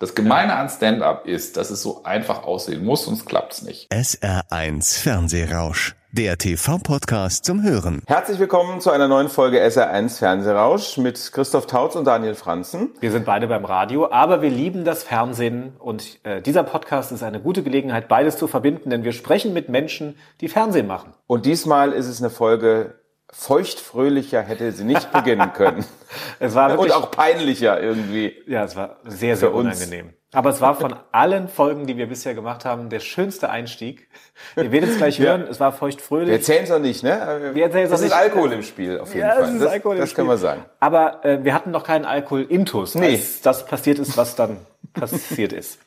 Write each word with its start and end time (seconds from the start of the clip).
Das 0.00 0.14
Gemeine 0.14 0.54
an 0.54 0.68
Stand-up 0.68 1.26
ist, 1.26 1.56
dass 1.56 1.70
es 1.70 1.82
so 1.82 2.02
einfach 2.04 2.44
aussehen 2.44 2.84
muss, 2.84 3.06
sonst 3.06 3.26
klappt's 3.26 3.62
nicht. 3.62 3.90
SR1 3.90 5.02
Fernsehrausch, 5.02 5.96
der 6.12 6.38
TV-Podcast 6.38 7.44
zum 7.44 7.64
Hören. 7.64 8.02
Herzlich 8.06 8.38
willkommen 8.38 8.80
zu 8.80 8.92
einer 8.92 9.08
neuen 9.08 9.28
Folge 9.28 9.60
SR1 9.60 10.18
Fernsehrausch 10.18 10.98
mit 10.98 11.32
Christoph 11.32 11.66
Tautz 11.66 11.96
und 11.96 12.04
Daniel 12.04 12.36
Franzen. 12.36 12.90
Wir 13.00 13.10
sind 13.10 13.26
beide 13.26 13.48
beim 13.48 13.64
Radio, 13.64 14.08
aber 14.12 14.40
wir 14.40 14.50
lieben 14.50 14.84
das 14.84 15.02
Fernsehen 15.02 15.72
und 15.80 16.24
äh, 16.24 16.42
dieser 16.42 16.62
Podcast 16.62 17.10
ist 17.10 17.24
eine 17.24 17.40
gute 17.40 17.64
Gelegenheit, 17.64 18.06
beides 18.06 18.36
zu 18.36 18.46
verbinden, 18.46 18.90
denn 18.90 19.02
wir 19.02 19.12
sprechen 19.12 19.52
mit 19.52 19.68
Menschen, 19.68 20.16
die 20.40 20.48
Fernsehen 20.48 20.86
machen. 20.86 21.12
Und 21.26 21.44
diesmal 21.44 21.90
ist 21.90 22.06
es 22.06 22.20
eine 22.22 22.30
Folge 22.30 22.97
feuchtfröhlicher 23.32 24.42
hätte 24.42 24.72
sie 24.72 24.84
nicht 24.84 25.12
beginnen 25.12 25.52
können. 25.52 25.84
Es 26.38 26.54
war 26.54 26.70
wirklich, 26.70 26.94
und 26.94 27.02
auch 27.02 27.10
peinlicher 27.10 27.78
irgendwie. 27.82 28.34
ja, 28.46 28.64
es 28.64 28.74
war 28.76 28.96
sehr, 29.04 29.36
sehr 29.36 29.52
unangenehm. 29.52 30.14
Aber 30.32 30.50
es 30.50 30.60
war 30.60 30.74
von 30.74 30.94
allen 31.10 31.48
Folgen, 31.48 31.86
die 31.86 31.96
wir 31.96 32.06
bisher 32.06 32.34
gemacht 32.34 32.66
haben, 32.66 32.90
der 32.90 33.00
schönste 33.00 33.48
Einstieg. 33.48 34.08
Ihr 34.56 34.70
werdet 34.70 34.90
es 34.90 34.98
gleich 34.98 35.18
hören, 35.20 35.46
es 35.48 35.58
war 35.58 35.72
Wir 35.72 35.78
feuchtfröhlich. 35.78 36.30
erzählen 36.34 36.64
es 36.64 36.70
noch 36.70 36.78
nicht, 36.80 37.02
ne? 37.02 37.50
Wir 37.54 37.64
erzählen's 37.64 37.90
das 37.90 38.00
noch 38.00 38.06
ist 38.08 38.12
nicht. 38.12 38.20
Alkohol 38.22 38.52
im 38.52 38.62
Spiel, 38.62 38.98
auf 39.00 39.08
jeden 39.14 39.26
Ja, 39.26 39.34
Fall. 39.36 39.44
es 39.44 39.50
ist 39.54 39.62
das 39.62 39.72
Alkohol 39.72 39.94
im 39.96 40.00
das 40.02 40.10
Spiel. 40.10 40.16
können 40.16 40.28
wir 40.28 40.36
sagen. 40.36 40.64
Aber 40.80 41.24
äh, 41.24 41.42
wir 41.44 41.54
hatten 41.54 41.70
noch 41.70 41.82
keinen 41.82 42.04
Alkohol-Intus, 42.04 42.94
Nee. 42.94 43.12
als 43.12 43.40
das 43.40 43.64
passiert 43.64 43.98
ist, 43.98 44.18
was 44.18 44.36
dann 44.36 44.58
passiert 44.92 45.54
ist. 45.54 45.78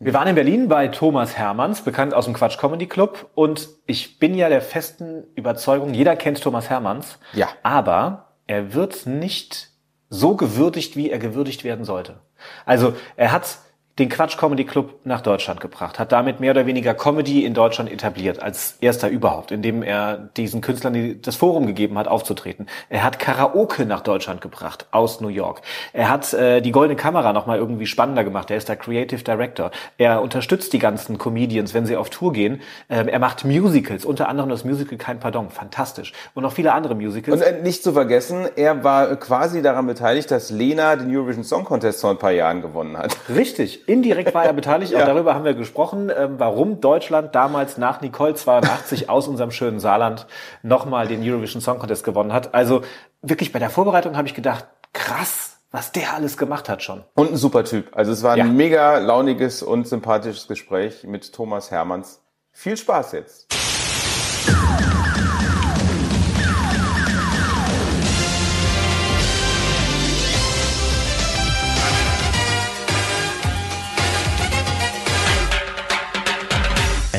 Wir 0.00 0.14
waren 0.14 0.26
in 0.26 0.36
Berlin 0.36 0.68
bei 0.68 0.88
Thomas 0.88 1.36
Hermanns, 1.36 1.82
bekannt 1.82 2.14
aus 2.14 2.24
dem 2.24 2.32
Quatsch 2.32 2.56
Comedy 2.58 2.86
Club. 2.86 3.28
Und 3.34 3.68
ich 3.84 4.18
bin 4.18 4.34
ja 4.34 4.48
der 4.48 4.62
festen 4.62 5.24
Überzeugung, 5.34 5.92
jeder 5.92 6.16
kennt 6.16 6.42
Thomas 6.42 6.70
Hermanns. 6.70 7.18
Ja. 7.34 7.48
Aber 7.62 8.32
er 8.46 8.72
wird 8.72 9.04
nicht 9.04 9.68
so 10.08 10.34
gewürdigt, 10.34 10.96
wie 10.96 11.10
er 11.10 11.18
gewürdigt 11.18 11.62
werden 11.62 11.84
sollte. 11.84 12.20
Also 12.64 12.94
er 13.16 13.32
hat 13.32 13.58
den 14.02 14.08
Quatsch 14.08 14.36
Comedy 14.36 14.64
Club 14.64 14.98
nach 15.04 15.20
Deutschland 15.20 15.60
gebracht, 15.60 16.00
hat 16.00 16.10
damit 16.10 16.40
mehr 16.40 16.50
oder 16.50 16.66
weniger 16.66 16.92
Comedy 16.92 17.44
in 17.44 17.54
Deutschland 17.54 17.90
etabliert, 17.90 18.42
als 18.42 18.76
erster 18.80 19.08
überhaupt, 19.08 19.52
indem 19.52 19.84
er 19.84 20.16
diesen 20.36 20.60
Künstlern 20.60 21.20
das 21.22 21.36
Forum 21.36 21.66
gegeben 21.66 21.96
hat, 21.96 22.08
aufzutreten. 22.08 22.66
Er 22.88 23.04
hat 23.04 23.20
Karaoke 23.20 23.86
nach 23.86 24.00
Deutschland 24.00 24.40
gebracht, 24.40 24.86
aus 24.90 25.20
New 25.20 25.28
York. 25.28 25.62
Er 25.92 26.10
hat 26.10 26.34
äh, 26.34 26.60
die 26.60 26.72
Goldene 26.72 26.96
Kamera 26.96 27.32
nochmal 27.32 27.58
irgendwie 27.58 27.86
spannender 27.86 28.24
gemacht. 28.24 28.50
Er 28.50 28.56
ist 28.56 28.68
der 28.68 28.74
Creative 28.74 29.22
Director. 29.22 29.70
Er 29.98 30.20
unterstützt 30.20 30.72
die 30.72 30.80
ganzen 30.80 31.16
Comedians, 31.16 31.72
wenn 31.72 31.86
sie 31.86 31.96
auf 31.96 32.10
Tour 32.10 32.32
gehen. 32.32 32.60
Ähm, 32.90 33.06
er 33.06 33.20
macht 33.20 33.44
Musicals, 33.44 34.04
unter 34.04 34.28
anderem 34.28 34.50
das 34.50 34.64
Musical 34.64 34.98
Kein 34.98 35.20
Pardon, 35.20 35.50
fantastisch. 35.50 36.12
Und 36.34 36.42
noch 36.42 36.52
viele 36.52 36.72
andere 36.72 36.96
Musicals. 36.96 37.40
Und 37.40 37.46
äh, 37.46 37.62
nicht 37.62 37.84
zu 37.84 37.92
vergessen, 37.92 38.48
er 38.56 38.82
war 38.82 39.14
quasi 39.14 39.62
daran 39.62 39.86
beteiligt, 39.86 40.32
dass 40.32 40.50
Lena 40.50 40.96
den 40.96 41.14
Eurovision 41.14 41.44
Song 41.44 41.64
Contest 41.64 42.00
vor 42.00 42.10
ein 42.10 42.18
paar 42.18 42.32
Jahren 42.32 42.62
gewonnen 42.62 42.98
hat. 42.98 43.16
Richtig, 43.28 43.86
indirekt 43.92 44.34
war 44.34 44.44
er 44.44 44.52
beteiligt. 44.52 44.94
Auch 44.94 45.00
darüber 45.04 45.34
haben 45.34 45.44
wir 45.44 45.54
gesprochen, 45.54 46.10
ähm, 46.16 46.34
warum 46.38 46.80
Deutschland 46.80 47.34
damals 47.34 47.76
nach 47.78 48.00
Nicole 48.00 48.34
82 48.34 49.08
aus 49.10 49.28
unserem 49.28 49.50
schönen 49.50 49.80
Saarland 49.80 50.26
nochmal 50.62 51.06
den 51.08 51.22
Eurovision 51.22 51.60
Song 51.60 51.78
Contest 51.78 52.04
gewonnen 52.04 52.32
hat. 52.32 52.54
Also 52.54 52.82
wirklich 53.20 53.52
bei 53.52 53.58
der 53.58 53.70
Vorbereitung 53.70 54.16
habe 54.16 54.26
ich 54.26 54.34
gedacht, 54.34 54.66
krass, 54.92 55.58
was 55.70 55.92
der 55.92 56.14
alles 56.14 56.36
gemacht 56.36 56.68
hat 56.68 56.82
schon. 56.82 57.02
Und 57.14 57.32
ein 57.32 57.36
super 57.36 57.64
Typ. 57.64 57.96
Also 57.96 58.12
es 58.12 58.22
war 58.22 58.32
ein 58.32 58.38
Ja. 58.38 58.44
mega 58.44 58.98
launiges 58.98 59.62
und 59.62 59.86
sympathisches 59.86 60.48
Gespräch 60.48 61.04
mit 61.04 61.32
Thomas 61.32 61.70
Hermanns. 61.70 62.22
Viel 62.50 62.76
Spaß 62.76 63.12
jetzt. 63.12 63.61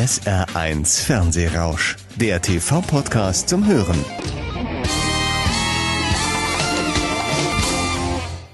SR1 0.08 1.06
Fernsehrausch, 1.06 1.96
der 2.18 2.42
TV-Podcast 2.42 3.48
zum 3.48 3.66
Hören. 3.66 4.04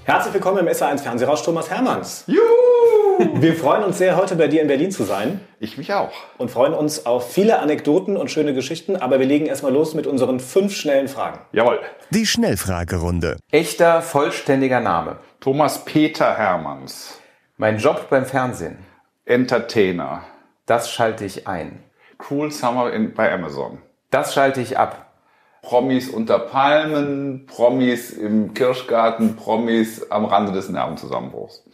Herzlich 0.04 0.34
willkommen 0.34 0.58
im 0.58 0.68
SA1 0.68 0.98
Fernsehrausch 1.00 1.42
Thomas 1.42 1.68
Hermanns. 1.68 2.22
Juhu! 2.28 3.40
Wir 3.40 3.56
freuen 3.56 3.82
uns 3.82 3.98
sehr, 3.98 4.16
heute 4.16 4.36
bei 4.36 4.46
dir 4.46 4.62
in 4.62 4.68
Berlin 4.68 4.92
zu 4.92 5.02
sein 5.02 5.40
Ich 5.58 5.76
mich 5.76 5.92
auch. 5.92 6.12
und 6.38 6.52
freuen 6.52 6.72
uns 6.72 7.04
auf 7.04 7.32
viele 7.32 7.58
Anekdoten 7.58 8.16
und 8.16 8.30
schöne 8.30 8.54
Geschichten. 8.54 8.94
Aber 8.94 9.18
wir 9.18 9.26
legen 9.26 9.46
erstmal 9.46 9.72
los 9.72 9.94
mit 9.94 10.06
unseren 10.06 10.38
fünf 10.38 10.76
schnellen 10.76 11.08
Fragen. 11.08 11.40
Jawohl. 11.50 11.80
Die 12.10 12.26
Schnellfragerunde. 12.26 13.38
Echter, 13.50 14.02
vollständiger 14.02 14.78
Name. 14.78 15.16
Thomas 15.40 15.84
Peter 15.84 16.36
Hermanns. 16.38 17.18
Mein 17.56 17.78
Job 17.78 18.06
beim 18.08 18.24
Fernsehen. 18.24 18.78
Entertainer. 19.24 20.22
Das 20.70 20.88
schalte 20.88 21.24
ich 21.24 21.48
ein. 21.48 21.82
Cruel 22.16 22.52
Summer 22.52 22.92
in, 22.92 23.12
bei 23.12 23.32
Amazon. 23.32 23.78
Das 24.12 24.34
schalte 24.34 24.60
ich 24.60 24.78
ab. 24.78 25.16
Promis 25.62 26.08
unter 26.08 26.38
Palmen, 26.38 27.44
Promis 27.46 28.12
im 28.12 28.54
Kirschgarten, 28.54 29.34
Promis 29.34 30.08
am 30.12 30.26
Rande 30.26 30.52
des 30.52 30.68
Nervenzusammenbruchs. 30.68 31.64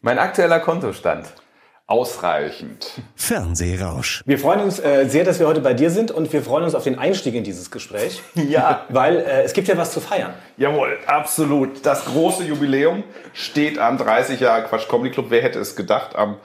Mein 0.00 0.18
aktueller 0.18 0.60
Kontostand. 0.60 1.30
Ausreichend. 1.86 3.02
Fernsehrausch. 3.16 4.22
Wir 4.24 4.38
freuen 4.38 4.60
uns 4.60 4.80
äh, 4.80 5.04
sehr, 5.10 5.24
dass 5.24 5.38
wir 5.38 5.46
heute 5.46 5.60
bei 5.60 5.74
dir 5.74 5.90
sind 5.90 6.10
und 6.10 6.32
wir 6.32 6.42
freuen 6.42 6.64
uns 6.64 6.74
auf 6.74 6.84
den 6.84 6.98
Einstieg 6.98 7.34
in 7.34 7.44
dieses 7.44 7.70
Gespräch. 7.70 8.22
Ja. 8.34 8.86
Weil 8.88 9.18
äh, 9.18 9.42
es 9.42 9.52
gibt 9.52 9.68
ja 9.68 9.76
was 9.76 9.92
zu 9.92 10.00
feiern. 10.00 10.32
Jawohl, 10.56 10.96
absolut. 11.06 11.84
Das 11.84 12.06
große 12.06 12.44
Jubiläum 12.44 13.04
steht 13.34 13.78
an 13.78 13.98
30 13.98 14.40
Jahre 14.40 14.62
Quatsch 14.62 14.88
Comedy 14.88 15.10
Club. 15.10 15.26
Wer 15.28 15.42
hätte 15.42 15.58
es 15.58 15.76
gedacht? 15.76 16.16
Am 16.16 16.38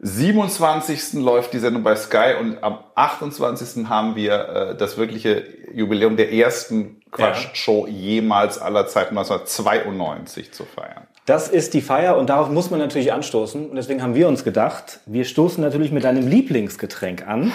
27. 0.00 1.14
läuft 1.14 1.52
die 1.52 1.58
Sendung 1.58 1.82
bei 1.82 1.96
Sky 1.96 2.34
und 2.38 2.62
am 2.62 2.78
28. 2.94 3.86
haben 3.88 4.14
wir 4.14 4.48
äh, 4.48 4.76
das 4.76 4.96
wirkliche 4.96 5.44
Jubiläum 5.74 6.16
der 6.16 6.32
ersten 6.32 7.00
Quatsch-Show 7.10 7.88
jemals 7.88 8.58
aller 8.58 8.86
Zeiten 8.86 9.18
1992 9.18 10.52
zu 10.52 10.64
feiern. 10.64 11.08
Das 11.28 11.46
ist 11.46 11.74
die 11.74 11.82
Feier 11.82 12.16
und 12.16 12.30
darauf 12.30 12.48
muss 12.48 12.70
man 12.70 12.80
natürlich 12.80 13.12
anstoßen. 13.12 13.68
Und 13.68 13.76
deswegen 13.76 14.02
haben 14.02 14.14
wir 14.14 14.28
uns 14.28 14.44
gedacht, 14.44 15.00
wir 15.04 15.26
stoßen 15.26 15.62
natürlich 15.62 15.92
mit 15.92 16.04
deinem 16.04 16.26
Lieblingsgetränk 16.26 17.28
an. 17.28 17.52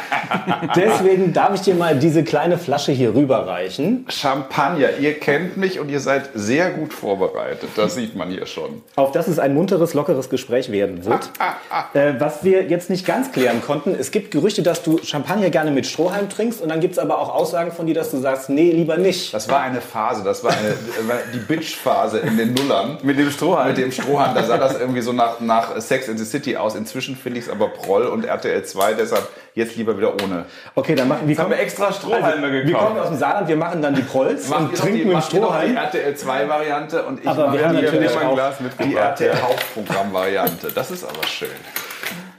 deswegen 0.74 1.34
darf 1.34 1.54
ich 1.54 1.60
dir 1.60 1.74
mal 1.74 1.98
diese 1.98 2.24
kleine 2.24 2.56
Flasche 2.56 2.92
hier 2.92 3.14
rüberreichen. 3.14 4.06
Champagner, 4.08 4.96
ihr 4.98 5.20
kennt 5.20 5.58
mich 5.58 5.80
und 5.80 5.90
ihr 5.90 6.00
seid 6.00 6.30
sehr 6.32 6.70
gut 6.70 6.94
vorbereitet. 6.94 7.68
Das 7.76 7.94
sieht 7.94 8.16
man 8.16 8.30
hier 8.30 8.46
schon. 8.46 8.80
Auf 8.96 9.12
das 9.12 9.28
es 9.28 9.38
ein 9.38 9.52
munteres, 9.52 9.92
lockeres 9.92 10.30
Gespräch 10.30 10.72
werden 10.72 11.04
wird. 11.04 11.28
äh, 11.92 12.14
was 12.18 12.42
wir 12.42 12.62
jetzt 12.62 12.88
nicht 12.88 13.04
ganz 13.04 13.32
klären 13.32 13.60
konnten, 13.60 13.94
es 13.94 14.12
gibt 14.12 14.30
Gerüchte, 14.30 14.62
dass 14.62 14.82
du 14.82 14.96
Champagner 15.04 15.50
gerne 15.50 15.72
mit 15.72 15.84
Strohhalm 15.84 16.30
trinkst 16.30 16.62
und 16.62 16.70
dann 16.70 16.80
gibt 16.80 16.94
es 16.94 16.98
aber 16.98 17.18
auch 17.18 17.34
Aussagen 17.34 17.70
von 17.70 17.86
dir, 17.86 17.94
dass 17.94 18.12
du 18.12 18.16
sagst, 18.16 18.48
nee, 18.48 18.70
lieber 18.70 18.96
nicht. 18.96 19.34
Das 19.34 19.50
war 19.50 19.60
eine 19.60 19.82
Phase, 19.82 20.24
das 20.24 20.42
war 20.42 20.52
eine, 20.52 20.74
war 21.06 21.18
die 21.34 21.40
Bitch-Phase 21.40 22.20
in 22.20 22.38
den 22.38 22.54
Nullern. 22.54 22.93
Mit 23.02 23.18
dem 23.18 23.30
Strohhalm. 23.30 23.68
Mit 23.68 23.78
dem 23.78 23.92
Strohhalm, 23.92 24.34
da 24.34 24.42
sah 24.44 24.58
das 24.58 24.78
irgendwie 24.78 25.00
so 25.00 25.12
nach, 25.12 25.40
nach 25.40 25.80
Sex 25.80 26.08
in 26.08 26.18
the 26.18 26.24
City 26.24 26.56
aus. 26.56 26.74
Inzwischen 26.74 27.16
finde 27.16 27.38
ich 27.38 27.46
es 27.46 27.50
aber 27.50 27.68
Proll 27.68 28.06
und 28.06 28.24
RTL 28.24 28.64
2, 28.64 28.94
deshalb 28.94 29.28
jetzt 29.54 29.76
lieber 29.76 29.96
wieder 29.96 30.12
ohne. 30.22 30.46
Okay, 30.74 30.94
dann 30.94 31.08
machen 31.08 31.28
wir. 31.28 31.38
haben 31.38 31.50
wir 31.50 31.58
extra 31.58 31.92
Strohhalme 31.92 32.52
Wir 32.52 32.64
gekauft. 32.64 32.86
kommen 32.86 32.98
aus 33.00 33.08
dem 33.08 33.18
Saarland, 33.18 33.48
wir 33.48 33.56
machen 33.56 33.82
dann 33.82 33.94
die 33.94 34.02
Prolls 34.02 34.50
und 34.50 34.74
trinken 34.76 35.08
mit 35.08 35.12
macht 35.12 35.32
ihr 35.32 35.40
doch 35.40 35.60
die 35.60 35.70
Strohhalm. 35.70 35.76
RTL 35.76 36.16
2 36.16 36.48
Variante 36.48 37.02
und 37.04 37.20
ich 37.20 37.28
Aber 37.28 37.52
wir 37.52 37.60
mache 37.60 37.64
haben 37.68 37.76
die, 37.76 37.82
natürlich 37.82 38.12
die, 38.12 38.18
auch 38.18 38.34
Glas 38.34 38.54
die 38.58 38.62
mitgebracht. 38.64 39.20
RTL 39.20 39.42
Hauptprogramm 39.42 40.12
Variante. 40.12 40.72
Das 40.74 40.90
ist 40.90 41.04
aber 41.04 41.26
schön. 41.26 41.48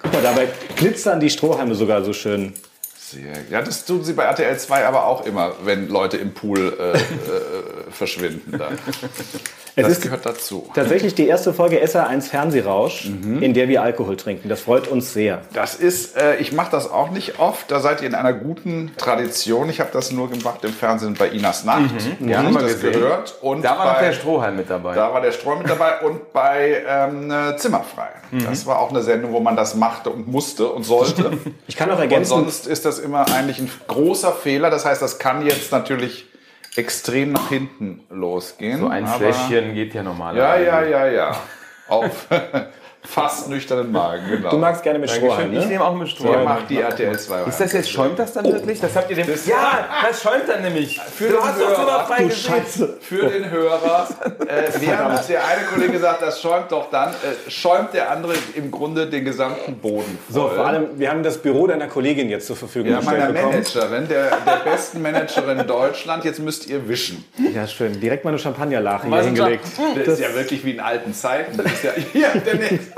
Guck 0.01 0.13
mal, 0.13 0.21
dabei 0.21 0.47
glitzern 0.75 1.19
die 1.19 1.29
Strohhalme 1.29 1.75
sogar 1.75 2.03
so 2.03 2.13
schön. 2.13 2.53
Sehr, 2.97 3.33
ja, 3.51 3.61
das 3.61 3.85
tun 3.85 4.03
sie 4.03 4.13
bei 4.13 4.23
RTL 4.23 4.57
2 4.57 4.85
aber 4.85 5.05
auch 5.05 5.25
immer, 5.25 5.53
wenn 5.63 5.89
Leute 5.89 6.17
im 6.17 6.33
Pool 6.33 6.75
äh, 6.79 6.93
äh, 6.93 6.97
verschwinden. 7.91 8.57
Dann. 8.57 8.77
Es 9.77 9.83
Das 9.83 9.91
ist 9.93 10.01
gehört 10.03 10.25
dazu. 10.25 10.69
tatsächlich 10.73 11.15
die 11.15 11.27
erste 11.27 11.53
Folge 11.53 11.83
SA1 11.83 12.29
Fernsehrausch, 12.29 13.05
in 13.41 13.53
der 13.53 13.67
wir 13.67 13.81
Alkohol 13.81 14.15
trinken. 14.15 14.47
Das 14.47 14.61
freut 14.61 14.87
uns 14.87 15.11
sehr. 15.13 15.41
Das 15.51 15.75
ist, 15.75 16.15
äh, 16.15 16.37
ich 16.37 16.53
mache 16.53 16.71
das 16.71 16.89
auch 16.89 17.11
nicht 17.11 17.39
oft. 17.39 17.69
Da 17.71 17.81
seid 17.81 18.01
ihr 18.01 18.07
in 18.07 18.15
einer 18.15 18.31
guten 18.31 18.93
Tradition. 18.97 19.69
Ich 19.69 19.81
habe 19.81 19.89
das 19.91 20.11
nur 20.11 20.29
gemacht 20.29 20.63
im 20.63 20.71
Fernsehen 20.71 21.15
bei 21.15 21.27
Inas 21.27 21.65
Nacht. 21.65 21.89
Ja, 22.21 22.37
Hab 22.37 22.45
haben 22.45 22.53
wir 22.53 22.61
das 22.61 22.73
gesehen. 22.75 22.93
gehört. 22.93 23.35
Und 23.41 23.63
Da 23.65 23.77
war 23.77 23.85
noch 23.85 23.93
bei, 23.95 24.01
der 24.05 24.13
Strohhalm 24.13 24.55
mit 24.55 24.69
dabei. 24.69 24.95
Da 24.95 25.13
war 25.13 25.19
der 25.21 25.31
Strom 25.33 25.57
mit 25.59 25.69
dabei 25.69 25.99
und 25.99 26.31
bei 26.31 26.81
ähm, 26.87 27.29
äh, 27.31 27.57
Zimmerfrei. 27.57 28.07
Das 28.49 28.65
war 28.65 28.79
auch 28.79 28.91
eine 28.91 29.01
Sendung, 29.01 29.33
wo 29.33 29.39
man 29.41 29.55
das 29.57 29.75
machte 29.75 30.09
und 30.09 30.27
musste 30.27 30.67
und 30.67 30.83
sollte. 30.83 31.31
Ich 31.67 31.75
kann 31.75 31.89
auch 31.89 31.95
und 31.95 32.01
ergänzen, 32.01 32.29
sonst 32.29 32.67
ist 32.67 32.85
das 32.85 32.99
immer 32.99 33.25
eigentlich 33.33 33.59
ein 33.59 33.69
großer 33.87 34.31
Fehler. 34.31 34.69
Das 34.69 34.85
heißt, 34.85 35.01
das 35.01 35.19
kann 35.19 35.45
jetzt 35.45 35.71
natürlich 35.71 36.27
extrem 36.77 37.31
nach 37.31 37.49
hinten 37.49 38.03
losgehen. 38.09 38.79
So 38.79 38.87
ein 38.87 39.07
Fläschchen 39.07 39.73
geht 39.73 39.93
ja 39.93 40.03
normal. 40.03 40.37
Ja, 40.37 40.57
ja, 40.57 40.83
ja, 40.83 41.07
ja. 41.07 41.35
Auf 41.87 42.27
fast 43.07 43.49
nüchternen 43.49 43.91
Magen, 43.91 44.29
genau. 44.29 44.49
Du 44.49 44.57
magst 44.57 44.83
gerne 44.83 44.99
mit 44.99 45.09
Strohhalm, 45.09 45.53
Ich 45.53 45.59
ne? 45.59 45.65
nehme 45.67 45.83
auch 45.85 45.93
mit 45.93 46.07
Der 46.07 46.15
Strohhalm. 46.15 46.43
macht 46.43 46.69
die 46.69 46.79
RTL 46.79 47.17
2 47.17 47.43
Ist 47.43 47.59
das 47.59 47.73
jetzt, 47.73 47.89
schäumt 47.89 48.19
das 48.19 48.33
dann 48.33 48.45
wirklich? 48.45 48.79
Das 48.81 48.95
habt 48.95 49.09
ihr 49.09 49.15
dem. 49.15 49.27
Ja, 49.45 49.85
das 50.07 50.21
schäumt 50.21 50.43
dann 50.47 50.61
nämlich. 50.61 50.99
Für 50.99 51.27
du 51.27 51.33
den 51.35 51.43
hast 51.43 51.61
doch 51.61 51.69
so 51.69 51.81
Hörer. 51.81 51.97
noch 51.99 52.07
frei 52.07 52.23
gesehen. 52.23 52.89
Für 53.01 53.27
den 53.29 53.49
Hörer. 53.49 54.07
Äh, 54.47 54.63
während 54.79 55.29
der 55.29 55.45
eine 55.45 55.65
Kollege 55.71 55.93
gesagt, 55.93 56.21
das 56.21 56.41
schäumt 56.41 56.71
doch 56.71 56.89
dann, 56.89 57.09
äh, 57.09 57.49
schäumt 57.49 57.93
der 57.93 58.11
andere 58.11 58.33
im 58.55 58.71
Grunde 58.71 59.07
den 59.07 59.23
gesamten 59.25 59.75
Boden. 59.77 60.17
So, 60.29 60.47
voll. 60.47 60.55
vor 60.55 60.65
allem, 60.67 60.87
wir 60.97 61.09
haben 61.09 61.23
das 61.23 61.37
Büro 61.37 61.67
deiner 61.67 61.87
Kollegin 61.87 62.29
jetzt 62.29 62.47
zur 62.47 62.55
Verfügung 62.55 62.91
Ja, 62.91 63.01
meiner 63.01 63.27
gestellt 63.31 63.33
bekommen. 63.35 63.51
Managerin, 63.53 64.07
der, 64.07 64.37
der 64.45 64.71
besten 64.71 65.01
Managerin 65.01 65.67
Deutschland. 65.67 66.23
Jetzt 66.25 66.39
müsst 66.39 66.67
ihr 66.67 66.87
wischen. 66.87 67.23
Ja, 67.53 67.67
schön. 67.67 67.99
Direkt 67.99 68.23
mal 68.25 68.31
eine 68.31 68.39
Champagnerlache 68.39 69.07
hier 69.07 69.21
hingelegt. 69.21 69.65
Das 69.95 70.07
ist 70.07 70.19
ja 70.19 70.33
wirklich 70.33 70.63
wie 70.65 70.71
in 70.71 70.79
alten 70.79 71.13
Zeiten. 71.13 71.57
Das 71.57 71.65
ist 71.67 71.83
ja, 71.83 71.91
hier, 72.13 72.27
der 72.29 72.55
nächste. 72.55 72.79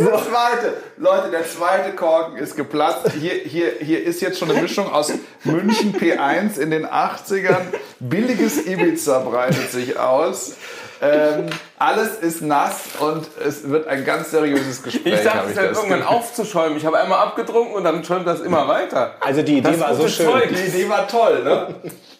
Der 0.00 0.12
zweite, 0.14 0.74
Leute, 0.96 1.30
der 1.30 1.46
zweite 1.46 1.94
Korken 1.94 2.38
ist 2.38 2.56
geplatzt. 2.56 3.12
Hier, 3.20 3.34
hier, 3.34 3.72
hier 3.80 4.02
ist 4.02 4.22
jetzt 4.22 4.38
schon 4.38 4.50
eine 4.50 4.62
Mischung 4.62 4.90
aus 4.90 5.12
München 5.44 5.94
P1 5.94 6.58
in 6.58 6.70
den 6.70 6.86
80ern. 6.86 7.66
Billiges 7.98 8.66
Ibiza 8.66 9.18
breitet 9.18 9.70
sich 9.70 9.98
aus. 9.98 10.54
Ähm, 11.02 11.46
alles 11.78 12.16
ist 12.16 12.40
nass 12.42 12.82
und 12.98 13.26
es 13.46 13.68
wird 13.68 13.88
ein 13.88 14.04
ganz 14.04 14.30
seriöses 14.30 14.82
Gespräch. 14.82 15.14
Ich 15.14 15.22
dachte, 15.22 15.38
habe 15.38 15.50
es 15.50 15.56
das 15.56 15.78
irgendwann 15.78 16.02
aufzuschäumen. 16.02 16.78
Ich 16.78 16.86
habe 16.86 16.98
einmal 16.98 17.18
abgetrunken 17.20 17.74
und 17.74 17.84
dann 17.84 18.02
schäumt 18.04 18.26
das 18.26 18.40
immer 18.40 18.68
weiter. 18.68 19.16
Also 19.20 19.42
die 19.42 19.58
Idee 19.58 19.70
Das 19.72 19.80
war 19.80 19.94
so 19.94 20.02
gute 20.02 20.12
schön. 20.12 20.26
Zeug. 20.26 20.48
Die 20.50 20.68
Idee 20.68 20.88
war 20.88 21.08
toll, 21.08 21.42
ne? 21.44 21.74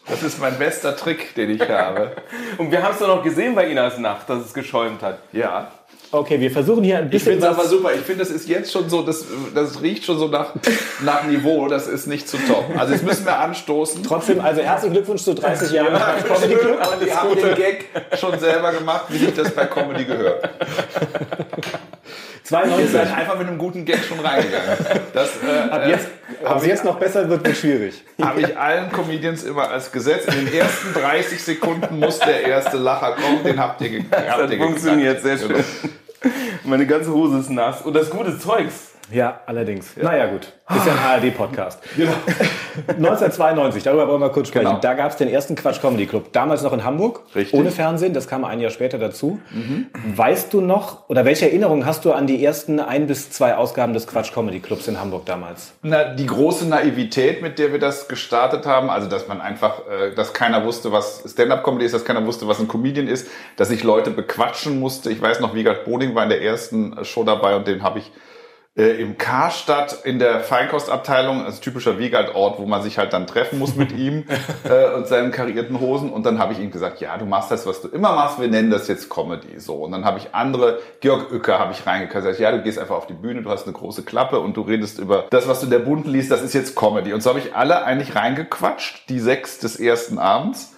Das 0.06 0.22
ist 0.22 0.38
mein 0.40 0.58
bester 0.58 0.96
Trick, 0.96 1.34
den 1.34 1.50
ich 1.50 1.60
habe. 1.68 2.12
Und 2.58 2.70
wir 2.70 2.82
haben 2.82 2.92
es 2.92 2.98
doch 2.98 3.08
noch 3.08 3.22
gesehen 3.22 3.54
bei 3.54 3.66
Inas 3.68 3.98
Nacht, 3.98 4.28
dass 4.28 4.44
es 4.44 4.54
geschäumt 4.54 5.02
hat. 5.02 5.18
Ja. 5.32 5.70
Okay, 6.12 6.40
wir 6.40 6.50
versuchen 6.50 6.82
hier 6.82 6.98
ein 6.98 7.04
Ich 7.04 7.10
bisschen 7.10 7.34
finde 7.34 7.46
es 7.46 7.52
aber 7.56 7.68
super. 7.68 7.90
Ich 7.94 8.00
finde, 8.00 8.24
das 8.24 8.30
ist 8.30 8.48
jetzt 8.48 8.72
schon 8.72 8.90
so, 8.90 9.02
das, 9.02 9.24
das 9.54 9.80
riecht 9.80 10.04
schon 10.04 10.18
so 10.18 10.26
nach, 10.26 10.54
nach 11.04 11.24
Niveau. 11.24 11.68
Das 11.68 11.86
ist 11.86 12.08
nicht 12.08 12.28
zu 12.28 12.36
top. 12.38 12.64
Also 12.76 12.92
jetzt 12.94 13.04
müssen 13.04 13.24
wir 13.26 13.38
anstoßen. 13.38 14.02
Trotzdem, 14.02 14.40
also 14.40 14.60
herzlichen 14.60 14.94
Glückwunsch 14.94 15.22
zu 15.22 15.34
30 15.34 15.70
Jahren 15.70 15.94
Comedy 16.26 16.54
Club. 16.56 16.78
Aber 16.80 16.96
die 17.04 17.12
haben 17.12 17.34
den 17.36 17.54
Gag 17.54 17.84
schon 18.18 18.36
selber 18.40 18.72
gemacht, 18.72 19.04
wie 19.10 19.18
sich 19.18 19.34
das 19.34 19.52
bei 19.52 19.66
Comedy 19.66 20.04
gehört. 20.04 20.48
Ihr 22.50 22.56
92. 22.56 22.90
seid 22.90 23.16
einfach 23.16 23.38
mit 23.38 23.46
einem 23.46 23.58
guten 23.58 23.84
Gag 23.84 23.98
schon 24.02 24.18
reingegangen. 24.18 24.76
Das 25.14 25.28
äh, 25.46 25.70
Ab 25.70 25.86
jetzt, 25.86 26.08
ob 26.44 26.56
es 26.56 26.66
jetzt 26.66 26.84
noch 26.84 26.98
besser 26.98 27.28
wird, 27.28 27.46
wird 27.46 27.56
schwierig. 27.56 28.02
habe 28.20 28.40
ich 28.40 28.58
allen 28.58 28.90
Comedians 28.90 29.44
immer 29.44 29.70
als 29.70 29.92
Gesetz. 29.92 30.24
In 30.24 30.46
den 30.46 30.54
ersten 30.54 30.92
30 30.92 31.40
Sekunden 31.40 32.00
muss 32.00 32.18
der 32.18 32.42
erste 32.42 32.76
Lacher 32.78 33.12
kommen. 33.12 33.44
Den 33.44 33.60
habt 33.60 33.80
ihr, 33.82 33.90
ge 33.90 34.00
habt 34.10 34.12
Das 34.12 34.24
ihr 34.24 34.32
hat 34.32 34.50
geknackt. 34.50 34.62
funktioniert, 34.70 35.22
sehr 35.22 35.38
schön. 35.38 35.64
Meine 36.64 36.86
ganze 36.86 37.12
Hose 37.12 37.38
ist 37.38 37.50
nass. 37.50 37.82
Und 37.82 37.94
das 37.94 38.10
gute 38.10 38.38
Zeugs. 38.38 38.89
Ja, 39.12 39.40
allerdings. 39.46 39.96
Naja, 39.96 40.26
gut. 40.26 40.52
Ist 40.76 40.86
ja 40.86 40.92
ein 40.92 40.98
ARD-Podcast. 40.98 41.80
1992, 42.86 43.82
darüber 43.84 44.06
wollen 44.06 44.20
wir 44.20 44.28
kurz 44.30 44.48
sprechen. 44.48 44.66
Genau. 44.66 44.78
Da 44.78 44.94
gab 44.94 45.10
es 45.10 45.16
den 45.16 45.28
ersten 45.28 45.56
Quatsch 45.56 45.80
Comedy 45.80 46.06
Club. 46.06 46.32
Damals 46.32 46.62
noch 46.62 46.72
in 46.72 46.84
Hamburg. 46.84 47.22
Richtig. 47.34 47.58
Ohne 47.58 47.72
Fernsehen, 47.72 48.14
das 48.14 48.28
kam 48.28 48.44
ein 48.44 48.60
Jahr 48.60 48.70
später 48.70 48.98
dazu. 48.98 49.40
Weißt 50.14 50.52
du 50.52 50.60
noch, 50.60 51.08
oder 51.08 51.24
welche 51.24 51.46
Erinnerungen 51.46 51.86
hast 51.86 52.04
du 52.04 52.12
an 52.12 52.28
die 52.28 52.44
ersten 52.44 52.78
ein 52.78 53.08
bis 53.08 53.30
zwei 53.30 53.56
Ausgaben 53.56 53.94
des 53.94 54.06
Quatsch 54.06 54.32
Comedy 54.32 54.60
Clubs 54.60 54.86
in 54.86 55.00
Hamburg 55.00 55.26
damals? 55.26 55.72
Na, 55.82 56.04
die 56.14 56.26
große 56.26 56.68
Naivität, 56.68 57.42
mit 57.42 57.58
der 57.58 57.72
wir 57.72 57.80
das 57.80 58.06
gestartet 58.06 58.64
haben, 58.64 58.90
also 58.90 59.08
dass 59.08 59.26
man 59.26 59.40
einfach, 59.40 59.80
äh, 59.88 60.14
dass 60.14 60.32
keiner 60.32 60.64
wusste, 60.64 60.92
was 60.92 61.24
Stand-up-Comedy 61.26 61.84
ist, 61.84 61.94
dass 61.94 62.04
keiner 62.04 62.24
wusste, 62.24 62.46
was 62.46 62.60
ein 62.60 62.68
Comedian 62.68 63.08
ist, 63.08 63.26
dass 63.56 63.70
ich 63.70 63.82
Leute 63.82 64.12
bequatschen 64.12 64.78
musste. 64.78 65.10
Ich 65.10 65.20
weiß 65.20 65.40
noch, 65.40 65.54
Wiegald 65.54 65.84
Boding 65.84 66.14
war 66.14 66.22
in 66.22 66.28
der 66.28 66.42
ersten 66.42 66.96
äh, 66.96 67.04
Show 67.04 67.24
dabei 67.24 67.56
und 67.56 67.66
den 67.66 67.82
habe 67.82 67.98
ich 67.98 68.12
äh, 68.76 69.00
im 69.00 69.18
Karstadt 69.18 70.04
in 70.04 70.18
der 70.20 70.40
Feinkostabteilung, 70.40 71.44
also 71.44 71.60
typischer 71.60 71.98
Wiegald-Ort, 71.98 72.58
wo 72.58 72.66
man 72.66 72.82
sich 72.82 72.98
halt 72.98 73.12
dann 73.12 73.26
treffen 73.26 73.58
muss 73.58 73.74
mit 73.74 73.90
ihm 73.92 74.24
äh, 74.64 74.94
und 74.94 75.08
seinen 75.08 75.32
karierten 75.32 75.80
Hosen. 75.80 76.10
Und 76.12 76.24
dann 76.24 76.38
habe 76.38 76.52
ich 76.52 76.60
ihm 76.60 76.70
gesagt, 76.70 77.00
ja, 77.00 77.18
du 77.18 77.26
machst 77.26 77.50
das, 77.50 77.66
was 77.66 77.82
du 77.82 77.88
immer 77.88 78.14
machst, 78.14 78.40
wir 78.40 78.48
nennen 78.48 78.70
das 78.70 78.86
jetzt 78.86 79.10
Comedy. 79.10 79.58
So. 79.58 79.74
Und 79.74 79.92
dann 79.92 80.04
habe 80.04 80.18
ich 80.18 80.34
andere, 80.34 80.78
Georg 81.00 81.32
Uecker 81.32 81.58
habe 81.58 81.72
ich 81.72 81.84
reingekriegt, 81.84 82.24
gesagt, 82.24 82.38
ja, 82.38 82.52
du 82.52 82.62
gehst 82.62 82.78
einfach 82.78 82.96
auf 82.96 83.06
die 83.06 83.14
Bühne, 83.14 83.42
du 83.42 83.50
hast 83.50 83.64
eine 83.64 83.72
große 83.72 84.04
Klappe 84.04 84.38
und 84.38 84.56
du 84.56 84.62
redest 84.62 84.98
über 84.98 85.26
das, 85.30 85.48
was 85.48 85.60
du 85.60 85.66
in 85.66 85.70
der 85.70 85.80
Bunten 85.80 86.10
liest, 86.10 86.30
das 86.30 86.42
ist 86.42 86.54
jetzt 86.54 86.76
Comedy. 86.76 87.12
Und 87.12 87.22
so 87.22 87.30
habe 87.30 87.40
ich 87.40 87.54
alle 87.54 87.84
eigentlich 87.84 88.14
reingequatscht, 88.14 89.08
die 89.08 89.18
sechs 89.18 89.58
des 89.58 89.80
ersten 89.80 90.18
Abends 90.18 90.74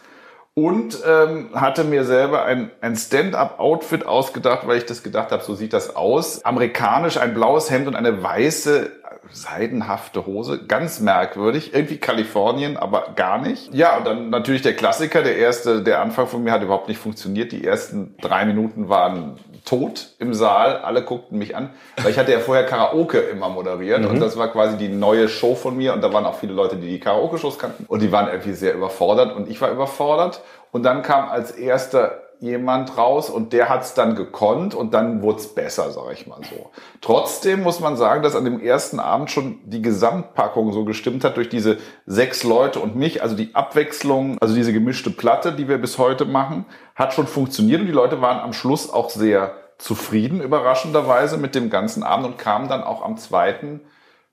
und 0.55 0.99
ähm, 1.07 1.51
hatte 1.55 1.85
mir 1.85 2.05
selber 2.05 2.45
ein, 2.45 2.71
ein 2.81 2.95
Stand-up-Outfit 2.95 4.05
ausgedacht, 4.05 4.67
weil 4.67 4.79
ich 4.79 4.87
das 4.87 5.03
gedacht 5.03 5.33
habe, 5.33 5.43
so 5.43 5.55
sieht 5.55 5.73
das 5.73 5.97
aus. 5.97 6.45
Amerikanisch, 6.45 7.17
ein 7.17 7.33
blaues 7.33 7.71
Hemd 7.71 7.89
und 7.89 7.97
eine 7.97 8.23
weiße 8.23 8.91
seidenhafte 9.31 10.27
Hose, 10.27 10.67
ganz 10.67 11.01
merkwürdig, 11.01 11.73
irgendwie 11.73 11.97
Kalifornien, 11.97 12.77
aber 12.77 13.13
gar 13.17 13.41
nicht. 13.41 13.73
Ja, 13.73 13.97
und 13.97 14.07
dann 14.07 14.31
natürlich 14.31 14.63
der 14.63 14.75
Klassiker, 14.75 15.23
der 15.23 15.37
erste, 15.37 15.83
der 15.83 16.03
Anfang 16.03 16.27
von 16.27 16.43
mir 16.43 16.53
hat 16.53 16.63
überhaupt 16.63 16.89
nicht 16.89 16.99
funktioniert. 16.99 17.53
Die 17.53 17.65
ersten 17.65 18.15
drei 18.21 18.45
Minuten 18.45 18.89
waren 18.89 19.39
tot 19.65 20.09
im 20.19 20.35
Saal, 20.35 20.79
alle 20.79 21.03
guckten 21.03 21.39
mich 21.39 21.55
an, 21.57 21.71
weil 22.03 22.11
ich 22.11 22.19
hatte 22.19 22.33
ja 22.33 22.41
vorher 22.41 22.67
Karaoke 22.67 23.19
immer 23.19 23.49
moderiert 23.49 24.05
und 24.05 24.21
das 24.21 24.37
war 24.37 24.49
quasi 24.49 24.77
die 24.77 24.89
neue 24.89 25.29
Show 25.29 25.55
von 25.55 25.77
mir 25.77 25.93
und 25.93 26.03
da 26.03 26.13
waren 26.13 26.27
auch 26.27 26.37
viele 26.37 26.53
Leute, 26.53 26.77
die 26.77 26.89
die 26.89 27.01
Karaoke-Shows 27.01 27.59
kannten 27.59 27.85
und 27.87 28.03
die 28.03 28.11
waren 28.13 28.29
irgendwie 28.29 28.53
sehr 28.53 28.75
überfordert 28.75 29.35
und 29.35 29.49
ich 29.49 29.61
war 29.61 29.71
überfordert. 29.71 30.43
Und 30.73 30.85
dann 30.85 31.03
kam 31.03 31.29
als 31.29 31.51
erster 31.51 32.23
jemand 32.43 32.99
raus 32.99 33.31
und 33.31 33.53
der 33.53 33.69
hat's 33.69 33.95
dann 33.95 34.17
gekonnt 34.17 34.75
und 34.75 34.93
dann 34.95 35.23
wurd's 35.23 35.55
besser, 35.55 35.93
sag 35.93 36.13
ich 36.13 36.27
mal 36.27 36.41
so. 36.43 36.71
Trotzdem 37.01 37.63
muss 37.63 37.79
man 37.79 37.97
sagen, 37.97 38.25
dass 38.25 38.35
an 38.35 38.45
dem 38.45 38.61
ersten 38.61 38.99
Abend 38.99 39.31
schon 39.31 39.61
die 39.65 39.81
Gesamtpackung 39.81 40.73
so 40.73 40.85
gestimmt 40.85 41.23
hat 41.23 41.37
durch 41.37 41.49
diese 41.49 41.79
sechs 42.05 42.43
Leute 42.43 42.81
und 42.81 42.97
mich, 42.97 43.23
also 43.23 43.37
die 43.37 43.55
Abwechslung, 43.55 44.39
also 44.41 44.57
diese 44.57 44.73
gemischte 44.73 45.11
Platte, 45.11 45.53
die 45.53 45.69
wir 45.69 45.79
bis 45.79 45.99
heute 45.99 46.25
machen, 46.25 46.67
hat 46.97 47.15
schon 47.15 47.29
funktioniert 47.29 47.81
und 47.81 47.87
die 47.87 47.93
Leute 47.93 48.21
waren 48.21 48.41
am 48.41 48.53
Schluss 48.53 48.93
auch 48.93 49.09
sehr 49.09 49.55
zufrieden, 49.79 50.41
überraschenderweise 50.41 51.39
mit 51.39 51.55
dem 51.55 51.71
ganzen 51.71 52.03
Abend 52.03 52.27
und 52.27 52.39
kamen 52.39 52.69
dann 52.69 52.83
auch 52.83 53.05
am 53.05 53.19
zweiten 53.19 53.83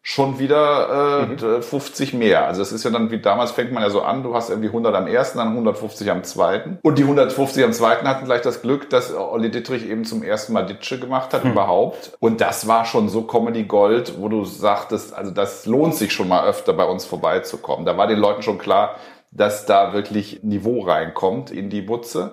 schon 0.10 0.40
wieder 0.40 1.30
äh, 1.38 1.62
50 1.62 2.16
mehr. 2.16 2.48
Also 2.48 2.64
es 2.64 2.72
ist 2.72 2.84
ja 2.84 2.90
dann 2.90 3.12
wie 3.12 3.20
damals 3.20 3.52
fängt 3.52 3.72
man 3.72 3.84
ja 3.84 3.92
so 3.92 4.02
an, 4.02 4.24
du 4.24 4.34
hast 4.34 4.50
irgendwie 4.50 4.70
100 4.70 4.96
am 4.96 5.06
ersten, 5.06 5.38
dann 5.38 5.50
150 5.50 6.10
am 6.10 6.24
zweiten. 6.24 6.80
Und 6.82 6.98
die 6.98 7.04
150 7.04 7.64
am 7.64 7.74
zweiten 7.74 8.08
hatten 8.08 8.26
gleich 8.26 8.42
das 8.42 8.64
Glück, 8.64 8.90
dass 8.90 9.14
Olli 9.14 9.52
Dittrich 9.52 9.88
eben 9.88 10.06
zum 10.06 10.24
ersten 10.24 10.54
Mal 10.54 10.66
Ditsche 10.66 11.00
gemacht 11.00 11.32
hat 11.36 11.44
überhaupt. 11.46 12.18
Und 12.20 12.42
das 12.42 12.68
war 12.68 12.86
schon 12.86 13.08
so 13.08 13.22
Comedy 13.22 13.66
Gold, 13.66 14.20
wo 14.20 14.30
du 14.30 14.46
sagtest, 14.46 15.14
also 15.14 15.30
das 15.30 15.68
lohnt 15.68 15.94
sich 15.94 16.12
schon 16.12 16.28
mal 16.28 16.44
öfter 16.44 16.74
bei 16.74 16.86
uns 16.86 17.06
vorbeizukommen. 17.06 17.86
Da 17.86 17.96
war 17.96 18.08
den 18.08 18.18
Leuten 18.18 18.42
schon 18.42 18.58
klar, 18.58 18.96
dass 19.30 19.68
da 19.68 19.94
wirklich 19.94 20.42
Niveau 20.42 20.82
reinkommt 20.82 21.52
in 21.52 21.70
die 21.70 21.84
Butze. 21.84 22.32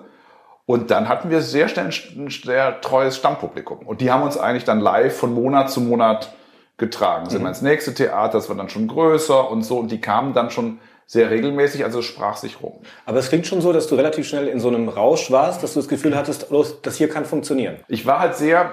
Und 0.65 0.89
dann 0.89 1.07
hatten 1.07 1.29
wir 1.29 1.41
sehr 1.41 1.67
schnell 1.67 1.91
ein 2.17 2.29
sehr 2.31 2.81
treues 2.81 3.17
Stammpublikum. 3.17 3.85
Und 3.85 4.01
die 4.01 4.11
haben 4.11 4.23
uns 4.23 4.35
eigentlich 4.35 4.65
dann 4.65 4.79
live 4.79 5.15
von 5.15 5.31
Monat 5.31 5.69
zu 5.69 5.79
Monat 5.79 6.33
getragen. 6.77 7.29
Sind 7.29 7.41
wir 7.41 7.49
ins 7.49 7.61
nächste 7.61 7.93
Theater, 7.93 8.33
das 8.33 8.49
war 8.49 8.55
dann 8.55 8.69
schon 8.69 8.87
größer 8.87 9.49
und 9.49 9.63
so. 9.63 9.77
Und 9.79 9.91
die 9.91 9.99
kamen 9.99 10.33
dann 10.33 10.51
schon 10.51 10.79
sehr 11.07 11.31
regelmäßig, 11.31 11.85
also 11.85 11.99
es 11.99 12.05
sprach 12.05 12.35
sich 12.35 12.61
rum. 12.61 12.73
Aber 13.05 13.17
es 13.17 13.29
klingt 13.29 13.47
schon 13.47 13.61
so, 13.61 13.71
dass 13.71 13.87
du 13.87 13.95
relativ 13.95 14.27
schnell 14.27 14.47
in 14.47 14.59
so 14.59 14.67
einem 14.67 14.89
Rausch 14.89 15.31
warst, 15.31 15.63
dass 15.63 15.73
du 15.73 15.79
das 15.79 15.87
Gefühl 15.87 16.15
hattest, 16.15 16.51
oh, 16.51 16.65
das 16.81 16.97
hier 16.97 17.07
kann 17.07 17.25
funktionieren. 17.25 17.77
Ich 17.87 18.05
war 18.05 18.19
halt 18.19 18.35
sehr, 18.35 18.71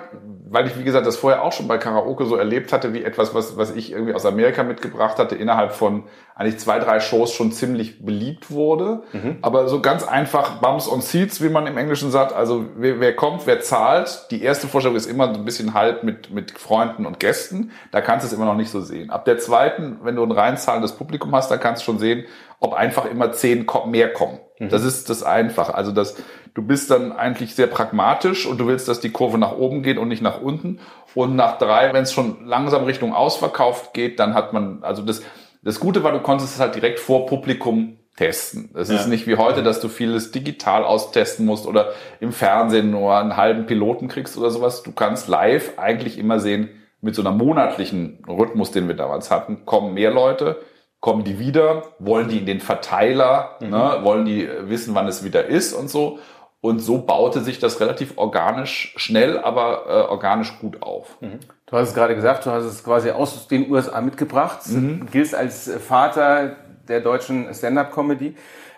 weil 0.54 0.68
ich, 0.68 0.78
wie 0.78 0.84
gesagt, 0.84 1.04
das 1.04 1.16
vorher 1.16 1.42
auch 1.42 1.52
schon 1.52 1.66
bei 1.66 1.78
Karaoke 1.78 2.26
so 2.26 2.36
erlebt 2.36 2.72
hatte, 2.72 2.94
wie 2.94 3.02
etwas, 3.02 3.34
was, 3.34 3.56
was 3.56 3.74
ich 3.74 3.90
irgendwie 3.90 4.14
aus 4.14 4.24
Amerika 4.24 4.62
mitgebracht 4.62 5.18
hatte, 5.18 5.34
innerhalb 5.34 5.72
von 5.72 6.04
eigentlich 6.36 6.58
zwei, 6.58 6.78
drei 6.78 7.00
Shows 7.00 7.32
schon 7.32 7.50
ziemlich 7.50 8.04
beliebt 8.04 8.52
wurde. 8.52 9.02
Aber 9.42 9.66
so 9.68 9.80
ganz 9.80 10.06
einfach 10.06 10.60
Bums 10.60 10.88
on 10.88 11.00
Seats, 11.00 11.42
wie 11.42 11.48
man 11.48 11.66
im 11.66 11.76
Englischen 11.76 12.12
sagt. 12.12 12.32
Also 12.32 12.66
wer, 12.76 13.00
wer 13.00 13.16
kommt, 13.16 13.46
wer 13.46 13.60
zahlt. 13.62 14.28
Die 14.30 14.42
erste 14.42 14.68
Vorstellung 14.68 14.96
ist 14.96 15.06
immer 15.06 15.32
so 15.34 15.40
ein 15.40 15.44
bisschen 15.44 15.74
halb 15.74 16.04
mit, 16.04 16.30
mit 16.30 16.52
Freunden 16.52 17.04
und 17.04 17.18
Gästen. 17.18 17.72
Da 17.90 18.00
kannst 18.00 18.24
du 18.24 18.28
es 18.28 18.32
immer 18.32 18.44
noch 18.46 18.56
nicht 18.56 18.70
so 18.70 18.80
sehen. 18.80 19.10
Ab 19.10 19.24
der 19.24 19.38
zweiten, 19.38 19.98
wenn 20.04 20.14
du 20.14 20.22
ein 20.22 20.32
rein 20.32 20.56
zahlendes 20.56 20.92
Publikum 20.92 21.34
hast, 21.34 21.50
dann 21.50 21.58
kannst 21.58 21.82
du 21.82 21.86
schon 21.86 21.98
sehen, 21.98 22.26
ob 22.60 22.74
einfach 22.74 23.04
immer 23.06 23.32
zehn 23.32 23.66
mehr 23.86 24.12
kommen. 24.12 24.38
Das 24.58 24.84
ist 24.84 25.10
das 25.10 25.22
Einfache. 25.22 25.74
Also 25.74 25.92
das, 25.92 26.16
du 26.54 26.62
bist 26.62 26.90
dann 26.90 27.12
eigentlich 27.12 27.54
sehr 27.54 27.66
pragmatisch 27.66 28.46
und 28.46 28.58
du 28.58 28.66
willst, 28.66 28.88
dass 28.88 29.00
die 29.00 29.10
Kurve 29.10 29.38
nach 29.38 29.52
oben 29.56 29.82
geht 29.82 29.98
und 29.98 30.08
nicht 30.08 30.22
nach 30.22 30.40
unten. 30.40 30.78
Und 31.14 31.36
nach 31.36 31.58
drei, 31.58 31.92
wenn 31.92 32.04
es 32.04 32.12
schon 32.12 32.46
langsam 32.46 32.84
Richtung 32.84 33.12
ausverkauft 33.12 33.94
geht, 33.94 34.20
dann 34.20 34.34
hat 34.34 34.52
man, 34.52 34.82
also 34.82 35.02
das, 35.02 35.22
das 35.62 35.80
Gute 35.80 36.02
war, 36.02 36.12
du 36.12 36.20
konntest 36.20 36.54
es 36.54 36.60
halt 36.60 36.74
direkt 36.74 37.00
vor 37.00 37.26
Publikum 37.26 37.98
testen. 38.16 38.70
Es 38.74 38.90
ist 38.90 39.08
nicht 39.08 39.26
wie 39.26 39.36
heute, 39.36 39.64
dass 39.64 39.80
du 39.80 39.88
vieles 39.88 40.30
digital 40.30 40.84
austesten 40.84 41.44
musst 41.44 41.66
oder 41.66 41.90
im 42.20 42.30
Fernsehen 42.30 42.92
nur 42.92 43.16
einen 43.16 43.36
halben 43.36 43.66
Piloten 43.66 44.06
kriegst 44.06 44.38
oder 44.38 44.50
sowas. 44.50 44.84
Du 44.84 44.92
kannst 44.92 45.26
live 45.26 45.72
eigentlich 45.78 46.16
immer 46.16 46.38
sehen, 46.38 46.70
mit 47.00 47.14
so 47.14 47.22
einer 47.22 47.32
monatlichen 47.32 48.22
Rhythmus, 48.26 48.70
den 48.70 48.88
wir 48.88 48.94
damals 48.94 49.30
hatten, 49.30 49.66
kommen 49.66 49.94
mehr 49.94 50.10
Leute, 50.10 50.60
kommen 51.04 51.22
die 51.22 51.38
wieder, 51.38 51.82
wollen 51.98 52.28
die 52.28 52.38
in 52.38 52.46
den 52.46 52.60
Verteiler, 52.60 53.58
ne, 53.60 53.98
wollen 54.04 54.24
die 54.24 54.46
äh, 54.46 54.70
wissen, 54.70 54.94
wann 54.94 55.06
es 55.06 55.22
wieder 55.22 55.44
ist 55.44 55.74
und 55.74 55.90
so. 55.90 56.18
Und 56.62 56.78
so 56.78 56.96
baute 57.02 57.40
sich 57.42 57.58
das 57.58 57.78
relativ 57.78 58.14
organisch, 58.16 58.94
schnell, 58.96 59.38
aber 59.38 59.84
äh, 59.86 60.10
organisch 60.10 60.58
gut 60.60 60.80
auf. 60.82 61.18
Du 61.66 61.76
hast 61.76 61.88
es 61.90 61.94
gerade 61.94 62.14
gesagt, 62.14 62.46
du 62.46 62.50
hast 62.50 62.64
es 62.64 62.82
quasi 62.82 63.10
aus 63.10 63.48
den 63.48 63.70
USA 63.70 64.00
mitgebracht, 64.00 64.60
Mhm. 64.66 65.06
giltst 65.12 65.34
als 65.34 65.70
Vater 65.86 66.56
der 66.88 67.00
deutschen 67.02 67.52
Stand-Up-Comedy. 67.52 68.34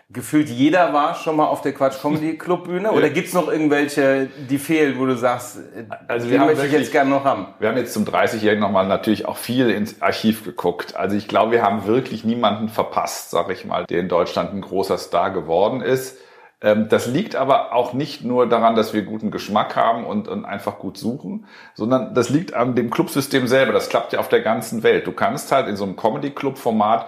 Gefühlt 0.09 0.49
jeder 0.49 0.93
war 0.93 1.17
schon 1.17 1.35
mal 1.35 1.47
auf 1.47 1.63
der 1.63 1.73
Quatsch 1.73 2.01
Comedy 2.01 2.35
Club 2.39 2.65
Bühne 2.65 2.93
oder 2.93 3.11
gibt's 3.11 3.33
noch 3.35 3.49
irgendwelche, 3.49 4.29
die 4.49 4.59
fehlen, 4.59 4.99
wo 5.01 5.05
du 5.07 5.17
sagst, 5.17 5.59
Also 6.07 6.27
die 6.27 6.33
wir 6.33 6.39
haben 6.41 6.47
möchte 6.47 6.65
ich 6.65 6.71
wirklich- 6.71 6.83
jetzt 6.87 6.93
gerne 6.93 7.11
noch 7.11 7.25
haben? 7.25 7.49
Wir 7.59 7.69
haben 7.69 7.77
jetzt 7.77 7.93
zum 7.93 8.05
30-Jährigen 8.05 8.61
nochmal 8.61 8.87
natürlich 8.87 9.27
auch 9.27 9.37
viel 9.37 9.69
ins 9.69 10.01
Archiv 10.01 10.45
geguckt. 10.45 10.95
Also 10.95 11.17
ich 11.17 11.27
glaube, 11.27 11.51
wir 11.51 11.63
haben 11.63 11.87
wirklich 11.87 12.25
niemanden 12.25 12.69
verpasst, 12.69 13.31
sag 13.31 13.51
ich 13.51 13.65
mal, 13.65 13.85
der 13.87 13.99
in 13.99 14.09
Deutschland 14.09 14.53
ein 14.53 14.61
großer 14.61 14.97
Star 14.99 15.33
geworden 15.33 15.81
ist. 15.81 16.19
Ähm, 16.63 16.89
Das 16.89 17.09
liegt 17.09 17.35
aber 17.35 17.75
auch 17.75 17.93
nicht 17.93 18.25
nur 18.25 18.49
daran, 18.49 18.77
dass 18.77 18.95
wir 18.95 19.03
guten 19.03 19.33
Geschmack 19.33 19.75
haben 19.75 20.05
und, 20.07 20.29
und 20.29 20.45
einfach 20.45 20.79
gut 20.79 20.99
suchen, 20.99 21.47
sondern 21.75 22.15
das 22.15 22.31
liegt 22.31 22.55
an 22.55 22.77
dem 22.77 22.91
Clubsystem 22.91 23.49
selber. 23.49 23.73
Das 23.73 23.89
klappt 23.89 24.13
ja 24.13 24.21
auf 24.21 24.29
der 24.29 24.41
ganzen 24.43 24.85
Welt. 24.85 25.05
Du 25.09 25.13
kannst 25.13 25.51
halt 25.51 25.67
in 25.67 25.75
so 25.75 25.83
einem 25.83 25.97
Comedy-Club-Format 25.97 27.07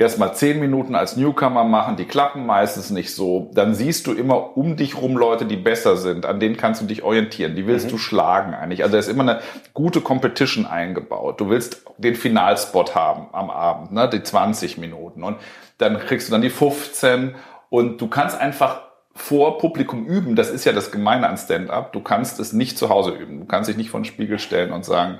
erstmal 0.00 0.34
zehn 0.34 0.58
Minuten 0.58 0.94
als 0.94 1.16
Newcomer 1.16 1.62
machen, 1.64 1.96
die 1.96 2.06
klappen 2.06 2.46
meistens 2.46 2.88
nicht 2.90 3.14
so. 3.14 3.50
Dann 3.52 3.74
siehst 3.74 4.06
du 4.06 4.12
immer 4.12 4.56
um 4.56 4.76
dich 4.76 4.96
rum 4.96 5.16
Leute, 5.16 5.44
die 5.44 5.56
besser 5.56 5.98
sind, 5.98 6.24
an 6.24 6.40
denen 6.40 6.56
kannst 6.56 6.80
du 6.80 6.86
dich 6.86 7.02
orientieren, 7.02 7.54
die 7.54 7.66
willst 7.66 7.92
du 7.92 7.98
schlagen 7.98 8.54
eigentlich. 8.54 8.82
Also 8.82 8.92
da 8.92 8.98
ist 8.98 9.08
immer 9.08 9.22
eine 9.22 9.40
gute 9.74 10.00
Competition 10.00 10.64
eingebaut. 10.64 11.38
Du 11.38 11.50
willst 11.50 11.84
den 11.98 12.14
Finalspot 12.14 12.94
haben 12.94 13.28
am 13.32 13.50
Abend, 13.50 13.92
ne, 13.92 14.08
die 14.08 14.22
20 14.22 14.78
Minuten 14.78 15.22
und 15.22 15.36
dann 15.76 15.98
kriegst 15.98 16.28
du 16.28 16.32
dann 16.32 16.42
die 16.42 16.50
15 16.50 17.34
und 17.68 18.00
du 18.00 18.08
kannst 18.08 18.40
einfach 18.40 18.80
vor 19.14 19.58
Publikum 19.58 20.06
üben. 20.06 20.34
Das 20.34 20.48
ist 20.48 20.64
ja 20.64 20.72
das 20.72 20.92
Gemeine 20.92 21.28
an 21.28 21.36
Stand-up. 21.36 21.92
Du 21.92 22.00
kannst 22.00 22.40
es 22.40 22.54
nicht 22.54 22.78
zu 22.78 22.88
Hause 22.88 23.10
üben. 23.10 23.40
Du 23.40 23.44
kannst 23.44 23.68
dich 23.68 23.76
nicht 23.76 23.90
vor 23.90 24.00
den 24.00 24.06
Spiegel 24.06 24.38
stellen 24.38 24.72
und 24.72 24.84
sagen, 24.84 25.18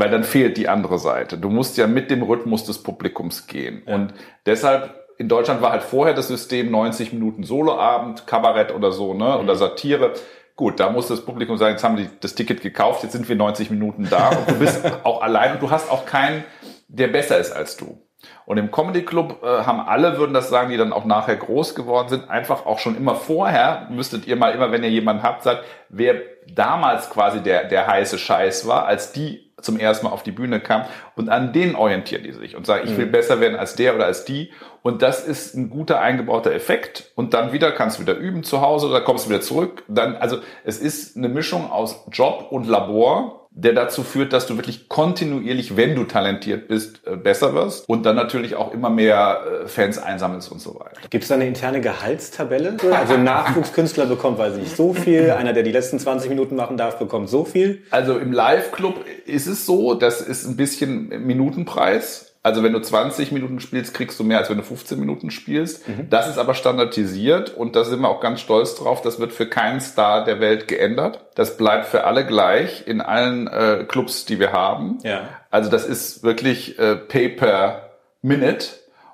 weil 0.00 0.10
dann 0.10 0.24
fehlt 0.24 0.56
die 0.56 0.66
andere 0.66 0.98
Seite. 0.98 1.36
Du 1.36 1.50
musst 1.50 1.76
ja 1.76 1.86
mit 1.86 2.10
dem 2.10 2.22
Rhythmus 2.22 2.64
des 2.64 2.82
Publikums 2.82 3.46
gehen. 3.46 3.82
Und 3.84 4.14
deshalb, 4.46 4.94
in 5.18 5.28
Deutschland 5.28 5.60
war 5.60 5.72
halt 5.72 5.82
vorher 5.82 6.14
das 6.14 6.28
System 6.28 6.70
90 6.70 7.12
Minuten 7.12 7.44
Soloabend, 7.44 8.26
Kabarett 8.26 8.74
oder 8.74 8.92
so, 8.92 9.12
ne, 9.12 9.38
oder 9.38 9.56
Satire. 9.56 10.14
Gut, 10.56 10.80
da 10.80 10.88
muss 10.88 11.08
das 11.08 11.20
Publikum 11.20 11.58
sagen, 11.58 11.72
jetzt 11.72 11.84
haben 11.84 11.96
die 11.96 12.08
das 12.20 12.34
Ticket 12.34 12.62
gekauft, 12.62 13.02
jetzt 13.02 13.12
sind 13.12 13.28
wir 13.28 13.36
90 13.36 13.70
Minuten 13.70 14.08
da 14.08 14.30
und 14.30 14.50
du 14.50 14.54
bist 14.54 14.80
auch 15.04 15.20
allein 15.20 15.52
und 15.52 15.62
du 15.62 15.70
hast 15.70 15.90
auch 15.90 16.06
keinen, 16.06 16.44
der 16.88 17.08
besser 17.08 17.36
ist 17.36 17.52
als 17.52 17.76
du. 17.76 17.98
Und 18.46 18.56
im 18.56 18.70
Comedy 18.70 19.02
Club 19.02 19.42
äh, 19.42 19.46
haben 19.46 19.80
alle, 19.80 20.16
würden 20.16 20.32
das 20.32 20.48
sagen, 20.48 20.70
die 20.70 20.78
dann 20.78 20.94
auch 20.94 21.04
nachher 21.04 21.36
groß 21.36 21.74
geworden 21.74 22.08
sind, 22.08 22.30
einfach 22.30 22.64
auch 22.64 22.78
schon 22.78 22.96
immer 22.96 23.16
vorher, 23.16 23.86
müsstet 23.90 24.26
ihr 24.26 24.36
mal 24.36 24.50
immer, 24.50 24.72
wenn 24.72 24.82
ihr 24.82 24.90
jemanden 24.90 25.22
habt, 25.22 25.42
sagt, 25.42 25.64
wer 25.90 26.14
damals 26.48 27.10
quasi 27.10 27.40
der, 27.42 27.64
der 27.64 27.86
heiße 27.86 28.18
Scheiß 28.18 28.66
war, 28.66 28.86
als 28.86 29.12
die 29.12 29.49
zum 29.60 29.78
ersten 29.78 30.06
Mal 30.06 30.12
auf 30.12 30.22
die 30.22 30.32
Bühne 30.32 30.60
kam 30.60 30.84
und 31.16 31.28
an 31.28 31.52
denen 31.52 31.74
orientieren 31.74 32.22
die 32.22 32.32
sich 32.32 32.56
und 32.56 32.66
sagen, 32.66 32.88
ich 32.88 32.96
will 32.96 33.06
besser 33.06 33.40
werden 33.40 33.56
als 33.56 33.74
der 33.76 33.94
oder 33.94 34.06
als 34.06 34.24
die 34.24 34.50
und 34.82 35.02
das 35.02 35.26
ist 35.26 35.54
ein 35.54 35.70
guter 35.70 36.00
eingebauter 36.00 36.52
Effekt 36.52 37.12
und 37.14 37.34
dann 37.34 37.52
wieder 37.52 37.72
kannst 37.72 37.98
du 37.98 38.02
wieder 38.02 38.16
üben 38.16 38.42
zu 38.42 38.60
Hause 38.60 38.88
oder 38.88 39.00
kommst 39.02 39.26
du 39.26 39.30
wieder 39.30 39.42
zurück. 39.42 39.84
Dann, 39.88 40.16
also 40.16 40.38
es 40.64 40.78
ist 40.78 41.16
eine 41.16 41.28
Mischung 41.28 41.70
aus 41.70 42.06
Job 42.10 42.46
und 42.50 42.66
Labor, 42.66 43.40
der 43.52 43.72
dazu 43.72 44.04
führt, 44.04 44.32
dass 44.32 44.46
du 44.46 44.56
wirklich 44.56 44.88
kontinuierlich, 44.88 45.76
wenn 45.76 45.96
du 45.96 46.04
talentiert 46.04 46.68
bist, 46.68 47.04
äh, 47.06 47.16
besser 47.16 47.52
wirst 47.52 47.88
und 47.88 48.06
dann 48.06 48.14
natürlich 48.14 48.54
auch 48.54 48.72
immer 48.72 48.90
mehr 48.90 49.40
äh, 49.64 49.66
Fans 49.66 49.98
einsammelst 49.98 50.52
und 50.52 50.60
so 50.60 50.76
weiter. 50.76 51.00
Gibt 51.10 51.24
es 51.24 51.28
da 51.28 51.34
eine 51.34 51.48
interne 51.48 51.80
Gehaltstabelle? 51.80 52.76
Also 52.92 53.14
ein 53.14 53.24
Nachwuchskünstler 53.24 54.06
bekommt, 54.06 54.38
weiß 54.38 54.54
ich 54.54 54.62
nicht, 54.62 54.76
so 54.76 54.94
viel. 54.94 55.32
Einer, 55.32 55.52
der 55.52 55.64
die 55.64 55.72
letzten 55.72 55.98
20 55.98 56.30
Minuten 56.30 56.54
machen 56.54 56.76
darf, 56.76 56.98
bekommt 56.98 57.28
so 57.28 57.44
viel. 57.44 57.82
Also 57.90 58.18
im 58.18 58.32
Live-Club 58.32 59.04
ist 59.26 59.48
es 59.48 59.49
so, 59.54 59.94
das 59.94 60.20
ist 60.20 60.46
ein 60.46 60.56
bisschen 60.56 61.08
Minutenpreis. 61.26 62.26
Also 62.42 62.62
wenn 62.62 62.72
du 62.72 62.80
20 62.80 63.32
Minuten 63.32 63.60
spielst, 63.60 63.92
kriegst 63.92 64.18
du 64.18 64.24
mehr, 64.24 64.38
als 64.38 64.48
wenn 64.48 64.56
du 64.56 64.62
15 64.62 64.98
Minuten 64.98 65.30
spielst. 65.30 65.84
Das 66.08 66.26
ist 66.26 66.38
aber 66.38 66.54
standardisiert 66.54 67.54
und 67.54 67.76
da 67.76 67.84
sind 67.84 68.00
wir 68.00 68.08
auch 68.08 68.20
ganz 68.20 68.40
stolz 68.40 68.76
drauf. 68.76 69.02
Das 69.02 69.20
wird 69.20 69.32
für 69.32 69.46
keinen 69.46 69.80
Star 69.80 70.24
der 70.24 70.40
Welt 70.40 70.66
geändert. 70.66 71.26
Das 71.34 71.58
bleibt 71.58 71.86
für 71.86 72.04
alle 72.04 72.24
gleich 72.24 72.86
in 72.86 73.02
allen 73.02 73.46
äh, 73.46 73.84
Clubs, 73.86 74.24
die 74.24 74.38
wir 74.38 74.52
haben. 74.52 74.98
Ja. 75.02 75.28
Also 75.50 75.68
das 75.68 75.84
ist 75.84 76.22
wirklich 76.22 76.78
äh, 76.78 76.96
Pay 76.96 77.28
per 77.28 77.90
Minute. 78.22 78.68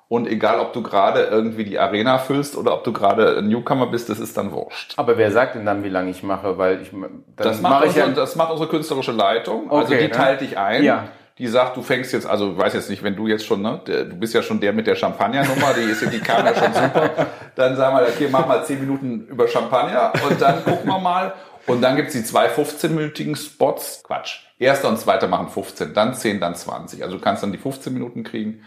Und 0.08 0.28
egal, 0.28 0.60
ob 0.60 0.72
du 0.72 0.82
gerade 0.82 1.22
irgendwie 1.24 1.64
die 1.64 1.80
Arena 1.80 2.18
füllst 2.18 2.56
oder 2.56 2.74
ob 2.74 2.84
du 2.84 2.92
gerade 2.92 3.38
ein 3.38 3.48
Newcomer 3.48 3.86
bist, 3.88 4.08
das 4.08 4.20
ist 4.20 4.36
dann 4.36 4.52
wurscht. 4.52 4.94
Aber 4.96 5.18
wer 5.18 5.32
sagt 5.32 5.56
denn 5.56 5.66
dann, 5.66 5.82
wie 5.82 5.88
lange 5.88 6.10
ich 6.10 6.22
mache? 6.22 6.58
Weil 6.58 6.80
ich, 6.82 6.90
dann 6.92 7.24
Das 7.36 7.60
macht, 7.60 7.72
mache 7.72 7.84
ich 7.86 7.90
unsere, 7.90 8.08
ja, 8.10 8.14
das 8.14 8.36
macht 8.36 8.52
unsere 8.52 8.68
künstlerische 8.68 9.10
Leitung. 9.10 9.68
also 9.70 9.92
Okay, 9.92 10.02
die 10.02 10.08
ne? 10.08 10.10
teilt 10.10 10.40
dich 10.42 10.56
ein. 10.56 10.84
Ja. 10.84 11.08
Die 11.38 11.48
sagt, 11.48 11.76
du 11.76 11.82
fängst 11.82 12.12
jetzt, 12.12 12.26
also 12.26 12.52
ich 12.52 12.56
weiß 12.56 12.72
jetzt 12.74 12.88
nicht, 12.88 13.02
wenn 13.02 13.14
du 13.16 13.26
jetzt 13.26 13.44
schon, 13.44 13.60
ne, 13.60 13.80
der, 13.86 14.04
du 14.04 14.16
bist 14.16 14.32
ja 14.32 14.42
schon 14.42 14.58
der 14.60 14.72
mit 14.72 14.86
der 14.86 14.94
Champagnernummer, 14.94 15.74
die 15.74 15.90
ist 15.90 16.00
ja, 16.00 16.08
die 16.08 16.20
kam 16.20 16.46
ja 16.46 16.54
schon 16.54 16.72
super. 16.72 17.10
Dann 17.56 17.76
sagen 17.76 17.96
wir, 17.96 18.04
okay, 18.04 18.28
mach 18.30 18.46
mal 18.46 18.64
10 18.64 18.80
Minuten 18.80 19.26
über 19.26 19.46
Champagner 19.48 20.12
und 20.26 20.40
dann 20.40 20.64
gucken 20.64 20.86
wir 20.86 20.98
mal. 20.98 21.34
Und 21.66 21.82
dann 21.82 21.96
gibt's 21.96 22.12
die 22.12 22.22
zwei 22.22 22.48
15-minütigen 22.48 23.34
Spots. 23.36 24.02
Quatsch. 24.04 24.38
Erster 24.58 24.88
und 24.88 24.98
zweiter 24.98 25.26
machen 25.26 25.48
15, 25.48 25.92
dann 25.92 26.14
10, 26.14 26.40
dann 26.40 26.54
20. 26.54 27.02
Also 27.02 27.16
du 27.16 27.22
kannst 27.22 27.42
dann 27.42 27.52
die 27.52 27.58
15 27.58 27.92
Minuten 27.92 28.22
kriegen. 28.22 28.62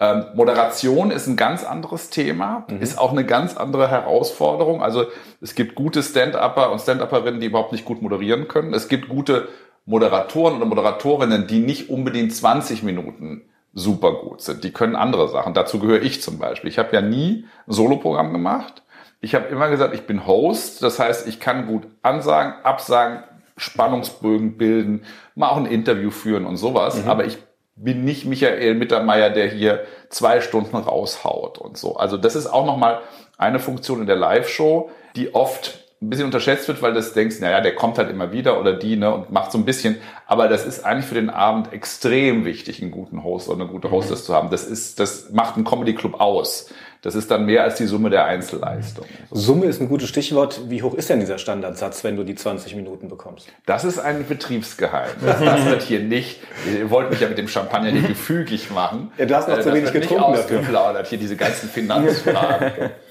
Ähm, 0.00 0.24
Moderation 0.34 1.10
ist 1.10 1.26
ein 1.26 1.36
ganz 1.36 1.64
anderes 1.64 2.10
Thema, 2.10 2.66
ist 2.80 2.98
auch 2.98 3.12
eine 3.12 3.24
ganz 3.24 3.56
andere 3.56 3.88
Herausforderung. 3.88 4.82
Also 4.82 5.06
es 5.40 5.54
gibt 5.54 5.74
gute 5.74 6.02
Stand-Upper 6.02 6.72
und 6.72 6.80
Stand-Upperinnen, 6.80 7.40
die 7.40 7.46
überhaupt 7.46 7.72
nicht 7.72 7.84
gut 7.84 8.02
moderieren 8.02 8.48
können. 8.48 8.74
Es 8.74 8.88
gibt 8.88 9.08
gute 9.08 9.48
Moderatoren 9.86 10.56
oder 10.56 10.66
Moderatorinnen, 10.66 11.46
die 11.46 11.60
nicht 11.60 11.90
unbedingt 11.90 12.34
20 12.34 12.82
Minuten 12.82 13.42
super 13.72 14.12
gut 14.14 14.40
sind. 14.40 14.64
Die 14.64 14.72
können 14.72 14.96
andere 14.96 15.28
Sachen. 15.28 15.54
Dazu 15.54 15.78
gehöre 15.78 16.02
ich 16.02 16.22
zum 16.22 16.38
Beispiel. 16.38 16.70
Ich 16.70 16.78
habe 16.78 16.94
ja 16.94 17.00
nie 17.00 17.46
ein 17.66 17.72
Soloprogramm 17.72 18.32
gemacht. 18.32 18.82
Ich 19.20 19.34
habe 19.34 19.46
immer 19.46 19.68
gesagt, 19.68 19.94
ich 19.94 20.06
bin 20.06 20.26
Host. 20.26 20.82
Das 20.82 20.98
heißt, 20.98 21.26
ich 21.28 21.40
kann 21.40 21.66
gut 21.66 21.86
ansagen, 22.02 22.54
absagen, 22.62 23.24
Spannungsbögen 23.56 24.56
bilden, 24.56 25.04
mal 25.34 25.48
auch 25.48 25.56
ein 25.56 25.66
Interview 25.66 26.10
führen 26.10 26.46
und 26.46 26.56
sowas. 26.56 27.06
Aber 27.06 27.24
ich 27.24 27.38
bin 27.76 28.04
nicht 28.04 28.24
Michael 28.24 28.74
Mittermeier, 28.74 29.30
der 29.30 29.48
hier 29.48 29.84
zwei 30.08 30.40
Stunden 30.40 30.76
raushaut 30.76 31.58
und 31.58 31.76
so. 31.76 31.96
Also 31.96 32.16
das 32.16 32.36
ist 32.36 32.46
auch 32.46 32.66
nochmal 32.66 33.00
eine 33.36 33.58
Funktion 33.58 34.00
in 34.00 34.06
der 34.06 34.16
Live-Show, 34.16 34.90
die 35.16 35.34
oft 35.34 35.84
ein 36.04 36.10
bisschen 36.10 36.26
unterschätzt 36.26 36.68
wird, 36.68 36.82
weil 36.82 36.92
du 36.92 36.96
das 36.96 37.14
denkst, 37.14 37.40
naja, 37.40 37.60
der 37.60 37.74
kommt 37.74 37.98
halt 37.98 38.10
immer 38.10 38.30
wieder 38.30 38.60
oder 38.60 38.74
die, 38.74 38.96
ne, 38.96 39.12
und 39.12 39.32
macht 39.32 39.52
so 39.52 39.58
ein 39.58 39.64
bisschen. 39.64 39.96
Aber 40.26 40.48
das 40.48 40.66
ist 40.66 40.84
eigentlich 40.84 41.06
für 41.06 41.14
den 41.14 41.30
Abend 41.30 41.72
extrem 41.72 42.44
wichtig, 42.44 42.82
einen 42.82 42.90
guten 42.90 43.24
Host 43.24 43.48
oder 43.48 43.62
eine 43.62 43.70
gute 43.70 43.90
Hostess 43.90 44.24
zu 44.24 44.34
haben. 44.34 44.50
Das 44.50 44.64
ist, 44.64 45.00
das 45.00 45.30
macht 45.30 45.56
einen 45.56 45.64
Comedy 45.64 45.94
Club 45.94 46.20
aus. 46.20 46.72
Das 47.04 47.14
ist 47.14 47.30
dann 47.30 47.44
mehr 47.44 47.62
als 47.64 47.74
die 47.76 47.84
Summe 47.84 48.08
der 48.08 48.24
Einzelleistungen. 48.24 49.10
Summe 49.30 49.66
ist 49.66 49.78
ein 49.78 49.90
gutes 49.90 50.08
Stichwort. 50.08 50.62
Wie 50.70 50.82
hoch 50.82 50.94
ist 50.94 51.10
denn 51.10 51.20
dieser 51.20 51.36
Standardsatz, 51.36 52.02
wenn 52.02 52.16
du 52.16 52.24
die 52.24 52.34
20 52.34 52.74
Minuten 52.76 53.10
bekommst? 53.10 53.46
Das 53.66 53.84
ist 53.84 53.98
ein 53.98 54.26
Betriebsgeheimnis. 54.26 55.16
Das 55.22 55.66
wird 55.66 55.82
hier 55.82 56.00
nicht, 56.00 56.40
ihr 56.66 56.88
wollt 56.88 57.10
mich 57.10 57.20
ja 57.20 57.28
mit 57.28 57.36
dem 57.36 57.46
Champagner 57.46 57.90
hier 57.90 58.08
gefügig 58.08 58.70
machen. 58.70 59.12
Ja, 59.18 59.26
du 59.26 59.34
hast 59.36 59.48
noch 59.50 59.58
Äh, 59.58 59.60
zu 59.60 59.68
wenig 59.74 59.92
nicht 59.92 59.92
getrunken 59.92 60.32
dafür. 60.32 60.58
ausgeplaudert, 60.60 61.06
hier 61.08 61.18
diese 61.18 61.36
ganzen 61.36 61.68
Finanzfragen. 61.68 62.72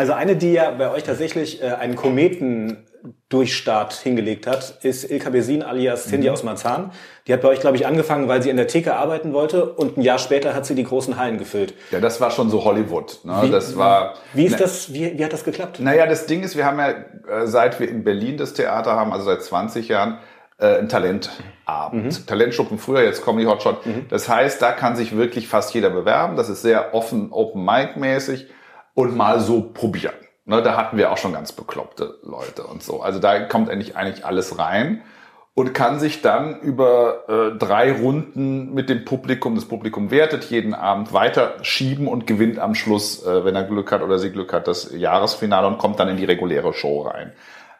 Also 0.00 0.14
eine, 0.14 0.34
die 0.34 0.52
ja 0.54 0.70
bei 0.70 0.90
euch 0.90 1.02
tatsächlich 1.02 1.62
äh, 1.62 1.66
einen 1.72 1.94
Kometendurchstart 1.94 3.92
hingelegt 3.92 4.46
hat, 4.46 4.78
ist 4.82 5.10
Ilka 5.10 5.28
Besin 5.28 5.62
alias 5.62 6.06
Cindy 6.06 6.28
Mhm. 6.28 6.32
aus 6.32 6.42
Marzahn. 6.42 6.92
Die 7.26 7.34
hat 7.34 7.42
bei 7.42 7.48
euch, 7.48 7.60
glaube 7.60 7.76
ich, 7.76 7.86
angefangen, 7.86 8.26
weil 8.26 8.40
sie 8.42 8.48
in 8.48 8.56
der 8.56 8.66
Theke 8.66 8.94
arbeiten 8.96 9.34
wollte 9.34 9.66
und 9.74 9.98
ein 9.98 10.00
Jahr 10.00 10.18
später 10.18 10.54
hat 10.54 10.64
sie 10.64 10.74
die 10.74 10.84
großen 10.84 11.18
Hallen 11.18 11.36
gefüllt. 11.36 11.74
ja, 11.90 12.00
das 12.00 12.18
war 12.18 12.30
schon 12.30 12.48
so 12.48 12.64
Hollywood. 12.64 13.18
Ne? 13.24 13.50
Das 13.52 13.76
war, 13.76 14.14
Wie 14.32 14.46
ist 14.46 14.52
Ne- 14.52 14.56
das, 14.58 14.94
wie, 14.94 15.18
wie 15.18 15.22
hat 15.22 15.34
das 15.34 15.44
geklappt? 15.44 15.80
Naja, 15.80 16.06
das 16.06 16.24
Ding 16.24 16.42
ist, 16.42 16.56
wir 16.56 16.64
haben 16.64 16.78
ja, 16.78 16.88
äh, 16.90 17.46
seit 17.46 17.78
wir 17.78 17.86
in 17.90 18.02
Berlin 18.02 18.38
das 18.38 18.54
Theater 18.54 18.92
haben, 18.92 19.12
also 19.12 19.26
seit 19.26 19.42
20 19.42 19.86
Jahren, 19.88 20.16
äh, 20.58 20.78
einen 20.78 20.88
Talentabend. 20.88 22.26
Talentschuppen 22.26 22.78
früher, 22.78 23.02
jetzt 23.02 23.22
Comedy 23.22 23.44
Hotshot. 23.46 23.76
Das 24.08 24.30
heißt, 24.30 24.62
da 24.62 24.72
kann 24.72 24.96
sich 24.96 25.14
wirklich 25.14 25.46
fast 25.46 25.74
jeder 25.74 25.90
bewerben. 25.90 26.36
Das 26.36 26.48
ist 26.48 26.62
sehr 26.62 26.94
offen, 26.94 27.32
Open 27.32 27.62
Mic 27.66 27.96
mäßig 27.98 28.46
und 29.00 29.16
mal 29.16 29.40
so 29.40 29.62
probieren. 29.62 30.14
Ne, 30.46 30.62
da 30.62 30.76
hatten 30.76 30.96
wir 30.96 31.12
auch 31.12 31.18
schon 31.18 31.32
ganz 31.32 31.52
bekloppte 31.52 32.18
Leute 32.22 32.64
und 32.64 32.82
so. 32.82 33.02
Also 33.02 33.18
da 33.18 33.40
kommt 33.40 33.70
eigentlich, 33.70 33.96
eigentlich 33.96 34.24
alles 34.24 34.58
rein 34.58 35.02
und 35.54 35.74
kann 35.74 36.00
sich 36.00 36.22
dann 36.22 36.58
über 36.60 37.28
äh, 37.28 37.58
drei 37.58 37.92
Runden 37.92 38.72
mit 38.72 38.88
dem 38.88 39.04
Publikum, 39.04 39.54
das 39.54 39.66
Publikum 39.66 40.10
wertet 40.10 40.44
jeden 40.44 40.74
Abend 40.74 41.12
weiter 41.12 41.54
schieben 41.62 42.08
und 42.08 42.26
gewinnt 42.26 42.58
am 42.58 42.74
Schluss, 42.74 43.24
äh, 43.24 43.44
wenn 43.44 43.54
er 43.54 43.64
Glück 43.64 43.92
hat 43.92 44.02
oder 44.02 44.18
sie 44.18 44.30
Glück 44.30 44.52
hat, 44.52 44.66
das 44.66 44.90
Jahresfinale 44.92 45.66
und 45.66 45.78
kommt 45.78 46.00
dann 46.00 46.08
in 46.08 46.16
die 46.16 46.24
reguläre 46.24 46.72
Show 46.72 47.02
rein. 47.02 47.32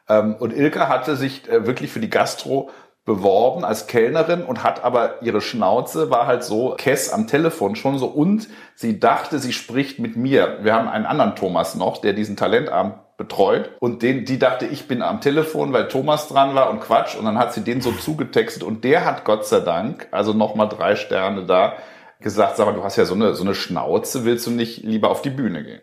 Ähm, 0.09 0.37
und 0.39 0.53
Ilka 0.53 0.89
hatte 0.89 1.17
sich 1.17 1.49
äh, 1.49 1.67
wirklich 1.67 1.91
für 1.91 2.01
die 2.01 2.11
Gastro 2.11 2.71
beworben 3.05 3.65
als 3.65 3.87
Kellnerin 3.87 4.45
und 4.45 4.63
hat 4.63 4.85
aber 4.85 5.23
ihre 5.23 5.41
Schnauze 5.41 6.11
war 6.11 6.27
halt 6.27 6.45
so 6.45 6.75
Kess 6.77 7.11
am 7.11 7.27
Telefon 7.27 7.75
schon 7.75 7.99
so. 7.99 8.07
Und 8.07 8.49
sie 8.75 9.01
dachte, 9.01 9.39
sie 9.39 9.53
spricht 9.53 9.99
mit 9.99 10.17
mir. 10.17 10.59
Wir 10.63 10.75
haben 10.75 10.89
einen 10.89 11.07
anderen 11.07 11.35
Thomas 11.35 11.75
noch, 11.75 11.99
der 11.99 12.13
diesen 12.13 12.37
Talentabend 12.37 12.95
betreut. 13.17 13.73
Und 13.81 14.03
den, 14.03 14.25
die 14.25 14.39
dachte, 14.39 14.67
ich 14.67 14.87
bin 14.87 15.03
am 15.03 15.21
Telefon, 15.21 15.73
weil 15.73 15.89
Thomas 15.89 16.29
dran 16.29 16.55
war 16.55 16.71
und 16.71 16.81
Quatsch. 16.81 17.17
Und 17.17 17.25
dann 17.25 17.39
hat 17.39 17.53
sie 17.53 17.63
den 17.63 17.81
so 17.81 17.93
zugetextet. 17.93 18.63
Und 18.63 18.85
der 18.85 19.05
hat 19.05 19.25
Gott 19.25 19.47
sei 19.47 19.61
Dank, 19.61 20.09
also 20.11 20.33
nochmal 20.33 20.69
drei 20.69 20.95
Sterne 20.95 21.45
da, 21.47 21.75
gesagt, 22.21 22.57
sag 22.57 22.67
mal, 22.67 22.75
du 22.75 22.85
hast 22.85 22.97
ja 22.97 23.07
so 23.07 23.15
eine, 23.15 23.35
so 23.35 23.45
eine 23.45 23.55
Schnauze, 23.55 24.25
willst 24.25 24.47
du 24.47 24.51
nicht 24.51 24.85
lieber 24.85 25.11
auf 25.11 25.23
die 25.23 25.31
Bühne 25.31 25.65
gehen? 25.65 25.81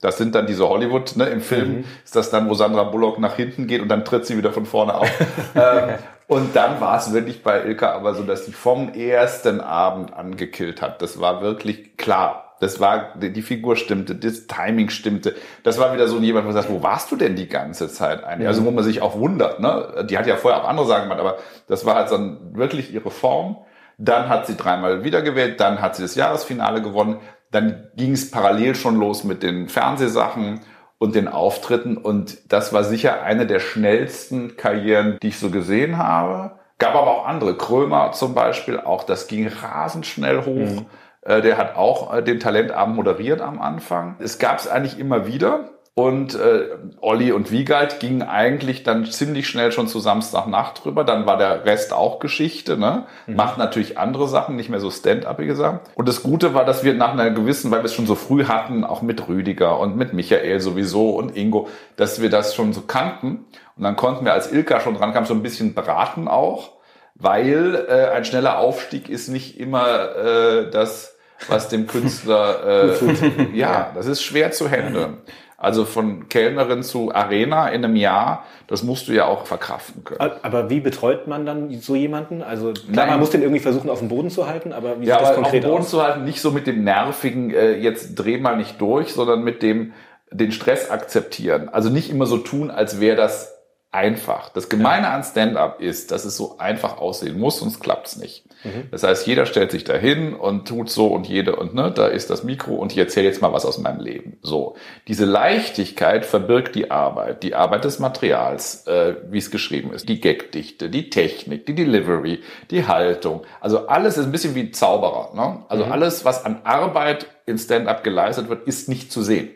Das 0.00 0.16
sind 0.16 0.34
dann 0.34 0.46
diese 0.46 0.68
Hollywood, 0.68 1.16
ne, 1.16 1.26
im 1.26 1.40
Film 1.40 1.84
ist 2.04 2.14
das 2.14 2.30
dann, 2.30 2.48
wo 2.48 2.54
Sandra 2.54 2.84
Bullock 2.84 3.18
nach 3.18 3.34
hinten 3.34 3.66
geht 3.66 3.82
und 3.82 3.88
dann 3.88 4.04
tritt 4.04 4.26
sie 4.26 4.36
wieder 4.36 4.52
von 4.52 4.64
vorne 4.64 4.94
auf. 4.94 5.10
ähm, 5.56 5.94
und 6.28 6.54
dann 6.54 6.80
war 6.80 6.98
es 6.98 7.12
wirklich 7.12 7.42
bei 7.42 7.64
Ilka 7.64 7.92
aber 7.92 8.14
so, 8.14 8.22
dass 8.22 8.46
sie 8.46 8.52
vom 8.52 8.92
ersten 8.92 9.60
Abend 9.60 10.12
angekillt 10.14 10.82
hat. 10.82 11.02
Das 11.02 11.20
war 11.20 11.40
wirklich 11.40 11.96
klar. 11.96 12.54
Das 12.60 12.80
war, 12.80 13.14
die 13.16 13.42
Figur 13.42 13.76
stimmte, 13.76 14.16
das 14.16 14.46
Timing 14.46 14.90
stimmte. 14.90 15.34
Das 15.62 15.78
war 15.78 15.92
wieder 15.94 16.08
so 16.08 16.18
jemand, 16.18 16.44
wo 16.44 16.48
du 16.48 16.54
sagst, 16.54 16.70
wo 16.70 16.82
warst 16.82 17.10
du 17.10 17.16
denn 17.16 17.36
die 17.36 17.48
ganze 17.48 17.88
Zeit 17.88 18.24
eigentlich? 18.24 18.48
Also 18.48 18.64
wo 18.64 18.70
man 18.70 18.82
sich 18.82 19.00
auch 19.00 19.16
wundert, 19.16 19.60
ne? 19.60 20.06
Die 20.10 20.18
hat 20.18 20.26
ja 20.26 20.36
vorher 20.36 20.62
auch 20.62 20.68
andere 20.68 20.86
Sachen 20.86 21.04
gemacht, 21.04 21.20
aber 21.20 21.38
das 21.68 21.86
war 21.86 21.94
halt 21.94 22.08
so 22.08 22.16
ein, 22.16 22.38
wirklich 22.52 22.92
ihre 22.92 23.10
Form. 23.10 23.58
Dann 23.96 24.28
hat 24.28 24.46
sie 24.46 24.56
dreimal 24.56 25.04
wiedergewählt, 25.04 25.60
dann 25.60 25.80
hat 25.80 25.96
sie 25.96 26.02
das 26.02 26.14
Jahresfinale 26.14 26.82
gewonnen. 26.82 27.20
Dann 27.50 27.88
ging 27.96 28.12
es 28.12 28.30
parallel 28.30 28.74
schon 28.74 28.96
los 28.96 29.24
mit 29.24 29.42
den 29.42 29.68
Fernsehsachen 29.68 30.60
und 30.98 31.14
den 31.14 31.28
Auftritten. 31.28 31.96
Und 31.96 32.52
das 32.52 32.72
war 32.72 32.84
sicher 32.84 33.22
eine 33.22 33.46
der 33.46 33.60
schnellsten 33.60 34.56
Karrieren, 34.56 35.18
die 35.22 35.28
ich 35.28 35.38
so 35.38 35.50
gesehen 35.50 35.98
habe. 35.98 36.58
Gab 36.78 36.94
aber 36.94 37.10
auch 37.10 37.26
andere. 37.26 37.56
Krömer 37.56 38.12
zum 38.12 38.34
Beispiel, 38.34 38.78
auch 38.78 39.04
das 39.04 39.26
ging 39.26 39.48
rasend 39.48 40.06
schnell 40.06 40.44
hoch. 40.44 40.82
Äh, 41.22 41.40
Der 41.42 41.56
hat 41.58 41.76
auch 41.76 42.14
äh, 42.14 42.22
den 42.22 42.38
Talentabend 42.40 42.96
moderiert 42.96 43.40
am 43.40 43.60
Anfang. 43.60 44.16
Es 44.20 44.38
gab 44.38 44.58
es 44.58 44.68
eigentlich 44.68 44.98
immer 44.98 45.26
wieder. 45.26 45.70
Und 45.98 46.36
äh, 46.36 46.68
Olli 47.00 47.32
und 47.32 47.50
Wiegald 47.50 47.98
gingen 47.98 48.22
eigentlich 48.22 48.84
dann 48.84 49.04
ziemlich 49.06 49.48
schnell 49.48 49.72
schon 49.72 49.88
zu 49.88 49.98
Samstagnacht 49.98 50.84
drüber. 50.84 51.02
Dann 51.02 51.26
war 51.26 51.36
der 51.36 51.64
Rest 51.64 51.92
auch 51.92 52.20
Geschichte. 52.20 52.78
Ne? 52.78 53.06
Macht 53.26 53.58
natürlich 53.58 53.98
andere 53.98 54.28
Sachen, 54.28 54.54
nicht 54.54 54.68
mehr 54.68 54.78
so 54.78 54.92
stand-upige 54.92 55.56
Sachen. 55.56 55.80
Und 55.96 56.06
das 56.06 56.22
Gute 56.22 56.54
war, 56.54 56.64
dass 56.64 56.84
wir 56.84 56.94
nach 56.94 57.14
einer 57.14 57.32
gewissen, 57.32 57.72
weil 57.72 57.80
wir 57.80 57.86
es 57.86 57.94
schon 57.94 58.06
so 58.06 58.14
früh 58.14 58.44
hatten, 58.44 58.84
auch 58.84 59.02
mit 59.02 59.26
Rüdiger 59.26 59.80
und 59.80 59.96
mit 59.96 60.12
Michael 60.12 60.60
sowieso 60.60 61.16
und 61.16 61.36
Ingo, 61.36 61.66
dass 61.96 62.22
wir 62.22 62.30
das 62.30 62.54
schon 62.54 62.72
so 62.72 62.82
kannten. 62.82 63.46
Und 63.76 63.82
dann 63.82 63.96
konnten 63.96 64.24
wir, 64.24 64.34
als 64.34 64.52
Ilka 64.52 64.78
schon 64.78 64.94
dran 64.94 65.12
kam, 65.12 65.26
so 65.26 65.34
ein 65.34 65.42
bisschen 65.42 65.74
beraten 65.74 66.28
auch, 66.28 66.74
weil 67.16 67.74
äh, 67.88 68.14
ein 68.14 68.24
schneller 68.24 68.60
Aufstieg 68.60 69.08
ist 69.08 69.30
nicht 69.30 69.58
immer 69.58 70.14
äh, 70.14 70.70
das, 70.70 71.16
was 71.48 71.68
dem 71.68 71.88
Künstler... 71.88 72.92
Äh, 72.94 73.56
ja, 73.56 73.90
das 73.96 74.06
ist 74.06 74.22
schwer 74.22 74.52
zu 74.52 74.70
handeln. 74.70 75.18
Also 75.60 75.84
von 75.84 76.28
Kellnerin 76.28 76.84
zu 76.84 77.12
Arena 77.12 77.68
in 77.70 77.84
einem 77.84 77.96
Jahr, 77.96 78.44
das 78.68 78.84
musst 78.84 79.08
du 79.08 79.12
ja 79.12 79.24
auch 79.26 79.44
verkraften 79.44 80.04
können. 80.04 80.20
Aber 80.42 80.70
wie 80.70 80.78
betreut 80.78 81.26
man 81.26 81.44
dann 81.44 81.76
so 81.80 81.96
jemanden? 81.96 82.42
Also 82.42 82.72
klar, 82.74 82.84
Nein. 82.88 83.08
man 83.08 83.18
muss 83.20 83.30
den 83.30 83.42
irgendwie 83.42 83.58
versuchen, 83.60 83.90
auf 83.90 83.98
dem 83.98 84.06
Boden 84.08 84.30
zu 84.30 84.46
halten, 84.46 84.72
aber 84.72 85.00
wie 85.00 85.06
Ja, 85.06 85.14
sieht 85.16 85.22
das 85.22 85.28
aber 85.30 85.38
auf 85.38 85.42
konkret 85.42 85.64
dem 85.64 85.70
Boden 85.70 85.82
aus? 85.82 85.90
zu 85.90 86.00
halten, 86.00 86.24
nicht 86.24 86.40
so 86.40 86.52
mit 86.52 86.68
dem 86.68 86.84
nervigen, 86.84 87.50
äh, 87.52 87.72
jetzt 87.72 88.14
dreh 88.14 88.38
mal 88.38 88.56
nicht 88.56 88.80
durch, 88.80 89.12
sondern 89.12 89.42
mit 89.42 89.62
dem, 89.64 89.94
den 90.30 90.52
Stress 90.52 90.90
akzeptieren. 90.92 91.68
Also 91.68 91.90
nicht 91.90 92.08
immer 92.08 92.26
so 92.26 92.38
tun, 92.38 92.70
als 92.70 93.00
wäre 93.00 93.16
das 93.16 93.57
einfach. 93.90 94.50
Das 94.50 94.68
Gemeine 94.68 95.08
an 95.08 95.24
Stand-up 95.24 95.80
ist, 95.80 96.10
dass 96.10 96.24
es 96.24 96.36
so 96.36 96.58
einfach 96.58 96.98
aussehen 96.98 97.38
muss, 97.38 97.58
sonst 97.58 97.80
klappt's 97.80 98.16
nicht. 98.16 98.44
Das 98.90 99.04
heißt, 99.04 99.26
jeder 99.26 99.46
stellt 99.46 99.70
sich 99.70 99.84
dahin 99.84 100.34
und 100.34 100.66
tut 100.66 100.90
so 100.90 101.06
und 101.06 101.28
jede 101.28 101.54
und 101.54 101.74
ne, 101.74 101.92
da 101.92 102.08
ist 102.08 102.28
das 102.28 102.42
Mikro 102.42 102.74
und 102.74 102.90
ich 102.90 102.98
erzähle 102.98 103.28
jetzt 103.28 103.40
mal 103.40 103.52
was 103.52 103.64
aus 103.64 103.78
meinem 103.78 104.00
Leben. 104.00 104.38
So, 104.42 104.74
diese 105.06 105.24
Leichtigkeit 105.24 106.24
verbirgt 106.24 106.74
die 106.74 106.90
Arbeit, 106.90 107.44
die 107.44 107.54
Arbeit 107.54 107.84
des 107.84 108.00
Materials, 108.00 108.84
äh, 108.88 109.14
wie 109.30 109.38
es 109.38 109.52
geschrieben 109.52 109.92
ist, 109.92 110.08
die 110.08 110.20
Gagdichte, 110.20 110.90
die 110.90 111.08
Technik, 111.08 111.66
die 111.66 111.74
Delivery, 111.76 112.40
die 112.72 112.86
Haltung. 112.86 113.42
Also 113.60 113.86
alles 113.86 114.18
ist 114.18 114.24
ein 114.24 114.32
bisschen 114.32 114.56
wie 114.56 114.72
Zauberer. 114.72 115.34
Ne? 115.34 115.64
Also 115.68 115.84
alles, 115.84 116.24
was 116.24 116.44
an 116.44 116.60
Arbeit 116.64 117.28
in 117.46 117.58
Stand-up 117.58 118.02
geleistet 118.02 118.48
wird, 118.48 118.66
ist 118.66 118.88
nicht 118.88 119.12
zu 119.12 119.22
sehen. 119.22 119.50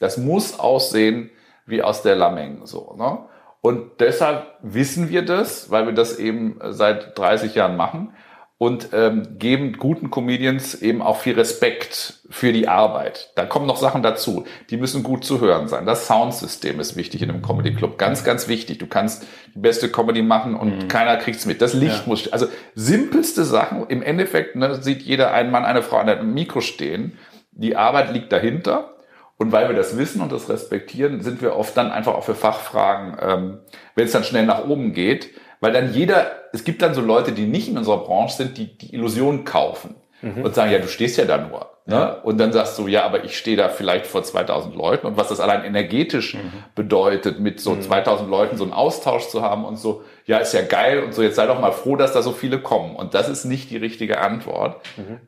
Das 0.00 0.18
muss 0.18 0.58
aussehen 0.58 1.30
wie 1.64 1.82
aus 1.82 2.02
der 2.02 2.16
Lameng 2.16 2.66
so. 2.66 2.96
Ne? 2.98 3.18
Und 3.60 4.00
deshalb 4.00 4.46
wissen 4.62 5.08
wir 5.08 5.22
das, 5.22 5.70
weil 5.70 5.86
wir 5.86 5.92
das 5.92 6.18
eben 6.18 6.58
seit 6.70 7.18
30 7.18 7.54
Jahren 7.54 7.76
machen 7.76 8.14
und 8.58 8.88
ähm, 8.92 9.38
geben 9.38 9.74
guten 9.74 10.10
Comedians 10.10 10.74
eben 10.74 11.00
auch 11.00 11.18
viel 11.18 11.34
Respekt 11.34 12.14
für 12.28 12.52
die 12.52 12.66
Arbeit. 12.66 13.30
Da 13.36 13.46
kommen 13.46 13.66
noch 13.66 13.76
Sachen 13.76 14.02
dazu. 14.02 14.44
Die 14.70 14.76
müssen 14.76 15.04
gut 15.04 15.24
zu 15.24 15.40
hören 15.40 15.68
sein. 15.68 15.86
Das 15.86 16.08
Soundsystem 16.08 16.80
ist 16.80 16.96
wichtig 16.96 17.22
in 17.22 17.30
einem 17.30 17.40
Comedy 17.40 17.72
Club. 17.72 17.98
Ganz, 17.98 18.24
ganz 18.24 18.48
wichtig. 18.48 18.78
Du 18.78 18.88
kannst 18.88 19.24
die 19.54 19.60
beste 19.60 19.88
Comedy 19.88 20.22
machen 20.22 20.56
und 20.56 20.88
keiner 20.88 21.16
kriegt's 21.18 21.46
mit. 21.46 21.62
Das 21.62 21.72
Licht 21.72 22.08
muss, 22.08 22.32
also 22.32 22.46
simpelste 22.74 23.44
Sachen. 23.44 23.86
Im 23.86 24.02
Endeffekt 24.02 24.56
ne, 24.56 24.82
sieht 24.82 25.02
jeder 25.02 25.32
ein 25.32 25.52
Mann, 25.52 25.64
eine 25.64 25.82
Frau 25.82 25.98
an 25.98 26.08
einem 26.08 26.34
Mikro 26.34 26.60
stehen. 26.60 27.16
Die 27.52 27.76
Arbeit 27.76 28.12
liegt 28.12 28.32
dahinter. 28.32 28.97
Und 29.38 29.52
weil 29.52 29.68
wir 29.68 29.76
das 29.76 29.96
wissen 29.96 30.20
und 30.20 30.32
das 30.32 30.48
respektieren, 30.48 31.22
sind 31.22 31.40
wir 31.40 31.56
oft 31.56 31.76
dann 31.76 31.90
einfach 31.90 32.14
auch 32.14 32.24
für 32.24 32.34
Fachfragen, 32.34 33.16
ähm, 33.20 33.58
wenn 33.94 34.06
es 34.06 34.12
dann 34.12 34.24
schnell 34.24 34.44
nach 34.44 34.66
oben 34.66 34.92
geht, 34.92 35.30
weil 35.60 35.72
dann 35.72 35.94
jeder, 35.94 36.30
es 36.52 36.64
gibt 36.64 36.82
dann 36.82 36.92
so 36.92 37.00
Leute, 37.00 37.32
die 37.32 37.46
nicht 37.46 37.68
in 37.68 37.78
unserer 37.78 38.04
Branche 38.04 38.36
sind, 38.36 38.58
die 38.58 38.76
die 38.76 38.94
Illusion 38.94 39.44
kaufen 39.44 39.94
und 40.22 40.54
sagen, 40.54 40.72
ja, 40.72 40.78
du 40.78 40.88
stehst 40.88 41.16
ja 41.16 41.24
da 41.24 41.38
nur. 41.38 41.70
Ne? 41.86 42.16
Und 42.22 42.38
dann 42.38 42.52
sagst 42.52 42.78
du, 42.78 42.86
ja, 42.86 43.04
aber 43.04 43.24
ich 43.24 43.38
stehe 43.38 43.56
da 43.56 43.70
vielleicht 43.70 44.06
vor 44.06 44.22
2000 44.22 44.76
Leuten 44.76 45.06
und 45.06 45.16
was 45.16 45.28
das 45.28 45.40
allein 45.40 45.64
energetisch 45.64 46.36
bedeutet, 46.74 47.40
mit 47.40 47.60
so 47.60 47.76
2000 47.76 48.28
Leuten 48.28 48.58
so 48.58 48.64
einen 48.64 48.74
Austausch 48.74 49.28
zu 49.28 49.40
haben 49.40 49.64
und 49.64 49.78
so, 49.78 50.02
ja, 50.26 50.36
ist 50.36 50.52
ja 50.52 50.60
geil 50.60 51.02
und 51.02 51.14
so, 51.14 51.22
jetzt 51.22 51.36
sei 51.36 51.46
doch 51.46 51.60
mal 51.60 51.72
froh, 51.72 51.96
dass 51.96 52.12
da 52.12 52.20
so 52.20 52.32
viele 52.32 52.60
kommen. 52.60 52.94
Und 52.94 53.14
das 53.14 53.30
ist 53.30 53.46
nicht 53.46 53.70
die 53.70 53.78
richtige 53.78 54.20
Antwort, 54.20 54.82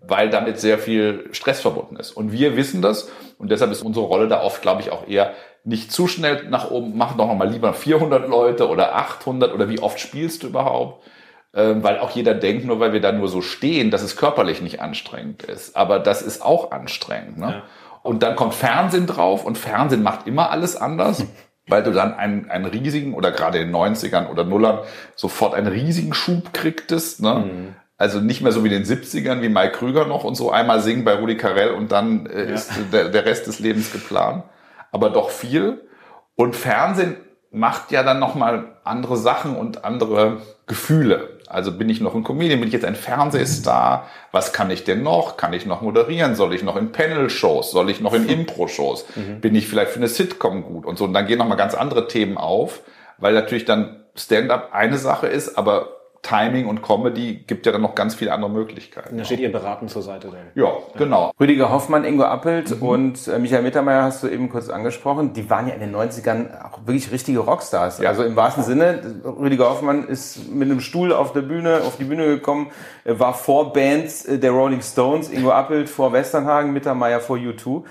weil 0.06 0.28
damit 0.28 0.60
sehr 0.60 0.78
viel 0.78 1.30
Stress 1.32 1.62
verbunden 1.62 1.96
ist. 1.96 2.10
Und 2.10 2.30
wir 2.30 2.56
wissen 2.56 2.82
das 2.82 3.10
und 3.38 3.50
deshalb 3.50 3.70
ist 3.72 3.80
unsere 3.80 4.04
Rolle 4.04 4.28
da 4.28 4.42
oft, 4.42 4.60
glaube 4.60 4.82
ich, 4.82 4.90
auch 4.92 5.08
eher 5.08 5.32
nicht 5.64 5.92
zu 5.92 6.08
schnell 6.08 6.44
nach 6.50 6.70
oben, 6.70 6.92
mach 6.94 7.16
doch 7.16 7.26
noch 7.26 7.34
mal 7.34 7.48
lieber 7.48 7.72
400 7.72 8.28
Leute 8.28 8.68
oder 8.68 8.96
800 8.96 9.54
oder 9.54 9.70
wie 9.70 9.78
oft 9.78 9.98
spielst 9.98 10.42
du 10.42 10.48
überhaupt? 10.48 11.04
Ähm, 11.52 11.82
weil 11.82 11.98
auch 11.98 12.10
jeder 12.10 12.34
denkt, 12.34 12.64
nur 12.64 12.78
weil 12.78 12.92
wir 12.92 13.00
da 13.00 13.10
nur 13.10 13.26
so 13.26 13.40
stehen, 13.40 13.90
dass 13.90 14.02
es 14.02 14.16
körperlich 14.16 14.62
nicht 14.62 14.80
anstrengend 14.80 15.42
ist. 15.42 15.76
Aber 15.76 15.98
das 15.98 16.22
ist 16.22 16.42
auch 16.42 16.70
anstrengend. 16.70 17.38
Ne? 17.38 17.62
Und 18.02 18.22
dann 18.22 18.36
kommt 18.36 18.54
Fernsehen 18.54 19.06
drauf 19.06 19.44
und 19.44 19.58
Fernsehen 19.58 20.02
macht 20.02 20.26
immer 20.26 20.50
alles 20.50 20.76
anders. 20.76 21.24
Weil 21.66 21.84
du 21.84 21.92
dann 21.92 22.14
einen, 22.14 22.50
einen 22.50 22.64
riesigen, 22.64 23.14
oder 23.14 23.30
gerade 23.30 23.58
in 23.58 23.68
den 23.68 23.76
90ern 23.76 24.28
oder 24.28 24.42
Nullern, 24.42 24.80
sofort 25.14 25.54
einen 25.54 25.68
riesigen 25.68 26.14
Schub 26.14 26.52
kriegtest. 26.52 27.22
Ne? 27.22 27.74
Also 27.96 28.18
nicht 28.18 28.40
mehr 28.40 28.50
so 28.50 28.64
wie 28.64 28.74
in 28.74 28.82
den 28.82 28.84
70ern, 28.84 29.42
wie 29.42 29.50
Mike 29.50 29.72
Krüger 29.72 30.06
noch 30.06 30.24
und 30.24 30.34
so 30.34 30.50
einmal 30.50 30.80
singen 30.80 31.04
bei 31.04 31.14
Rudi 31.14 31.36
Carell 31.36 31.72
und 31.72 31.92
dann 31.92 32.26
äh, 32.26 32.54
ist 32.54 32.72
der, 32.92 33.10
der 33.10 33.24
Rest 33.24 33.46
des 33.46 33.60
Lebens 33.60 33.92
geplant. 33.92 34.44
Aber 34.90 35.10
doch 35.10 35.30
viel. 35.30 35.86
Und 36.34 36.56
Fernsehen 36.56 37.16
macht 37.50 37.92
ja 37.92 38.02
dann 38.02 38.18
nochmal 38.18 38.76
andere 38.84 39.16
Sachen 39.16 39.54
und 39.54 39.84
andere 39.84 40.38
Gefühle. 40.66 41.39
Also 41.50 41.72
bin 41.72 41.90
ich 41.90 42.00
noch 42.00 42.14
ein 42.14 42.22
Comedian, 42.22 42.60
bin 42.60 42.68
ich 42.68 42.72
jetzt 42.72 42.84
ein 42.84 42.94
Fernsehstar? 42.94 44.06
Was 44.30 44.52
kann 44.52 44.70
ich 44.70 44.84
denn 44.84 45.02
noch? 45.02 45.36
Kann 45.36 45.52
ich 45.52 45.66
noch 45.66 45.82
moderieren? 45.82 46.36
Soll 46.36 46.54
ich 46.54 46.62
noch 46.62 46.76
in 46.76 46.92
Panel-Shows? 46.92 47.72
Soll 47.72 47.90
ich 47.90 48.00
noch 48.00 48.14
in 48.14 48.28
Impro-Shows? 48.28 49.06
Bin 49.40 49.54
ich 49.54 49.66
vielleicht 49.66 49.90
für 49.90 49.98
eine 49.98 50.08
Sitcom 50.08 50.62
gut? 50.62 50.86
Und 50.86 50.96
so. 50.96 51.04
Und 51.04 51.12
dann 51.12 51.26
gehen 51.26 51.38
nochmal 51.38 51.58
ganz 51.58 51.74
andere 51.74 52.06
Themen 52.06 52.38
auf, 52.38 52.80
weil 53.18 53.34
natürlich 53.34 53.64
dann 53.64 54.04
Stand-up 54.14 54.70
eine 54.72 54.96
Sache 54.98 55.26
ist, 55.26 55.58
aber 55.58 55.99
Timing 56.22 56.66
und 56.66 56.82
Comedy 56.82 57.44
gibt 57.46 57.64
ja 57.64 57.72
dann 57.72 57.80
noch 57.80 57.94
ganz 57.94 58.14
viele 58.14 58.32
andere 58.32 58.50
Möglichkeiten. 58.50 59.16
Da 59.16 59.24
steht 59.24 59.40
ihr 59.40 59.50
beratend 59.50 59.90
zur 59.90 60.02
Seite 60.02 60.28
dann. 60.28 60.40
Ja, 60.54 60.72
genau. 60.98 61.32
Rüdiger 61.40 61.70
Hoffmann, 61.70 62.04
Ingo 62.04 62.24
Appelt 62.24 62.72
und 62.80 63.26
äh, 63.26 63.38
Michael 63.38 63.62
Mittermeier 63.62 64.02
hast 64.02 64.22
du 64.22 64.28
eben 64.28 64.50
kurz 64.50 64.68
angesprochen. 64.68 65.32
Die 65.32 65.48
waren 65.48 65.66
ja 65.66 65.74
in 65.74 65.80
den 65.80 65.96
90ern 65.96 66.62
auch 66.62 66.80
wirklich 66.84 67.10
richtige 67.10 67.38
Rockstars. 67.38 68.00
Ja. 68.00 68.10
Also 68.10 68.24
im 68.24 68.36
wahrsten 68.36 68.62
Sinne, 68.64 69.00
Rüdiger 69.24 69.70
Hoffmann 69.70 70.06
ist 70.08 70.50
mit 70.52 70.70
einem 70.70 70.80
Stuhl 70.80 71.12
auf 71.12 71.32
der 71.32 71.42
Bühne, 71.42 71.80
auf 71.86 71.96
die 71.96 72.04
Bühne 72.04 72.26
gekommen, 72.26 72.70
äh, 73.04 73.18
war 73.18 73.32
vor 73.32 73.72
Bands 73.72 74.26
äh, 74.26 74.38
der 74.38 74.50
Rolling 74.50 74.82
Stones, 74.82 75.30
Ingo 75.30 75.50
Appelt 75.50 75.88
vor 75.88 76.12
Westernhagen, 76.12 76.72
Mittermeier 76.72 77.20
vor 77.20 77.38
U2. 77.38 77.84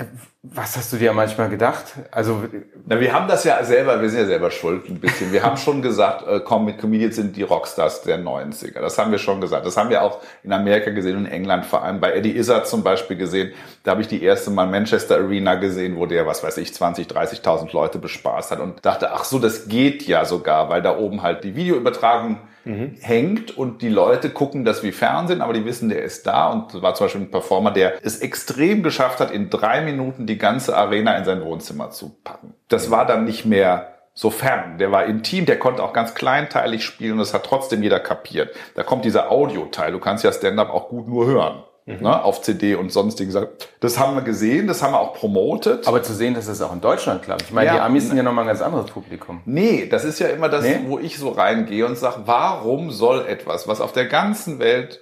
Äh, 0.00 0.04
Was 0.42 0.76
hast 0.76 0.90
du 0.92 0.96
dir 0.96 1.12
manchmal 1.12 1.50
gedacht? 1.50 1.84
Also 2.10 2.44
Na, 2.86 2.98
wir 2.98 3.12
haben 3.12 3.28
das 3.28 3.44
ja 3.44 3.62
selber, 3.62 4.00
wir 4.00 4.08
sind 4.08 4.20
ja 4.20 4.26
selber 4.26 4.50
schuld 4.50 4.88
ein 4.88 4.98
bisschen. 4.98 5.32
Wir 5.32 5.42
haben 5.42 5.58
schon 5.58 5.82
gesagt, 5.82 6.26
äh, 6.26 6.40
Com 6.40 6.74
Comedians 6.78 7.16
sind 7.16 7.36
die 7.36 7.42
Rockstars 7.42 8.02
der 8.02 8.18
90er. 8.18 8.80
Das 8.80 8.96
haben 8.96 9.10
wir 9.10 9.18
schon 9.18 9.40
gesagt. 9.40 9.66
Das 9.66 9.76
haben 9.76 9.90
wir 9.90 10.02
auch 10.02 10.20
in 10.42 10.52
Amerika 10.52 10.90
gesehen 10.90 11.18
und 11.18 11.26
in 11.26 11.32
England, 11.32 11.66
vor 11.66 11.82
allem 11.82 12.00
bei 12.00 12.12
Eddie 12.12 12.36
Izzard 12.36 12.66
zum 12.66 12.82
Beispiel 12.82 13.16
gesehen. 13.18 13.52
Da 13.82 13.92
habe 13.92 14.00
ich 14.00 14.08
die 14.08 14.22
erste 14.22 14.50
Mal 14.50 14.66
Manchester 14.66 15.16
Arena 15.16 15.56
gesehen, 15.56 15.96
wo 15.96 16.06
der, 16.06 16.26
was 16.26 16.42
weiß 16.42 16.56
ich, 16.56 16.72
20, 16.72 17.06
30.000 17.06 17.72
Leute 17.72 17.98
bespaßt 17.98 18.50
hat 18.50 18.60
und 18.60 18.84
dachte, 18.84 19.12
ach 19.12 19.24
so, 19.24 19.38
das 19.38 19.68
geht 19.68 20.04
ja 20.06 20.24
sogar, 20.24 20.70
weil 20.70 20.80
da 20.80 20.96
oben 20.96 21.22
halt 21.22 21.44
die 21.44 21.54
Videoübertragung 21.54 22.38
hängt 22.64 23.56
und 23.56 23.82
die 23.82 23.88
Leute 23.88 24.30
gucken 24.30 24.64
das 24.64 24.82
wie 24.82 24.92
Fernsehen, 24.92 25.40
aber 25.40 25.52
die 25.52 25.64
wissen, 25.64 25.88
der 25.88 26.02
ist 26.02 26.26
da 26.26 26.48
und 26.48 26.82
war 26.82 26.94
zum 26.94 27.06
Beispiel 27.06 27.22
ein 27.22 27.30
Performer, 27.30 27.70
der 27.70 28.04
es 28.04 28.18
extrem 28.18 28.82
geschafft 28.82 29.20
hat, 29.20 29.30
in 29.30 29.50
drei 29.50 29.80
Minuten 29.80 30.26
die 30.26 30.38
ganze 30.38 30.76
Arena 30.76 31.16
in 31.16 31.24
sein 31.24 31.42
Wohnzimmer 31.42 31.90
zu 31.90 32.18
packen. 32.22 32.54
Das 32.68 32.90
war 32.90 33.06
dann 33.06 33.24
nicht 33.24 33.46
mehr 33.46 33.94
so 34.14 34.30
fern. 34.30 34.78
Der 34.78 34.92
war 34.92 35.06
intim, 35.06 35.46
der 35.46 35.58
konnte 35.58 35.82
auch 35.82 35.92
ganz 35.92 36.14
kleinteilig 36.14 36.84
spielen 36.84 37.12
und 37.12 37.18
das 37.18 37.32
hat 37.32 37.44
trotzdem 37.44 37.82
jeder 37.82 38.00
kapiert. 38.00 38.54
Da 38.74 38.82
kommt 38.82 39.04
dieser 39.04 39.30
Audioteil. 39.30 39.92
Du 39.92 39.98
kannst 39.98 40.24
ja 40.24 40.32
Stand-up 40.32 40.70
auch 40.70 40.88
gut 40.88 41.08
nur 41.08 41.26
hören. 41.26 41.62
Ne, 41.86 42.22
auf 42.22 42.40
CD 42.42 42.76
und 42.76 42.92
sonstigen 42.92 43.32
Sachen. 43.32 43.48
Das 43.80 43.98
haben 43.98 44.14
wir 44.14 44.22
gesehen, 44.22 44.68
das 44.68 44.80
haben 44.82 44.92
wir 44.92 45.00
auch 45.00 45.14
promotet. 45.14 45.88
Aber 45.88 46.02
zu 46.04 46.12
sehen, 46.14 46.34
dass 46.34 46.46
es 46.46 46.62
auch 46.62 46.72
in 46.72 46.80
Deutschland 46.80 47.22
klappt. 47.22 47.42
Ich 47.42 47.50
meine, 47.50 47.66
Ja. 47.68 47.74
die 47.74 47.80
Amis 47.80 48.06
sind 48.06 48.16
ja 48.16 48.22
nochmal 48.22 48.44
ein 48.44 48.48
ganz 48.48 48.60
anderes 48.62 48.86
Publikum. 48.90 49.40
Nee, 49.44 49.86
das 49.90 50.04
ist 50.04 50.20
ja 50.20 50.28
immer 50.28 50.48
das, 50.48 50.62
Nee? 50.64 50.80
wo 50.86 50.98
ich 51.00 51.18
so 51.18 51.30
reingehe 51.30 51.84
und 51.86 51.98
sage, 51.98 52.22
warum 52.26 52.90
soll 52.92 53.26
etwas, 53.26 53.66
was 53.66 53.80
auf 53.80 53.92
der 53.92 54.06
ganzen 54.06 54.60
Welt 54.60 55.00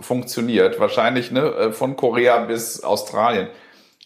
funktioniert, 0.00 0.80
wahrscheinlich 0.80 1.30
ne, 1.30 1.40
äh, 1.42 1.72
von 1.72 1.96
Korea 1.96 2.38
bis 2.46 2.82
Australien, 2.82 3.48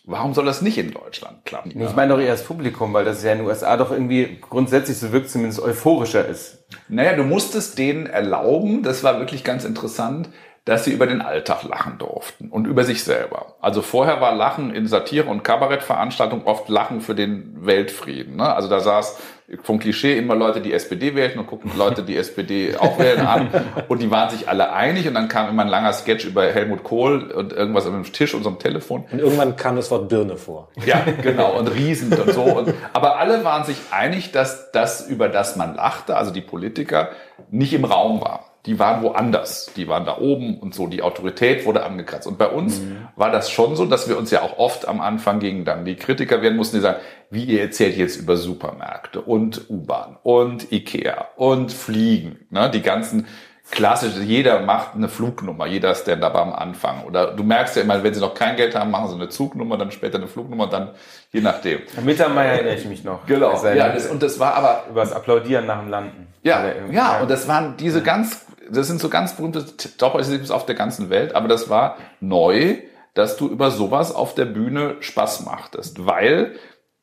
warum 0.04 0.34
soll 0.34 0.44
das 0.44 0.60
nicht 0.60 0.76
in 0.78 0.92
Deutschland 0.92 1.44
klappen? 1.44 1.72
Nee, 1.74 1.84
Ich 1.84 1.94
meine 1.94 2.14
doch 2.14 2.20
eher 2.20 2.32
das 2.32 2.44
Publikum, 2.44 2.92
weil 2.92 3.04
das 3.04 3.22
ja 3.22 3.32
in 3.32 3.38
den 3.38 3.46
USA 3.46 3.76
doch 3.76 3.90
irgendwie 3.90 4.38
grundsätzlich 4.40 4.98
so 4.98 5.12
wirkt, 5.12 5.30
zumindest 5.30 5.60
euphorischer 5.62 6.26
ist. 6.26 6.64
Naja, 6.88 7.14
du 7.14 7.22
musstest 7.22 7.78
denen 7.78 8.06
erlauben, 8.06 8.82
das 8.82 9.04
war 9.04 9.18
wirklich 9.20 9.44
ganz 9.44 9.64
interessant, 9.64 10.28
dass 10.64 10.85
sie 10.85 10.92
über 10.92 11.07
den 11.07 11.20
Alltag 11.20 11.62
lachen 11.64 11.98
durften 11.98 12.48
und 12.48 12.66
über 12.66 12.85
sich 12.85 13.05
selber. 13.05 13.55
Also 13.61 13.83
vorher 13.83 14.22
war 14.22 14.35
Lachen 14.35 14.74
in 14.74 14.87
Satire- 14.87 15.29
und 15.29 15.44
Kabarettveranstaltungen 15.44 16.46
oft 16.46 16.70
Lachen 16.70 17.03
für 17.03 17.14
den 17.14 17.66
Weltfrieden. 17.66 18.37
Ne? 18.37 18.55
Also 18.55 18.70
da 18.70 18.81
saß 18.81 19.18
vom 19.62 19.79
Klischee 19.79 20.16
immer 20.16 20.35
Leute, 20.35 20.62
die 20.62 20.72
SPD 20.72 21.14
wählten 21.14 21.38
und 21.38 21.46
guckten 21.48 21.77
Leute, 21.77 22.03
die 22.03 22.16
SPD 22.16 22.77
auch 22.79 22.98
wählen 22.98 23.27
an 23.27 23.48
und 23.88 24.00
die 24.00 24.11
waren 24.11 24.31
sich 24.31 24.48
alle 24.48 24.72
einig 24.72 25.07
und 25.07 25.12
dann 25.12 25.29
kam 25.29 25.50
immer 25.50 25.62
ein 25.62 25.68
langer 25.68 25.92
Sketch 25.92 26.24
über 26.24 26.44
Helmut 26.44 26.83
Kohl 26.83 27.31
und 27.31 27.53
irgendwas 27.53 27.87
am 27.87 28.03
Tisch 28.05 28.33
und 28.33 28.42
so 28.42 28.48
am 28.48 28.59
Telefon. 28.59 29.05
Und 29.12 29.18
irgendwann 29.18 29.57
kam 29.57 29.77
das 29.77 29.90
Wort 29.90 30.09
Birne 30.09 30.38
vor. 30.38 30.70
Ja, 30.87 31.05
genau, 31.20 31.59
und 31.59 31.66
riesend 31.74 32.18
und 32.18 32.33
so. 32.33 32.42
Und, 32.42 32.72
aber 32.94 33.18
alle 33.18 33.44
waren 33.44 33.64
sich 33.64 33.77
einig, 33.90 34.33
dass 34.33 34.72
das, 34.72 35.07
über 35.07 35.29
das 35.29 35.57
man 35.57 35.74
lachte, 35.74 36.16
also 36.16 36.31
die 36.31 36.40
Politiker, 36.40 37.11
nicht 37.50 37.74
im 37.74 37.85
Raum 37.85 38.22
war. 38.22 38.53
Die 38.66 38.79
waren 38.79 39.03
woanders. 39.03 39.70
Die 39.77 39.88
waren 39.88 40.07
da 40.07 40.18
oben 40.18 40.59
und 40.59 40.74
so. 40.74 40.87
Die 40.87 41.03
Autorität 41.03 41.66
wurde 41.66 41.85
angekratzt. 41.85 42.27
Und 42.27 42.38
bei 42.38 42.48
uns 42.48 42.81
war 43.14 43.31
das 43.31 43.50
schon 43.50 43.77
so, 43.77 43.85
dass 43.85 44.09
wir 44.09 44.16
uns 44.16 44.31
ja 44.31 44.42
auch 44.42 44.59
oft 44.59 44.88
am 44.88 45.00
Anfang 45.00 45.38
gegen 45.38 45.64
dann 45.64 45.85
die 45.85 45.96
Kritiker 45.96 46.40
werden 46.40 46.57
mussten, 46.57 46.77
die 46.77 46.83
sagen, 46.83 47.00
wie 47.31 47.44
ihr 47.44 47.61
erzählt 47.61 47.96
jetzt 47.96 48.16
über 48.16 48.37
Supermärkte 48.37 49.20
und 49.20 49.68
U-Bahn 49.68 50.16
und 50.22 50.72
Ikea 50.72 51.29
und 51.37 51.72
Fliegen, 51.72 52.46
ne? 52.50 52.70
die 52.70 52.83
ganzen 52.83 53.27
klassische, 53.70 54.20
jeder 54.20 54.61
macht 54.61 54.94
eine 54.94 55.09
Flugnummer, 55.09 55.66
jeder 55.66 55.94
Stand-up 55.94 56.35
am 56.37 56.53
Anfang. 56.53 57.05
Oder 57.05 57.33
du 57.33 57.42
merkst 57.42 57.77
ja 57.77 57.83
immer, 57.83 58.03
wenn 58.03 58.12
sie 58.12 58.20
noch 58.20 58.35
kein 58.35 58.57
Geld 58.57 58.74
haben, 58.74 58.90
machen 58.90 59.09
sie 59.09 59.14
eine 59.14 59.29
Zugnummer, 59.29 59.79
dann 59.79 59.90
später 59.90 60.18
eine 60.18 60.29
Flugnummer, 60.29 60.68
dann 60.68 60.90
je 61.33 61.40
nachdem. 61.40 61.81
An 61.96 62.05
Mittermeier 62.05 62.53
erinnere 62.53 62.74
ich 62.74 62.85
mich 62.85 63.05
noch. 63.05 63.27
Genau. 63.27 63.64
Ja, 63.64 63.88
das, 63.88 64.07
und 64.07 64.22
das 64.22 64.38
war 64.38 64.55
aber, 64.55 64.85
über 64.90 65.00
das 65.00 65.12
Applaudieren 65.12 65.66
nach 65.66 65.81
dem 65.81 65.88
Landen. 65.88 66.29
ja, 66.42 66.62
ja, 66.90 67.20
und 67.20 67.31
das 67.31 67.48
waren 67.48 67.77
diese 67.79 68.03
ganz, 68.03 68.43
das 68.70 68.87
sind 68.87 69.00
so 69.00 69.09
ganz 69.09 69.37
berühmte 69.37 69.64
Top-Artists 69.98 70.50
auf 70.50 70.66
der 70.66 70.74
ganzen 70.74 71.11
Welt, 71.11 71.35
aber 71.35 71.48
das 71.48 71.68
war 71.68 71.96
neu, 72.20 72.77
dass 73.14 73.37
du 73.37 73.48
über 73.48 73.70
sowas 73.70 74.14
auf 74.14 74.35
der 74.35 74.46
Bühne 74.46 74.96
Spaß 75.00 75.44
machtest, 75.44 76.07
weil 76.07 76.55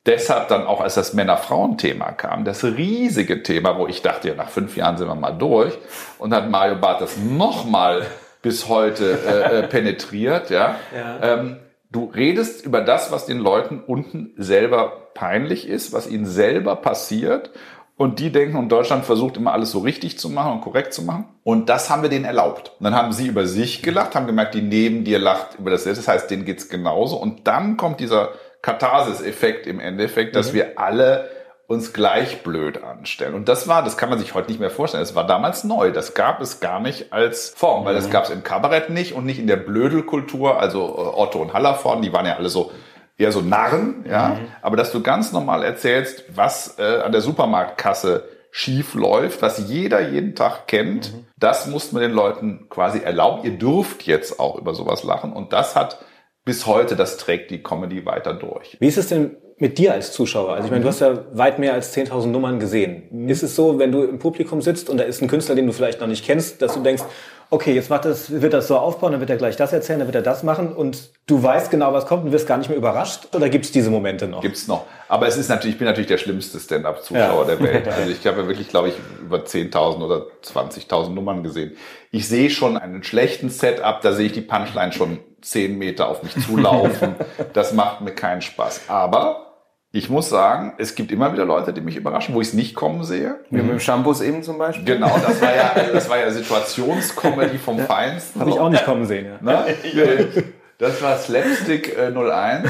deshalb 0.06 0.48
dann 0.48 0.66
auch, 0.66 0.80
als 0.80 0.94
das 0.94 1.14
Männer-Frauen-Thema 1.14 2.12
kam, 2.12 2.44
das 2.44 2.64
riesige 2.64 3.42
Thema, 3.42 3.78
wo 3.78 3.86
ich 3.86 4.02
dachte, 4.02 4.28
ja, 4.28 4.34
nach 4.34 4.50
fünf 4.50 4.76
Jahren 4.76 4.96
sind 4.96 5.08
wir 5.08 5.14
mal 5.14 5.32
durch, 5.32 5.78
und 6.18 6.34
hat 6.34 6.50
Mario 6.50 6.76
Barth 6.76 7.00
das 7.00 7.16
nochmal 7.16 8.06
bis 8.42 8.68
heute 8.68 9.18
äh, 9.26 9.58
äh, 9.58 9.62
penetriert, 9.68 10.50
ja. 10.50 10.76
Ähm, 11.22 11.58
du 11.90 12.06
redest 12.06 12.64
über 12.64 12.80
das, 12.80 13.12
was 13.12 13.26
den 13.26 13.38
Leuten 13.38 13.80
unten 13.80 14.32
selber 14.36 15.10
peinlich 15.14 15.68
ist, 15.68 15.92
was 15.92 16.08
ihnen 16.08 16.26
selber 16.26 16.76
passiert. 16.76 17.50
Und 17.96 18.18
die 18.18 18.32
denken, 18.32 18.56
und 18.56 18.70
Deutschland 18.70 19.04
versucht 19.04 19.36
immer 19.36 19.52
alles 19.52 19.70
so 19.70 19.80
richtig 19.80 20.18
zu 20.18 20.28
machen 20.30 20.52
und 20.52 20.60
korrekt 20.62 20.94
zu 20.94 21.02
machen. 21.02 21.26
Und 21.44 21.68
das 21.68 21.90
haben 21.90 22.02
wir 22.02 22.08
denen 22.08 22.24
erlaubt. 22.24 22.72
Und 22.78 22.84
dann 22.84 22.94
haben 22.94 23.12
sie 23.12 23.26
über 23.26 23.46
sich 23.46 23.82
gelacht, 23.82 24.14
haben 24.14 24.26
gemerkt, 24.26 24.54
die 24.54 24.62
neben 24.62 25.04
dir 25.04 25.18
lacht 25.18 25.58
über 25.58 25.70
das 25.70 25.84
selbst. 25.84 26.00
Das 26.00 26.08
heißt, 26.08 26.30
denen 26.30 26.44
geht's 26.44 26.68
genauso. 26.68 27.16
Und 27.16 27.46
dann 27.46 27.76
kommt 27.76 28.00
dieser 28.00 28.30
Katharsis-Effekt 28.62 29.66
im 29.66 29.78
Endeffekt, 29.78 30.36
dass 30.36 30.54
wir 30.54 30.78
alle 30.78 31.28
uns 31.72 31.92
gleich 31.92 32.42
blöd 32.42 32.82
anstellen. 32.82 33.34
Und 33.34 33.48
das 33.48 33.66
war, 33.66 33.82
das 33.82 33.96
kann 33.96 34.10
man 34.10 34.18
sich 34.18 34.34
heute 34.34 34.48
nicht 34.48 34.60
mehr 34.60 34.70
vorstellen. 34.70 35.02
Das 35.02 35.14
war 35.14 35.26
damals 35.26 35.64
neu. 35.64 35.90
Das 35.90 36.14
gab 36.14 36.40
es 36.40 36.60
gar 36.60 36.80
nicht 36.80 37.12
als 37.12 37.50
Form, 37.50 37.84
weil 37.84 37.94
das 37.94 38.10
gab 38.10 38.24
es 38.24 38.30
im 38.30 38.42
Kabarett 38.42 38.90
nicht 38.90 39.14
und 39.14 39.24
nicht 39.24 39.38
in 39.38 39.46
der 39.46 39.56
Blödelkultur. 39.56 40.60
Also 40.60 40.80
äh, 40.80 41.18
Otto 41.20 41.40
und 41.40 41.54
Hallervorden, 41.54 42.02
die 42.02 42.12
waren 42.12 42.26
ja 42.26 42.36
alle 42.36 42.48
so 42.48 42.72
eher 43.16 43.32
so 43.32 43.40
Narren, 43.40 44.04
ja. 44.08 44.38
Aber 44.62 44.76
dass 44.76 44.92
du 44.92 45.02
ganz 45.02 45.32
normal 45.32 45.62
erzählst, 45.62 46.24
was 46.34 46.78
äh, 46.78 47.00
an 47.04 47.12
der 47.12 47.20
Supermarktkasse 47.20 48.24
schief 48.50 48.94
läuft, 48.94 49.40
was 49.40 49.70
jeder 49.70 50.10
jeden 50.10 50.34
Tag 50.34 50.66
kennt, 50.66 51.12
das 51.38 51.66
muss 51.66 51.90
man 51.92 52.02
den 52.02 52.12
Leuten 52.12 52.66
quasi 52.68 53.00
erlauben. 53.00 53.44
Ihr 53.44 53.58
dürft 53.58 54.02
jetzt 54.02 54.38
auch 54.38 54.58
über 54.58 54.74
sowas 54.74 55.04
lachen. 55.04 55.32
Und 55.32 55.52
das 55.54 55.74
hat 55.74 56.04
bis 56.44 56.66
heute, 56.66 56.94
das 56.94 57.16
trägt 57.16 57.50
die 57.50 57.62
Comedy 57.62 58.04
weiter 58.04 58.34
durch. 58.34 58.76
Wie 58.78 58.88
ist 58.88 58.98
es 58.98 59.08
denn 59.08 59.36
mit 59.56 59.78
dir 59.78 59.92
als 59.94 60.12
Zuschauer? 60.12 60.52
Also 60.52 60.66
ich 60.66 60.70
meine, 60.70 60.82
du 60.82 60.88
hast 60.88 61.00
ja 61.00 61.24
weit 61.32 61.58
mehr 61.58 61.72
als 61.72 61.96
10.000 61.96 62.26
Nummern 62.26 62.60
gesehen. 62.60 63.28
Ist 63.28 63.42
es 63.42 63.56
so, 63.56 63.78
wenn 63.78 63.90
du 63.90 64.02
im 64.02 64.18
Publikum 64.18 64.60
sitzt 64.60 64.90
und 64.90 64.98
da 64.98 65.04
ist 65.04 65.22
ein 65.22 65.28
Künstler, 65.28 65.54
den 65.54 65.66
du 65.66 65.72
vielleicht 65.72 66.00
noch 66.00 66.08
nicht 66.08 66.24
kennst, 66.24 66.60
dass 66.60 66.74
du 66.74 66.80
denkst, 66.80 67.04
okay, 67.52 67.74
jetzt 67.74 67.90
macht 67.90 68.06
das, 68.06 68.40
wird 68.40 68.54
das 68.54 68.66
so 68.66 68.78
aufbauen, 68.78 69.12
dann 69.12 69.20
wird 69.20 69.28
er 69.28 69.36
gleich 69.36 69.56
das 69.56 69.74
erzählen, 69.74 69.98
dann 69.98 70.08
wird 70.08 70.14
er 70.14 70.22
das 70.22 70.42
machen 70.42 70.72
und 70.74 71.10
du 71.26 71.42
weißt 71.42 71.70
genau, 71.70 71.92
was 71.92 72.06
kommt 72.06 72.24
und 72.24 72.32
wirst 72.32 72.46
gar 72.48 72.56
nicht 72.56 72.70
mehr 72.70 72.78
überrascht? 72.78 73.28
Oder 73.34 73.50
gibt 73.50 73.66
es 73.66 73.72
diese 73.72 73.90
Momente 73.90 74.26
noch? 74.26 74.40
Gibt's 74.40 74.66
noch. 74.68 74.86
Aber 75.06 75.28
es 75.28 75.36
ist 75.36 75.50
natürlich, 75.50 75.74
ich 75.74 75.78
bin 75.78 75.86
natürlich 75.86 76.08
der 76.08 76.16
schlimmste 76.16 76.58
Stand-up-Zuschauer 76.58 77.46
Ja. 77.46 77.54
der 77.54 77.60
Welt. 77.60 77.86
Also 77.92 78.10
ich 78.10 78.26
habe 78.26 78.40
ja 78.40 78.48
wirklich, 78.48 78.68
glaube 78.70 78.88
ich, 78.88 78.94
über 79.20 79.36
10.000 79.40 80.02
oder 80.02 80.26
20.000 80.42 81.10
Nummern 81.10 81.42
gesehen. 81.42 81.76
Ich 82.10 82.26
sehe 82.26 82.48
schon 82.48 82.78
einen 82.78 83.02
schlechten 83.02 83.50
Setup, 83.50 84.00
da 84.00 84.12
sehe 84.14 84.26
ich 84.26 84.32
die 84.32 84.40
Punchline 84.40 84.92
schon 84.92 85.18
10 85.42 85.76
Meter 85.76 86.08
auf 86.08 86.22
mich 86.22 86.34
zulaufen. 86.46 87.16
das 87.52 87.74
macht 87.74 88.00
mir 88.00 88.12
keinen 88.12 88.40
Spaß. 88.40 88.82
Aber 88.88 89.51
ich 89.94 90.08
muss 90.08 90.30
sagen, 90.30 90.72
es 90.78 90.94
gibt 90.94 91.12
immer 91.12 91.32
wieder 91.34 91.44
Leute, 91.44 91.74
die 91.74 91.82
mich 91.82 91.96
überraschen, 91.96 92.34
wo 92.34 92.40
ich 92.40 92.48
es 92.48 92.54
nicht 92.54 92.74
kommen 92.74 93.04
sehe. 93.04 93.40
Wie 93.50 93.60
mit 93.60 93.70
dem 93.70 93.78
Shampoos 93.80 94.22
eben 94.22 94.42
zum 94.42 94.56
Beispiel. 94.56 94.86
Genau, 94.86 95.14
das 95.22 95.40
war 95.42 95.54
ja, 95.54 95.74
das 95.92 96.08
war 96.08 96.18
ja 96.18 96.30
Situationscomedy 96.30 97.58
vom 97.58 97.78
Feinsten. 97.78 98.40
Habe 98.40 98.50
ich 98.50 98.58
auch 98.58 98.70
nicht 98.70 98.86
kommen 98.86 99.04
sehen. 99.04 99.26
Ja. 99.44 99.64
Ne? 99.64 100.28
Das 100.78 101.00
war 101.00 101.16
Slapstick 101.16 101.96
äh, 101.96 102.10
01. 102.10 102.68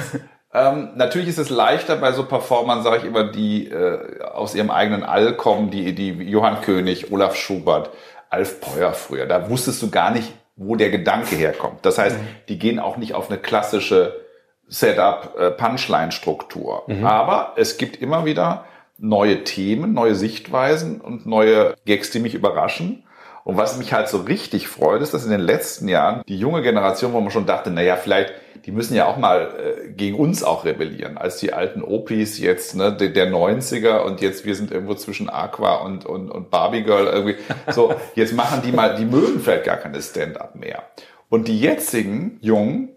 Ähm, 0.53 0.91
natürlich 0.97 1.29
ist 1.29 1.39
es 1.39 1.49
leichter 1.49 1.97
bei 1.97 2.13
so 2.13 2.27
Performern, 2.27 2.83
sage 2.83 2.99
ich 2.99 3.05
immer, 3.05 3.25
die 3.25 3.69
äh, 3.69 4.21
aus 4.23 4.55
ihrem 4.55 4.71
eigenen 4.71 5.03
All 5.03 5.35
kommen, 5.35 5.71
die, 5.71 5.95
die 5.95 6.11
Johann 6.11 6.61
König, 6.61 7.11
Olaf 7.11 7.37
Schubert, 7.37 7.89
Alf 8.29 8.61
Peuer 8.61 8.93
früher. 8.93 9.25
Da 9.25 9.49
wusstest 9.49 9.81
du 9.81 9.89
gar 9.89 10.11
nicht, 10.11 10.31
wo 10.57 10.77
der 10.77 10.91
Gedanke 10.91 11.37
herkommt. 11.37 11.87
Das 11.87 11.97
heißt, 11.97 12.17
die 12.51 12.59
gehen 12.59 12.81
auch 12.81 12.99
nicht 12.99 13.15
auf 13.15 13.31
eine 13.31 13.39
klassische 13.39 14.22
Setup 14.73 15.35
äh, 15.39 15.51
Punchline-Struktur. 15.51 16.89
Aber 17.05 17.53
es 17.57 17.77
gibt 17.77 17.97
immer 17.97 18.25
wieder 18.25 18.65
neue 18.99 19.45
Themen, 19.45 19.93
neue 19.93 20.15
Sichtweisen 20.15 21.01
und 21.01 21.27
neue 21.27 21.75
Gags, 21.85 22.11
die 22.11 22.21
mich 22.21 22.35
überraschen. 22.35 23.05
Und 23.45 23.57
was 23.57 23.77
mich 23.77 23.93
halt 23.93 24.09
so 24.09 24.19
richtig 24.19 24.69
freut, 24.69 25.03
ist, 25.03 25.15
dass 25.15 25.25
in 25.25 25.31
den 25.31 25.41
letzten 25.41 25.89
Jahren 25.89 26.23
die 26.29 26.39
junge 26.39 26.63
Generation, 26.63 27.13
wo 27.13 27.21
man 27.21 27.33
schon 27.33 27.45
dachte, 27.45 27.71
naja, 27.71 27.97
vielleicht, 27.97 28.33
die 28.65 28.71
müssen 28.71 28.95
ja 28.95 29.07
auch 29.07 29.17
mal 29.17 29.49
äh, 29.59 29.89
gegen 29.91 30.17
uns 30.17 30.45
auch 30.45 30.65
rebellieren, 30.65 31.19
als 31.19 31.39
die 31.39 31.53
alten 31.53 31.83
Opis 31.83 32.39
jetzt, 32.39 32.77
ne, 32.77 32.93
der, 32.93 33.09
der 33.09 33.29
90er 33.33 34.03
und 34.03 34.21
jetzt 34.21 34.45
wir 34.45 34.55
sind 34.55 34.71
irgendwo 34.71 34.95
zwischen 34.95 35.29
Aqua 35.29 35.75
und, 35.77 36.07
und, 36.07 36.31
und 36.31 36.51
Barbie 36.51 36.85
Girl 36.85 37.07
irgendwie. 37.07 37.37
So, 37.73 37.95
jetzt 38.15 38.33
machen 38.35 38.63
die 38.65 38.71
mal, 38.71 38.95
die 38.95 39.05
mögen 39.05 39.41
vielleicht 39.41 39.65
gar 39.65 39.77
keine 39.77 40.01
Stand-up 40.01 40.55
mehr. 40.55 40.85
Und 41.29 41.49
die 41.49 41.59
jetzigen 41.59 42.39
Jungen, 42.41 42.91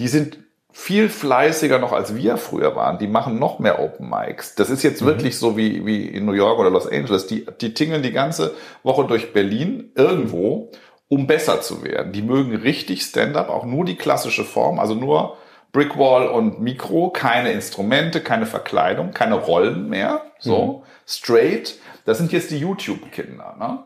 die 0.00 0.08
sind 0.08 0.38
viel 0.72 1.08
fleißiger 1.08 1.78
noch 1.78 1.92
als 1.92 2.16
wir 2.16 2.36
früher 2.38 2.74
waren. 2.74 2.98
Die 2.98 3.06
machen 3.06 3.38
noch 3.38 3.58
mehr 3.58 3.78
Open 3.80 4.08
Mics. 4.08 4.54
Das 4.54 4.70
ist 4.70 4.82
jetzt 4.82 5.04
wirklich 5.04 5.38
so 5.38 5.56
wie, 5.56 5.84
wie 5.84 6.06
in 6.06 6.24
New 6.24 6.32
York 6.32 6.58
oder 6.58 6.70
Los 6.70 6.86
Angeles. 6.86 7.26
Die, 7.26 7.46
die 7.60 7.74
tingeln 7.74 8.02
die 8.02 8.12
ganze 8.12 8.54
Woche 8.82 9.04
durch 9.04 9.32
Berlin 9.32 9.92
irgendwo, 9.94 10.70
um 11.08 11.26
besser 11.26 11.60
zu 11.60 11.84
werden. 11.84 12.12
Die 12.12 12.22
mögen 12.22 12.56
richtig 12.56 13.02
Stand-up, 13.02 13.50
auch 13.50 13.64
nur 13.66 13.84
die 13.84 13.96
klassische 13.96 14.44
Form, 14.44 14.78
also 14.80 14.94
nur 14.94 15.36
Brickwall 15.72 16.26
und 16.28 16.60
Mikro, 16.60 17.10
keine 17.10 17.52
Instrumente, 17.52 18.20
keine 18.20 18.46
Verkleidung, 18.46 19.12
keine 19.12 19.34
Rollen 19.36 19.88
mehr. 19.88 20.22
So, 20.38 20.84
straight. 21.06 21.76
Das 22.04 22.18
sind 22.18 22.32
jetzt 22.32 22.50
die 22.50 22.58
YouTube-Kinder. 22.58 23.56
Ne? 23.58 23.78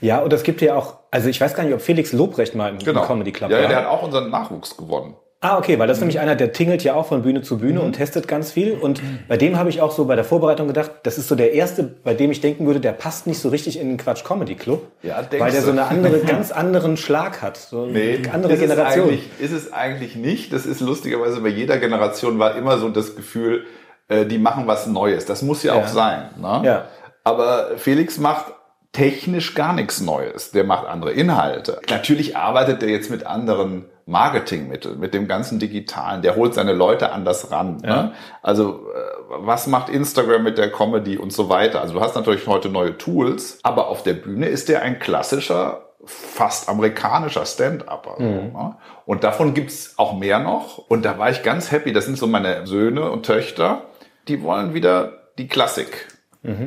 Ja, 0.00 0.18
und 0.20 0.32
es 0.32 0.42
gibt 0.42 0.60
ja 0.60 0.76
auch, 0.76 0.96
also 1.10 1.28
ich 1.28 1.40
weiß 1.40 1.54
gar 1.54 1.64
nicht, 1.64 1.74
ob 1.74 1.80
Felix 1.80 2.12
Lobrecht 2.12 2.54
mal 2.54 2.68
im, 2.70 2.78
Genau. 2.78 3.02
Comedy 3.02 3.32
Club 3.32 3.50
ja, 3.50 3.56
ja, 3.58 3.62
war. 3.62 3.68
der 3.70 3.78
hat 3.78 3.86
auch 3.86 4.02
unseren 4.02 4.30
Nachwuchs 4.30 4.76
gewonnen. 4.76 5.16
Ah, 5.44 5.58
okay, 5.58 5.76
weil 5.80 5.88
das 5.88 5.96
ist 5.96 6.02
nämlich 6.02 6.20
einer, 6.20 6.36
der 6.36 6.52
tingelt 6.52 6.84
ja 6.84 6.94
auch 6.94 7.06
von 7.06 7.22
Bühne 7.22 7.42
zu 7.42 7.58
Bühne 7.58 7.80
und 7.82 7.94
testet 7.94 8.28
ganz 8.28 8.52
viel. 8.52 8.74
Und 8.74 9.02
bei 9.26 9.36
dem 9.36 9.58
habe 9.58 9.70
ich 9.70 9.80
auch 9.80 9.90
so 9.90 10.04
bei 10.04 10.14
der 10.14 10.24
Vorbereitung 10.24 10.68
gedacht, 10.68 10.92
das 11.02 11.18
ist 11.18 11.26
so 11.26 11.34
der 11.34 11.52
erste, 11.52 11.82
bei 11.82 12.14
dem 12.14 12.30
ich 12.30 12.40
denken 12.40 12.64
würde, 12.64 12.78
der 12.78 12.92
passt 12.92 13.26
nicht 13.26 13.40
so 13.40 13.48
richtig 13.48 13.76
in 13.80 13.88
den 13.88 13.96
Quatsch 13.96 14.22
Comedy 14.22 14.54
Club. 14.54 14.86
Ja, 15.02 15.20
denkst 15.20 15.44
weil 15.44 15.50
der 15.50 15.62
so 15.62 15.72
eine 15.72 15.86
andere, 15.86 16.20
ganz 16.26 16.52
anderen 16.52 16.96
Schlag 16.96 17.42
hat. 17.42 17.56
So 17.56 17.82
eine 17.86 18.20
andere 18.32 18.52
ist 18.52 18.60
Generation. 18.60 19.06
Es 19.06 19.10
eigentlich, 19.10 19.40
ist 19.40 19.50
es 19.52 19.72
eigentlich 19.72 20.14
nicht. 20.14 20.52
Das 20.52 20.64
ist 20.64 20.80
lustigerweise 20.80 21.40
bei 21.40 21.48
jeder 21.48 21.78
Generation 21.78 22.38
war 22.38 22.54
immer 22.54 22.78
so 22.78 22.88
das 22.88 23.16
Gefühl, 23.16 23.64
äh, 24.06 24.24
die 24.24 24.38
machen 24.38 24.68
was 24.68 24.86
Neues. 24.86 25.26
Das 25.26 25.42
muss 25.42 25.64
ja, 25.64 25.74
Ja. 25.74 25.82
auch 25.82 25.88
sein. 25.88 26.30
Ne? 26.40 26.62
Ja. 26.64 26.84
Aber 27.24 27.72
Felix 27.78 28.16
macht 28.18 28.52
technisch 28.92 29.54
gar 29.56 29.72
nichts 29.72 30.00
Neues. 30.00 30.52
Der 30.52 30.62
macht 30.62 30.86
andere 30.86 31.10
Inhalte. 31.10 31.80
Natürlich 31.90 32.36
arbeitet 32.36 32.80
er 32.84 32.90
jetzt 32.90 33.10
mit 33.10 33.26
anderen 33.26 33.86
Marketingmitteln, 34.06 34.98
mit 34.98 35.14
dem 35.14 35.28
ganzen 35.28 35.58
Digitalen. 35.58 36.22
Der 36.22 36.36
holt 36.36 36.54
seine 36.54 36.72
Leute 36.72 37.12
anders 37.12 37.50
ran. 37.50 37.78
Ne? 37.78 38.12
Also 38.42 38.86
äh, 38.92 39.22
was 39.28 39.66
macht 39.66 39.88
Instagram 39.88 40.42
mit 40.42 40.58
der 40.58 40.70
Comedy 40.70 41.16
und 41.16 41.32
so 41.32 41.48
weiter? 41.48 41.80
Also 41.80 41.94
du 41.94 42.00
hast 42.00 42.14
natürlich 42.14 42.46
heute 42.46 42.68
neue 42.68 42.98
Tools, 42.98 43.58
aber 43.62 43.88
auf 43.88 44.02
der 44.02 44.14
Bühne 44.14 44.46
ist 44.46 44.68
der 44.68 44.82
ein 44.82 44.98
klassischer 44.98 45.88
fast 46.04 46.68
amerikanischer 46.68 47.46
Stand-Upper. 47.46 48.16
so, 48.18 48.24
ne? 48.24 48.76
Und 49.06 49.24
davon 49.24 49.54
gibt's 49.54 49.94
auch 49.98 50.18
mehr 50.18 50.40
noch. 50.40 50.78
Und 50.78 51.04
da 51.04 51.18
war 51.18 51.30
ich 51.30 51.42
ganz 51.42 51.70
happy. 51.70 51.92
Das 51.92 52.06
sind 52.06 52.18
so 52.18 52.26
meine 52.26 52.66
Söhne 52.66 53.10
und 53.10 53.24
Töchter. 53.24 53.82
Die 54.28 54.42
wollen 54.42 54.74
wieder 54.74 55.12
die 55.38 55.48
Klassik. 55.48 56.08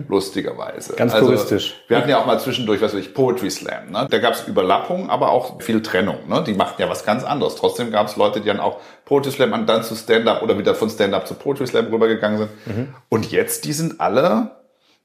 Lustigerweise. 0.08 0.96
Ganz 0.96 1.14
also, 1.14 1.26
puristisch. 1.26 1.76
Wir 1.90 1.98
hatten 1.98 2.10
ja 2.10 2.20
auch 2.20 2.26
mal 2.26 2.40
zwischendurch, 2.40 2.82
was 2.82 2.94
weiß 2.94 3.02
ich, 3.02 3.14
Poetry 3.14 3.52
Slam. 3.52 3.92
Ne? 3.92 4.08
Da 4.10 4.20
gab's 4.20 4.48
Überlappung, 4.48 5.10
aber 5.10 5.32
auch 5.32 5.62
viel 5.62 5.82
Trennung. 5.82 6.30
Ne? 6.30 6.44
Die 6.48 6.54
machten 6.54 6.82
ja 6.82 6.90
was 6.90 7.06
ganz 7.06 7.26
anderes. 7.26 7.56
Trotzdem 7.56 7.92
gab's 7.92 8.16
Leute, 8.16 8.40
die 8.40 8.48
dann 8.48 8.62
auch 8.62 8.80
Poetry 9.04 9.32
Slam 9.32 9.52
und 9.52 9.68
dann 9.68 9.84
zu 9.84 9.96
Stand-Up 9.96 10.42
oder 10.44 10.58
wieder 10.58 10.76
von 10.76 10.90
Stand-Up 10.90 11.28
zu 11.28 11.34
Poetry 11.34 11.68
Slam 11.68 11.88
rübergegangen 11.88 12.38
sind. 12.38 12.50
Und 13.10 13.32
jetzt, 13.32 13.66
die 13.66 13.74
sind 13.74 14.00
alle 14.00 14.52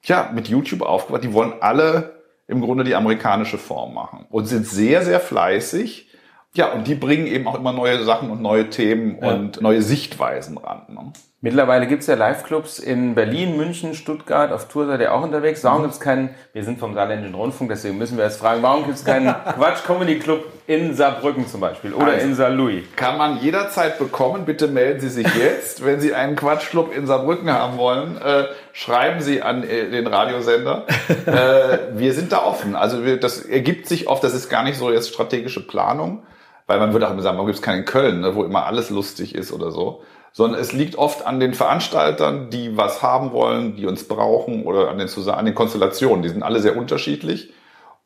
ja, 0.04 0.30
mit 0.32 0.48
YouTube 0.48 0.82
aufgewacht. 0.82 1.24
Die 1.24 1.32
wollen 1.32 1.54
alle 1.60 2.20
im 2.46 2.60
Grunde 2.60 2.84
die 2.84 2.94
amerikanische 2.94 3.58
Form 3.58 3.94
machen 3.94 4.26
und 4.30 4.46
sind 4.46 4.66
sehr, 4.66 5.02
sehr 5.02 5.20
fleißig. 5.20 6.08
Ja, 6.54 6.72
und 6.72 6.86
die 6.86 6.94
bringen 6.94 7.26
eben 7.26 7.46
auch 7.46 7.54
immer 7.56 7.72
neue 7.72 8.02
Sachen 8.04 8.30
und 8.30 8.40
neue 8.42 8.70
Themen 8.70 9.18
und 9.18 9.60
neue 9.60 9.82
Sichtweisen 9.82 10.58
ran. 10.58 10.82
Ne? 10.88 11.12
Mittlerweile 11.42 11.86
gibt's 11.86 12.06
ja 12.06 12.16
Live-Clubs 12.16 12.80
in 12.80 13.14
Berlin, 13.14 13.56
München, 13.56 13.94
Stuttgart. 13.94 14.52
Auf 14.52 14.68
Tour 14.68 14.86
seid 14.86 15.00
ihr 15.00 15.14
auch 15.14 15.22
unterwegs. 15.22 15.64
Warum 15.64 15.80
gibt's 15.80 15.98
keinen, 15.98 16.34
wir 16.52 16.64
sind 16.64 16.78
vom 16.78 16.92
Saarländischen 16.92 17.34
Rundfunk, 17.34 17.70
deswegen 17.70 17.96
müssen 17.96 18.18
wir 18.18 18.24
jetzt 18.24 18.38
fragen, 18.38 18.62
warum 18.62 18.84
gibt's 18.84 19.06
keinen 19.06 19.34
Quatsch-Comedy-Club 19.56 20.44
in 20.66 20.94
Saarbrücken 20.94 21.48
zum 21.48 21.62
Beispiel 21.62 21.94
oder 21.94 22.08
Also. 22.12 22.26
in 22.26 22.34
Saarlouis? 22.34 22.84
Kann 22.94 23.16
man 23.16 23.40
jederzeit 23.40 23.98
bekommen. 23.98 24.44
Bitte 24.44 24.68
melden 24.68 25.00
Sie 25.00 25.08
sich 25.08 25.34
jetzt. 25.34 25.82
Wenn 25.82 25.98
Sie 25.98 26.12
einen 26.12 26.36
Quatschclub 26.36 26.94
in 26.94 27.06
Saarbrücken 27.06 27.50
haben 27.50 27.78
wollen, 27.78 28.20
äh, 28.20 28.44
schreiben 28.74 29.22
Sie 29.22 29.40
an 29.40 29.62
äh, 29.62 29.88
den 29.88 30.08
Radiosender. 30.08 30.84
äh, 31.24 31.98
wir 31.98 32.12
sind 32.12 32.32
da 32.32 32.44
offen. 32.44 32.76
Also 32.76 33.06
wir, 33.06 33.18
das 33.18 33.40
ergibt 33.40 33.88
sich 33.88 34.08
oft, 34.08 34.22
das 34.22 34.34
ist 34.34 34.50
gar 34.50 34.62
nicht 34.62 34.76
so 34.76 34.92
jetzt 34.92 35.08
strategische 35.08 35.66
Planung, 35.66 36.22
weil 36.66 36.78
man 36.78 36.92
würde 36.92 37.08
auch 37.08 37.12
immer 37.12 37.22
sagen, 37.22 37.38
warum 37.38 37.46
gibt 37.46 37.60
es 37.60 37.62
keinen 37.64 37.78
in 37.78 37.84
Köln, 37.86 38.20
ne, 38.20 38.34
wo 38.34 38.44
immer 38.44 38.66
alles 38.66 38.90
lustig 38.90 39.34
ist 39.34 39.52
oder 39.52 39.70
so. 39.70 40.02
Sondern 40.32 40.60
es 40.60 40.72
liegt 40.72 40.96
oft 40.96 41.26
an 41.26 41.40
den 41.40 41.54
Veranstaltern, 41.54 42.50
die 42.50 42.76
was 42.76 43.02
haben 43.02 43.32
wollen, 43.32 43.76
die 43.76 43.86
uns 43.86 44.06
brauchen 44.06 44.64
oder 44.64 44.88
an 44.88 44.98
den, 44.98 45.08
an 45.28 45.44
den 45.44 45.54
Konstellationen. 45.54 46.22
Die 46.22 46.28
sind 46.28 46.42
alle 46.42 46.60
sehr 46.60 46.76
unterschiedlich. 46.76 47.52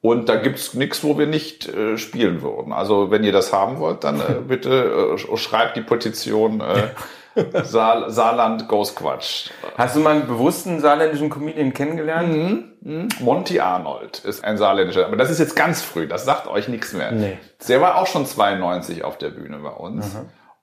Und 0.01 0.29
da 0.29 0.37
gibt's 0.37 0.75
nichts, 0.75 1.03
wo 1.03 1.19
wir 1.19 1.27
nicht 1.27 1.67
äh, 1.67 1.97
spielen 1.97 2.43
würden. 2.43 2.75
Also 2.75 3.11
wenn 3.11 3.25
ihr 3.25 3.33
das 3.33 3.55
haben 3.55 3.79
wollt, 3.79 4.05
dann 4.05 4.21
äh, 4.21 4.35
bitte 4.49 5.17
äh, 5.17 5.37
schreibt 5.39 5.77
die 5.77 5.81
Petition 5.81 6.61
äh, 6.61 6.89
Saar, 7.65 8.11
Saarland 8.11 8.69
Goes 8.69 8.95
Quatsch. 8.95 9.51
Hast 9.77 9.97
du 9.97 10.01
mal 10.01 10.17
einen 10.17 10.27
bewussten 10.27 10.81
saarländischen 10.81 11.31
Comedian 11.31 11.73
kennengelernt? 11.73 12.33
Monty 13.21 13.61
Arnold 13.61 14.19
ist 14.25 14.45
ein 14.45 14.59
saarländischer, 14.59 15.07
aber 15.07 15.17
das 15.17 15.31
ist 15.31 15.39
jetzt 15.39 15.57
ganz 15.57 15.83
früh, 15.83 16.07
das 16.07 16.25
sagt 16.27 16.47
euch 16.47 16.69
nichts 16.69 16.93
mehr. 16.93 17.11
Nee. 17.11 17.39
Der 17.67 17.81
war 17.81 17.97
auch 17.97 18.07
schon 18.07 18.27
92 18.27 19.05
auf 19.05 19.17
der 19.19 19.31
Bühne 19.31 19.59
bei 19.59 19.71
uns. 19.71 20.15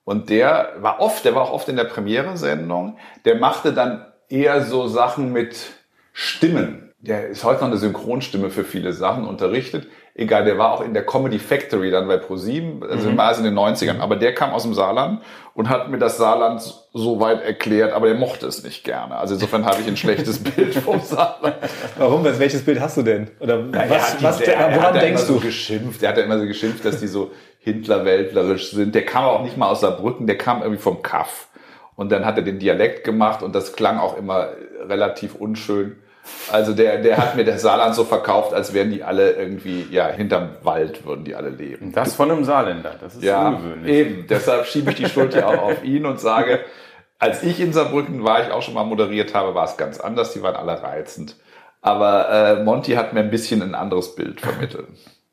Und 0.04 0.30
der 0.30 0.74
war 0.78 1.00
oft, 1.00 1.24
der 1.24 1.34
war 1.34 1.42
auch 1.42 1.52
oft 1.52 1.68
in 1.68 1.76
der 1.76 1.84
Premiere-Sendung. 1.84 2.98
Der 3.24 3.36
machte 3.36 3.72
dann 3.72 4.06
eher 4.28 4.62
so 4.62 4.88
Sachen 4.88 5.32
mit 5.32 5.70
Stimmen. 6.12 6.92
Der 6.98 7.28
ist 7.28 7.44
heute 7.44 7.60
noch 7.60 7.68
eine 7.68 7.76
Synchronstimme 7.76 8.50
für 8.50 8.64
viele 8.64 8.92
Sachen 8.92 9.26
unterrichtet. 9.26 9.88
Egal, 10.14 10.44
der 10.44 10.58
war 10.58 10.72
auch 10.72 10.82
in 10.82 10.92
der 10.92 11.06
Comedy 11.06 11.38
Factory 11.38 11.90
dann 11.90 12.06
bei 12.06 12.18
ProSieben, 12.18 12.82
also 12.82 13.08
Mhm. 13.08 13.18
in 13.38 13.44
den 13.44 13.54
90ern. 13.54 13.98
Aber 14.00 14.16
der 14.16 14.34
kam 14.34 14.50
aus 14.50 14.62
dem 14.64 14.74
Saarland 14.74 15.22
und 15.54 15.70
hat 15.70 15.88
mir 15.90 15.96
das 15.98 16.18
Saarland 16.18 16.60
so 16.92 17.18
weit 17.18 17.42
erklärt, 17.42 17.94
aber 17.94 18.08
der 18.08 18.16
mochte 18.16 18.46
es 18.46 18.62
nicht 18.62 18.84
gerne. 18.84 19.16
Also 19.16 19.34
insofern 19.34 19.64
habe 19.64 19.80
ich 19.80 19.88
ein 19.88 19.96
schlechtes 19.96 20.38
Bild 20.44 20.74
vom 20.74 21.00
Saarland. 21.00 21.56
Warum? 21.96 22.24
Welches 22.24 22.62
Bild 22.62 22.78
hast 22.78 22.98
du 22.98 23.02
denn? 23.02 23.30
Oder 23.40 23.60
Er 23.72 23.88
was, 23.90 24.16
die- 24.18 24.24
was, 24.24 24.38
der, 24.38 24.54
er 24.56 24.70
woran 24.76 24.82
hat 24.88 24.94
ja 24.96 25.00
denkst 25.00 25.22
immer 25.22 25.28
so 25.28 25.34
du? 25.38 25.46
geschimpft. 25.46 26.02
Der 26.02 26.10
hat 26.10 26.18
ja 26.18 26.24
immer 26.24 26.38
so 26.38 26.46
geschimpft, 26.46 26.84
dass 26.84 27.00
die 27.00 27.06
so 27.08 27.30
Hintlerweltlerisch 27.60 28.70
sind. 28.72 28.94
Der 28.94 29.04
kam 29.06 29.24
auch 29.24 29.42
nicht 29.42 29.56
mal 29.56 29.68
aus 29.68 29.80
Saarbrücken, 29.80 30.26
der 30.26 30.36
kam 30.38 30.60
irgendwie 30.62 30.80
vom 30.82 31.02
Kaff. 31.02 31.48
Und 31.96 32.12
dann 32.12 32.24
hat 32.26 32.36
er 32.36 32.42
den 32.42 32.58
Dialekt 32.58 33.04
gemacht 33.04 33.42
und 33.42 33.54
das 33.54 33.72
klang 33.74 33.98
auch 33.98 34.16
immer 34.16 34.48
relativ 34.88 35.34
unschön. 35.34 35.96
Also 36.50 36.72
der, 36.72 36.98
der 37.02 37.18
hat 37.18 37.34
mir 37.36 37.44
das 37.44 37.62
Saarland 37.62 37.94
so 37.94 38.04
verkauft, 38.04 38.54
als 38.54 38.72
wären 38.74 38.90
die 38.90 39.02
alle 39.02 39.32
irgendwie, 39.32 39.86
ja, 39.90 40.08
hinterm 40.08 40.50
Wald 40.62 41.04
würden 41.04 41.24
die 41.24 41.34
alle 41.34 41.48
leben. 41.50 41.92
Das 41.92 42.14
von 42.14 42.30
einem 42.30 42.44
Saarländer. 42.44 42.94
Das 43.00 43.14
ist 43.16 43.22
Ja, 43.24 43.48
ungewöhnlich. 43.48 43.92
eben. 43.92 44.26
Deshalb 44.28 44.66
schiebe 44.66 44.90
ich 44.90 44.96
die 44.96 45.08
Schuld 45.08 45.34
ja 45.34 45.46
auch 45.46 45.62
auf 45.62 45.84
ihn 45.84 46.06
und 46.06 46.20
sage, 46.20 46.60
als 47.18 47.42
ich 47.42 47.60
in 47.60 47.72
Saarbrücken 47.72 48.24
war, 48.24 48.42
ich 48.42 48.50
auch 48.52 48.62
schon 48.62 48.74
mal 48.74 48.84
moderiert 48.84 49.34
habe, 49.34 49.54
war 49.54 49.64
es 49.64 49.76
ganz 49.76 50.00
anders. 50.00 50.32
Die 50.32 50.42
waren 50.42 50.56
alle 50.56 50.82
reizend. 50.82 51.36
Aber 51.80 52.28
äh, 52.30 52.62
Monty 52.64 52.92
hat 52.92 53.12
mir 53.12 53.20
ein 53.20 53.30
bisschen 53.30 53.62
ein 53.62 53.74
anderes 53.74 54.14
Bild 54.14 54.40
vermittelt. 54.40 54.86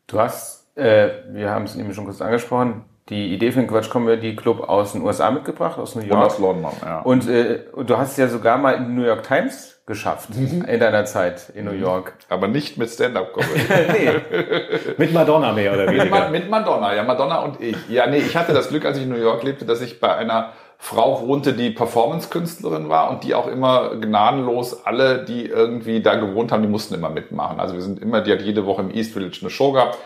Du 0.07 0.19
hast, 0.19 0.75
äh, 0.77 1.09
wir 1.31 1.51
haben 1.51 1.65
es 1.65 1.75
eben 1.75 1.93
schon 1.93 2.05
kurz 2.05 2.21
angesprochen, 2.21 2.83
die 3.09 3.33
Idee 3.33 3.51
für 3.51 3.59
den 3.59 3.67
Quatsch 3.67 3.89
Comedy 3.89 4.35
Club 4.35 4.67
aus 4.69 4.91
den 4.93 5.01
USA 5.01 5.31
mitgebracht, 5.31 5.79
aus 5.79 5.95
New 5.95 6.01
Und 6.03 6.09
York. 6.09 6.25
aus 6.25 6.39
London, 6.39 6.71
ja. 6.83 6.99
Und, 7.01 7.27
äh, 7.27 7.61
und 7.73 7.89
du 7.89 7.97
hast 7.97 8.11
es 8.11 8.17
ja 8.17 8.27
sogar 8.27 8.57
mal 8.57 8.73
in 8.75 8.85
die 8.87 8.93
New 8.93 9.05
York 9.05 9.23
Times 9.23 9.75
geschafft 9.87 10.29
Mhm. 10.35 10.63
in 10.65 10.79
deiner 10.79 11.05
Zeit 11.05 11.49
in 11.55 11.65
New 11.65 11.71
York. 11.71 12.13
Aber 12.29 12.47
nicht 12.47 12.77
mit 12.77 12.89
Stand-Up-Comedy. 12.91 14.21
Mit 14.97 15.13
Madonna 15.13 15.51
mehr 15.51 15.73
oder 15.73 15.87
weniger. 15.87 16.29
Mit 16.29 16.47
Madonna, 16.49 16.93
ja, 16.95 17.03
Madonna 17.03 17.39
und 17.39 17.59
ich. 17.59 17.75
Ja, 17.89 18.05
nee, 18.05 18.17
ich 18.19 18.35
hatte 18.37 18.53
das 18.53 18.69
Glück, 18.69 18.85
als 18.85 18.97
ich 18.97 19.03
in 19.03 19.09
New 19.09 19.15
York 19.15 19.41
lebte, 19.43 19.65
dass 19.65 19.81
ich 19.81 19.99
bei 19.99 20.15
einer 20.15 20.51
Frau 20.77 21.27
wohnte, 21.27 21.53
die 21.53 21.71
Performance-Künstlerin 21.71 22.87
war 22.89 23.09
und 23.09 23.23
die 23.23 23.33
auch 23.33 23.47
immer 23.47 23.95
gnadenlos 23.99 24.85
alle, 24.85 25.25
die 25.25 25.45
irgendwie 25.47 26.01
da 26.01 26.15
gewohnt 26.15 26.51
haben, 26.51 26.61
die 26.61 26.69
mussten 26.69 26.93
immer 26.93 27.09
mitmachen. 27.09 27.59
Also 27.59 27.73
wir 27.73 27.81
sind 27.81 27.99
immer, 28.01 28.21
die 28.21 28.31
hat 28.31 28.41
jede 28.41 28.65
Woche 28.65 28.81
im 28.83 28.91
East 28.93 29.13
Village 29.13 29.39
eine 29.41 29.49
Show 29.49 29.71
gehabt. 29.71 29.97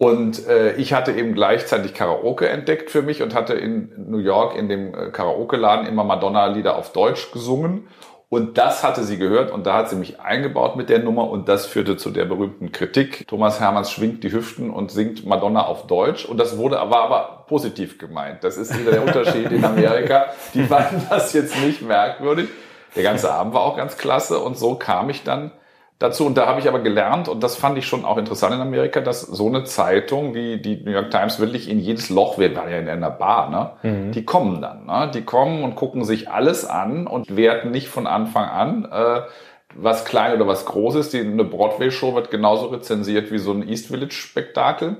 Und 0.00 0.48
äh, 0.48 0.76
ich 0.76 0.94
hatte 0.94 1.12
eben 1.12 1.34
gleichzeitig 1.34 1.92
Karaoke 1.92 2.48
entdeckt 2.48 2.90
für 2.90 3.02
mich 3.02 3.22
und 3.22 3.34
hatte 3.34 3.52
in 3.52 3.92
New 3.98 4.16
York 4.16 4.56
in 4.56 4.70
dem 4.70 4.94
äh, 4.94 5.10
Karaoke-Laden 5.10 5.86
immer 5.86 6.04
Madonna-Lieder 6.04 6.74
auf 6.74 6.94
Deutsch 6.94 7.30
gesungen. 7.32 7.86
Und 8.30 8.56
das 8.56 8.82
hatte 8.82 9.02
sie 9.02 9.18
gehört 9.18 9.50
und 9.50 9.66
da 9.66 9.74
hat 9.74 9.90
sie 9.90 9.96
mich 9.96 10.18
eingebaut 10.18 10.76
mit 10.76 10.88
der 10.88 11.00
Nummer 11.00 11.28
und 11.28 11.50
das 11.50 11.66
führte 11.66 11.98
zu 11.98 12.08
der 12.08 12.24
berühmten 12.24 12.72
Kritik. 12.72 13.28
Thomas 13.28 13.60
Hermanns 13.60 13.90
schwingt 13.90 14.24
die 14.24 14.32
Hüften 14.32 14.70
und 14.70 14.90
singt 14.90 15.26
Madonna 15.26 15.66
auf 15.66 15.86
Deutsch 15.86 16.24
und 16.24 16.38
das 16.38 16.56
wurde 16.56 16.76
war 16.76 17.02
aber 17.02 17.44
positiv 17.46 17.98
gemeint. 17.98 18.42
Das 18.42 18.56
ist 18.56 18.78
wieder 18.80 18.92
der 18.92 19.02
Unterschied 19.02 19.52
in 19.52 19.62
Amerika. 19.62 20.28
Die 20.54 20.62
fanden 20.62 21.06
das 21.10 21.34
jetzt 21.34 21.60
nicht 21.60 21.82
merkwürdig. 21.82 22.48
Der 22.96 23.02
ganze 23.02 23.30
Abend 23.30 23.52
war 23.52 23.60
auch 23.60 23.76
ganz 23.76 23.98
klasse 23.98 24.38
und 24.38 24.56
so 24.56 24.76
kam 24.76 25.10
ich 25.10 25.24
dann 25.24 25.50
dazu. 26.00 26.26
Und 26.26 26.36
da 26.36 26.46
habe 26.46 26.58
ich 26.58 26.66
aber 26.66 26.80
gelernt, 26.80 27.28
und 27.28 27.44
das 27.44 27.54
fand 27.54 27.78
ich 27.78 27.86
schon 27.86 28.04
auch 28.04 28.18
interessant 28.18 28.54
in 28.54 28.60
Amerika, 28.60 29.00
dass 29.00 29.20
so 29.20 29.46
eine 29.46 29.62
Zeitung 29.62 30.34
wie 30.34 30.60
die 30.60 30.82
New 30.82 30.90
York 30.90 31.12
Times 31.12 31.38
wirklich 31.38 31.68
in 31.68 31.78
jedes 31.78 32.10
Loch, 32.10 32.38
wir 32.38 32.56
waren 32.56 32.70
ja 32.70 32.78
in 32.78 32.88
einer 32.88 33.10
Bar, 33.10 33.50
ne? 33.50 33.70
die 34.10 34.24
kommen 34.24 34.60
dann. 34.60 34.86
Ne? 34.86 35.10
Die 35.14 35.22
kommen 35.22 35.62
und 35.62 35.76
gucken 35.76 36.04
sich 36.04 36.28
alles 36.28 36.64
an 36.64 37.06
und 37.06 37.36
werten 37.36 37.70
nicht 37.70 37.88
von 37.88 38.08
Anfang 38.08 38.48
an, 38.48 38.88
äh, 38.90 39.20
was 39.76 40.04
klein 40.04 40.34
oder 40.34 40.48
was 40.48 40.66
groß 40.66 40.96
ist. 40.96 41.12
Die, 41.12 41.20
eine 41.20 41.44
Broadway-Show 41.44 42.14
wird 42.14 42.30
genauso 42.32 42.66
rezensiert 42.66 43.30
wie 43.30 43.38
so 43.38 43.52
ein 43.52 43.68
East 43.68 43.86
Village-Spektakel. 43.86 44.96